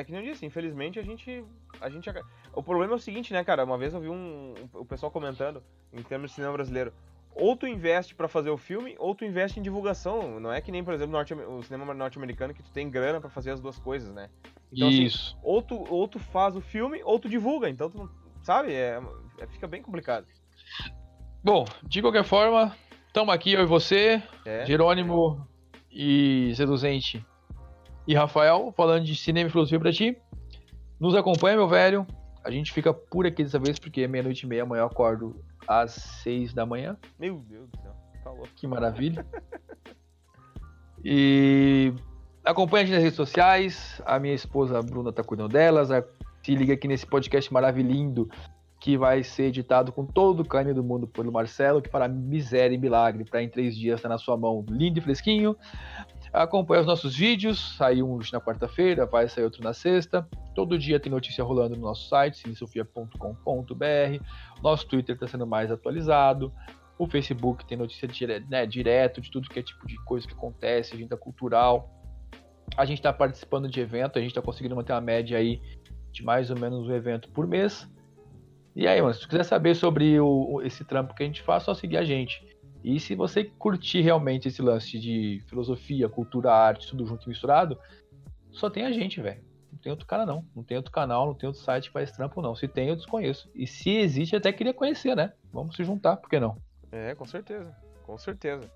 é 0.00 0.04
que 0.04 0.10
nem 0.12 0.24
eu 0.24 0.32
disse, 0.32 0.46
infelizmente 0.46 0.98
a 0.98 1.02
gente. 1.02 1.44
A 1.80 1.90
gente. 1.90 2.08
O 2.54 2.62
problema 2.62 2.94
é 2.94 2.96
o 2.96 2.98
seguinte, 2.98 3.32
né, 3.32 3.44
cara? 3.44 3.64
Uma 3.64 3.76
vez 3.76 3.92
eu 3.92 4.00
vi 4.00 4.08
um, 4.08 4.54
o 4.72 4.84
pessoal 4.86 5.12
comentando, 5.12 5.62
em 5.92 6.02
termos 6.02 6.30
de 6.30 6.36
cinema 6.36 6.52
brasileiro. 6.54 6.92
Ou 7.34 7.56
tu 7.56 7.66
investe 7.66 8.14
pra 8.14 8.28
fazer 8.28 8.50
o 8.50 8.58
filme, 8.58 8.94
ou 8.98 9.14
tu 9.14 9.24
investe 9.24 9.58
em 9.58 9.62
divulgação. 9.62 10.38
Não 10.38 10.52
é 10.52 10.60
que 10.60 10.70
nem, 10.70 10.84
por 10.84 10.92
exemplo, 10.92 11.12
norte, 11.12 11.32
o 11.34 11.62
cinema 11.62 11.94
norte-americano 11.94 12.52
que 12.52 12.62
tu 12.62 12.70
tem 12.70 12.90
grana 12.90 13.20
pra 13.20 13.30
fazer 13.30 13.50
as 13.50 13.60
duas 13.60 13.78
coisas, 13.78 14.12
né? 14.14 14.28
Então, 14.72 14.88
assim, 14.88 15.04
Isso. 15.04 15.38
ou 15.42 15.62
tu, 15.62 15.82
ou 15.88 16.06
tu 16.06 16.18
faz 16.18 16.54
o 16.56 16.60
filme, 16.60 17.00
ou 17.04 17.18
tu 17.18 17.28
divulga. 17.28 17.68
Então, 17.70 17.90
tu 17.90 17.96
não, 17.98 18.10
sabe? 18.42 18.72
É, 18.72 19.00
é- 19.38 19.46
fica 19.46 19.66
bem 19.66 19.80
complicado. 19.82 20.26
Bom, 21.42 21.64
de 21.82 22.00
qualquer 22.02 22.24
forma, 22.24 22.76
estamos 23.06 23.34
aqui, 23.34 23.52
eu 23.52 23.62
e 23.62 23.66
você, 23.66 24.22
É. 24.44 24.64
Jerônimo 24.66 25.46
e 25.90 26.52
Seduzente. 26.54 27.24
e 28.06 28.14
Rafael, 28.14 28.72
falando 28.76 29.04
de 29.04 29.14
cinema 29.16 29.48
e 29.48 29.50
filosofia 29.52 29.80
pra 29.80 29.92
ti. 29.92 30.16
Nos 31.00 31.14
acompanha, 31.14 31.56
meu 31.56 31.68
velho. 31.68 32.06
A 32.44 32.50
gente 32.50 32.72
fica 32.72 32.92
por 32.92 33.26
aqui 33.26 33.42
dessa 33.44 33.58
vez, 33.58 33.78
porque 33.78 34.02
é 34.02 34.08
meia-noite 34.08 34.44
e 34.44 34.48
meia, 34.48 34.62
amanhã 34.64 34.82
eu 34.82 34.86
acordo 34.86 35.42
às 35.66 35.92
seis 35.92 36.52
da 36.52 36.66
manhã. 36.66 36.96
Meu 37.18 37.38
Deus 37.48 37.68
do 37.70 37.78
céu, 37.80 37.94
falou. 38.22 38.48
Que 38.56 38.66
maravilha. 38.66 39.26
e 41.04 41.92
acompanha 42.44 42.82
a 42.82 42.86
gente 42.86 42.94
nas 42.94 43.02
redes 43.02 43.16
sociais. 43.16 44.02
A 44.04 44.18
minha 44.18 44.34
esposa 44.34 44.82
Bruna 44.82 45.12
tá 45.12 45.22
cuidando 45.22 45.52
delas. 45.52 45.88
Se 46.42 46.54
liga 46.54 46.74
aqui 46.74 46.88
nesse 46.88 47.06
podcast 47.06 47.52
maravilhoso 47.52 48.28
que 48.82 48.98
vai 48.98 49.22
ser 49.22 49.44
editado 49.44 49.92
com 49.92 50.04
todo 50.04 50.40
o 50.40 50.44
carinho 50.44 50.74
do 50.74 50.82
mundo 50.82 51.06
pelo 51.06 51.30
Marcelo, 51.30 51.80
que 51.80 51.88
para 51.88 52.08
miséria 52.08 52.74
e 52.74 52.78
milagre, 52.78 53.24
para 53.24 53.40
em 53.40 53.48
três 53.48 53.76
dias 53.76 54.00
estar 54.00 54.08
tá 54.08 54.14
na 54.14 54.18
sua 54.18 54.36
mão, 54.36 54.66
lindo 54.68 54.98
e 54.98 55.00
fresquinho. 55.00 55.56
Acompanhe 56.32 56.80
os 56.80 56.86
nossos 56.86 57.14
vídeos, 57.14 57.76
saiu 57.76 58.10
um 58.10 58.18
na 58.32 58.40
quarta-feira, 58.40 59.04
vai 59.04 59.28
sair 59.28 59.44
outro 59.44 59.62
na 59.62 59.74
sexta. 59.74 60.26
Todo 60.54 60.78
dia 60.78 60.98
tem 60.98 61.12
notícia 61.12 61.44
rolando 61.44 61.76
no 61.76 61.82
nosso 61.82 62.08
site, 62.08 62.38
cinesofia.com.br. 62.38 64.24
Nosso 64.62 64.88
Twitter 64.88 65.14
está 65.14 65.28
sendo 65.28 65.46
mais 65.46 65.70
atualizado. 65.70 66.50
O 66.98 67.06
Facebook 67.06 67.66
tem 67.66 67.76
notícia 67.76 68.08
dire 68.08 68.40
né, 68.48 68.64
direto 68.64 69.20
de 69.20 69.30
tudo 69.30 69.48
que 69.48 69.58
é 69.58 69.62
tipo 69.62 69.86
de 69.86 69.96
coisa 70.04 70.26
que 70.26 70.32
acontece, 70.32 70.94
agenda 70.94 71.18
cultural. 71.18 71.90
A 72.78 72.86
gente 72.86 72.98
está 72.98 73.12
participando 73.12 73.68
de 73.68 73.80
evento, 73.80 74.18
a 74.18 74.22
gente 74.22 74.30
está 74.30 74.40
conseguindo 74.40 74.74
manter 74.74 74.94
uma 74.94 75.00
média 75.02 75.36
aí 75.36 75.60
de 76.10 76.24
mais 76.24 76.50
ou 76.50 76.58
menos 76.58 76.88
um 76.88 76.94
evento 76.94 77.28
por 77.30 77.46
mês. 77.46 77.86
E 78.74 78.86
aí, 78.86 79.02
mano, 79.02 79.12
se 79.12 79.20
tu 79.20 79.28
quiser 79.28 79.44
saber 79.44 79.74
sobre 79.74 80.18
o, 80.18 80.62
esse 80.62 80.82
trampo 80.82 81.14
que 81.14 81.22
a 81.22 81.26
gente 81.26 81.42
faz, 81.42 81.64
só 81.64 81.74
seguir 81.74 81.98
a 81.98 82.04
gente. 82.04 82.42
E 82.82 82.98
se 82.98 83.14
você 83.14 83.44
curtir 83.44 84.00
realmente 84.00 84.48
esse 84.48 84.60
lance 84.60 84.98
de 84.98 85.40
filosofia, 85.46 86.08
cultura, 86.08 86.52
arte, 86.52 86.88
tudo 86.88 87.06
junto 87.06 87.26
e 87.26 87.28
misturado, 87.28 87.78
só 88.50 88.68
tem 88.68 88.84
a 88.84 88.92
gente, 88.92 89.20
velho. 89.20 89.42
Não 89.72 89.78
tem 89.78 89.90
outro 89.90 90.06
cara, 90.06 90.26
não. 90.26 90.44
Não 90.54 90.62
tem 90.62 90.76
outro 90.76 90.92
canal, 90.92 91.26
não 91.26 91.34
tem 91.34 91.46
outro 91.46 91.62
site 91.62 91.86
que 91.86 91.92
faz 91.92 92.10
trampo, 92.12 92.42
não. 92.42 92.54
Se 92.54 92.68
tem, 92.68 92.88
eu 92.88 92.96
desconheço. 92.96 93.50
E 93.54 93.66
se 93.66 93.90
existe, 93.90 94.36
até 94.36 94.52
queria 94.52 94.74
conhecer, 94.74 95.16
né? 95.16 95.32
Vamos 95.52 95.76
se 95.76 95.84
juntar, 95.84 96.16
por 96.16 96.28
que 96.28 96.38
não? 96.38 96.56
É, 96.90 97.14
com 97.14 97.24
certeza. 97.24 97.74
Com 98.04 98.18
certeza. 98.18 98.70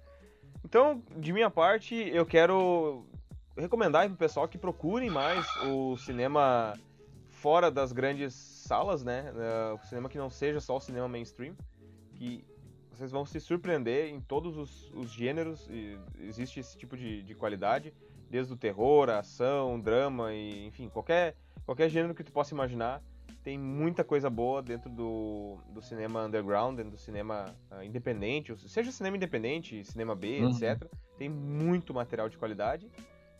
Então, 0.64 1.02
de 1.16 1.32
minha 1.32 1.50
parte, 1.50 1.94
eu 1.94 2.24
quero 2.24 3.04
recomendar 3.56 4.06
pro 4.08 4.16
pessoal 4.16 4.48
que 4.48 4.56
procurem 4.56 5.10
mais 5.10 5.46
o 5.66 5.96
cinema 5.98 6.74
fora 7.28 7.70
das 7.70 7.92
grandes 7.92 8.34
salas, 8.34 9.04
né? 9.04 9.32
O 9.74 9.86
cinema 9.86 10.08
que 10.08 10.18
não 10.18 10.30
seja 10.30 10.60
só 10.60 10.76
o 10.76 10.80
cinema 10.80 11.06
mainstream. 11.06 11.54
Que 12.14 12.44
vocês 12.96 13.10
vão 13.10 13.26
se 13.26 13.38
surpreender 13.40 14.08
em 14.08 14.20
todos 14.20 14.56
os, 14.56 14.90
os 14.94 15.10
gêneros, 15.10 15.68
existe 16.18 16.60
esse 16.60 16.76
tipo 16.78 16.96
de, 16.96 17.22
de, 17.22 17.34
qualidade, 17.34 17.92
desde 18.30 18.52
o 18.52 18.56
terror, 18.56 19.10
a 19.10 19.18
ação, 19.18 19.78
drama, 19.78 20.32
e, 20.32 20.66
enfim, 20.66 20.88
qualquer, 20.88 21.36
qualquer 21.64 21.88
gênero 21.90 22.14
que 22.14 22.24
tu 22.24 22.32
possa 22.32 22.54
imaginar, 22.54 23.02
tem 23.44 23.56
muita 23.58 24.02
coisa 24.02 24.28
boa 24.28 24.60
dentro 24.60 24.90
do, 24.90 25.58
do 25.68 25.80
cinema 25.80 26.24
underground, 26.24 26.76
dentro 26.76 26.90
do 26.90 26.98
cinema 26.98 27.54
uh, 27.70 27.80
independente, 27.82 28.52
seja 28.68 28.90
cinema 28.90 29.16
independente, 29.16 29.84
cinema 29.84 30.16
B, 30.16 30.40
uhum. 30.40 30.50
etc. 30.50 30.84
Tem 31.16 31.28
muito 31.28 31.94
material 31.94 32.28
de 32.28 32.36
qualidade. 32.36 32.90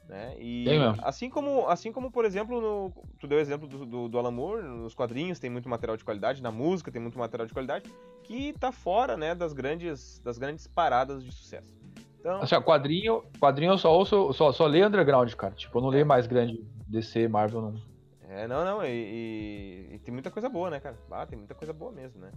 Né? 0.09 0.37
E 0.39 0.67
assim 1.03 1.29
como, 1.29 1.67
assim 1.67 1.91
como, 1.91 2.13
por 2.13 2.25
exemplo, 2.25 2.61
no, 2.61 2.93
tu 3.19 3.27
deu 3.27 3.39
o 3.39 3.41
exemplo 3.41 3.67
do, 3.67 3.85
do, 3.85 4.09
do 4.09 4.19
Alan 4.19 4.31
Moore, 4.31 4.63
nos 4.63 4.95
quadrinhos 4.95 5.41
tem 5.41 5.51
muito 5.51 5.69
material 5.69 5.97
de 5.97 6.05
qualidade, 6.05 6.41
na 6.41 6.53
música 6.53 6.93
tem 6.93 7.03
muito 7.03 7.19
material 7.19 7.47
de 7.47 7.53
qualidade, 7.53 7.91
que 8.23 8.53
tá 8.53 8.71
fora, 8.71 9.17
né, 9.17 9.35
das 9.35 9.53
grandes, 9.53 10.21
das 10.21 10.39
grandes 10.39 10.67
paradas 10.69 11.25
de 11.25 11.33
sucesso. 11.33 11.75
Então... 12.21 12.41
Assim, 12.41 12.55
ó, 12.55 12.61
quadrinho, 12.61 13.25
quadrinho 13.41 13.73
eu 13.73 13.79
só 13.79 13.93
ouço, 13.93 14.33
só, 14.33 14.53
só 14.53 14.67
leio 14.67 14.87
underground, 14.87 15.33
cara. 15.35 15.55
Tipo, 15.55 15.79
eu 15.79 15.83
não 15.83 15.89
leio 15.89 16.03
é. 16.03 16.05
mais 16.05 16.27
grande 16.27 16.65
DC, 16.87 17.27
Marvel, 17.27 17.63
não. 17.63 17.75
É, 18.29 18.47
não, 18.47 18.65
não, 18.65 18.85
e, 18.85 18.89
e, 18.89 19.95
e, 19.95 19.99
tem 20.01 20.13
muita 20.13 20.31
coisa 20.31 20.49
boa, 20.49 20.69
né, 20.69 20.81
cara? 20.81 20.97
Ah, 21.11 21.27
tem 21.27 21.39
muita 21.39 21.55
coisa 21.55 21.73
boa 21.73 21.93
mesmo, 21.93 22.21
né? 22.21 22.31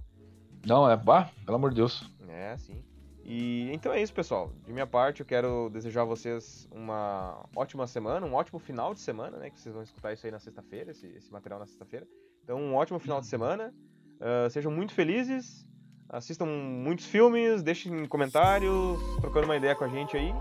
Não, 0.66 0.90
é, 0.90 0.96
bah, 0.96 1.30
pelo 1.46 1.56
amor 1.56 1.72
de 1.72 1.78
Deus. 1.78 2.08
É, 2.28 2.56
sim. 2.58 2.84
E 3.24 3.70
então 3.72 3.94
é 3.94 4.02
isso, 4.02 4.14
pessoal. 4.14 4.52
De 4.66 4.74
minha 4.74 4.88
parte, 4.88 5.20
eu 5.20 5.26
quero 5.26 5.70
desejar 5.70 6.02
a 6.02 6.06
vocês 6.06 6.68
uma 6.72 7.46
ótima 7.56 7.86
semana, 7.86 8.26
um 8.26 8.34
ótimo 8.34 8.60
final 8.60 8.94
de 8.94 9.00
semana, 9.00 9.38
né? 9.38 9.50
Que 9.50 9.60
vocês 9.60 9.74
vão 9.74 9.84
escutar 9.84 10.14
isso 10.14 10.26
aí 10.26 10.32
na 10.32 10.40
sexta-feira, 10.40 10.92
esse, 10.92 11.08
esse, 11.08 11.32
material 11.32 11.60
na 11.60 11.66
sexta-feira. 11.66 12.08
Então, 12.44 12.60
um 12.60 12.76
ótimo 12.76 13.00
final 13.00 13.20
de 13.20 13.26
uhum. 13.26 13.30
semana. 13.30 13.74
Uh, 14.20 14.50
sejam 14.50 14.72
muito 14.72 14.94
felizes, 14.94 15.66
assistam 16.10 16.46
muitos 16.46 17.06
filmes, 17.06 17.64
deixem 17.64 18.06
comentários, 18.08 19.00
trocando 19.22 19.46
uma 19.46 19.56
ideia 19.56 19.76
com 19.76 19.86
a 19.86 19.88
gente 19.88 20.18
aí. 20.18 20.34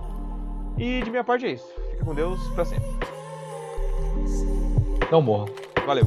E 0.79 1.03
de 1.03 1.11
minha 1.11 1.25
parte 1.25 1.47
é 1.47 1.53
isso. 1.53 1.69
Fica 1.91 2.05
com 2.05 2.15
Deus 2.15 2.41
pra 2.55 2.65
sempre. 2.65 2.89
Não 5.11 5.23
morra. 5.23 5.47
Valeu. 5.87 6.05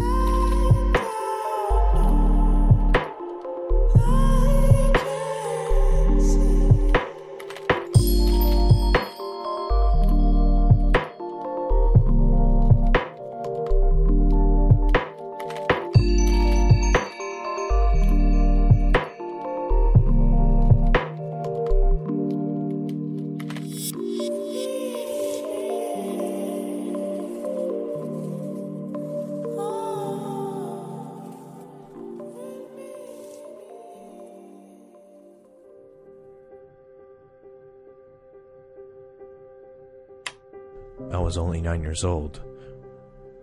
Was 41.61 41.67
only 41.67 41.77
nine 41.77 41.83
years 41.83 42.03
old. 42.03 42.41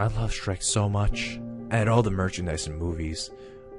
I 0.00 0.04
love 0.04 0.32
Shrek 0.32 0.62
so 0.62 0.88
much. 0.88 1.40
I 1.70 1.76
had 1.76 1.88
all 1.88 2.02
the 2.02 2.10
merchandise 2.10 2.66
and 2.66 2.78
movies. 2.78 3.30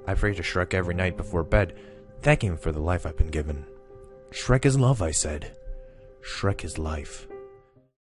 I 0.08 0.14
prayed 0.16 0.38
to 0.38 0.44
Shrek 0.44 0.74
every 0.74 0.94
night 0.94 1.18
before 1.18 1.44
bed, 1.44 1.74
thanking 2.22 2.52
him 2.52 2.58
for 2.58 2.72
the 2.72 2.80
life 2.80 3.06
I've 3.06 3.18
been 3.18 3.32
given. 3.32 3.66
Shrek 4.32 4.66
is 4.66 4.78
love, 4.78 5.02
I 5.02 5.12
said. 5.12 5.56
Shrek 6.22 6.64
is 6.64 6.78
life. 6.78 7.29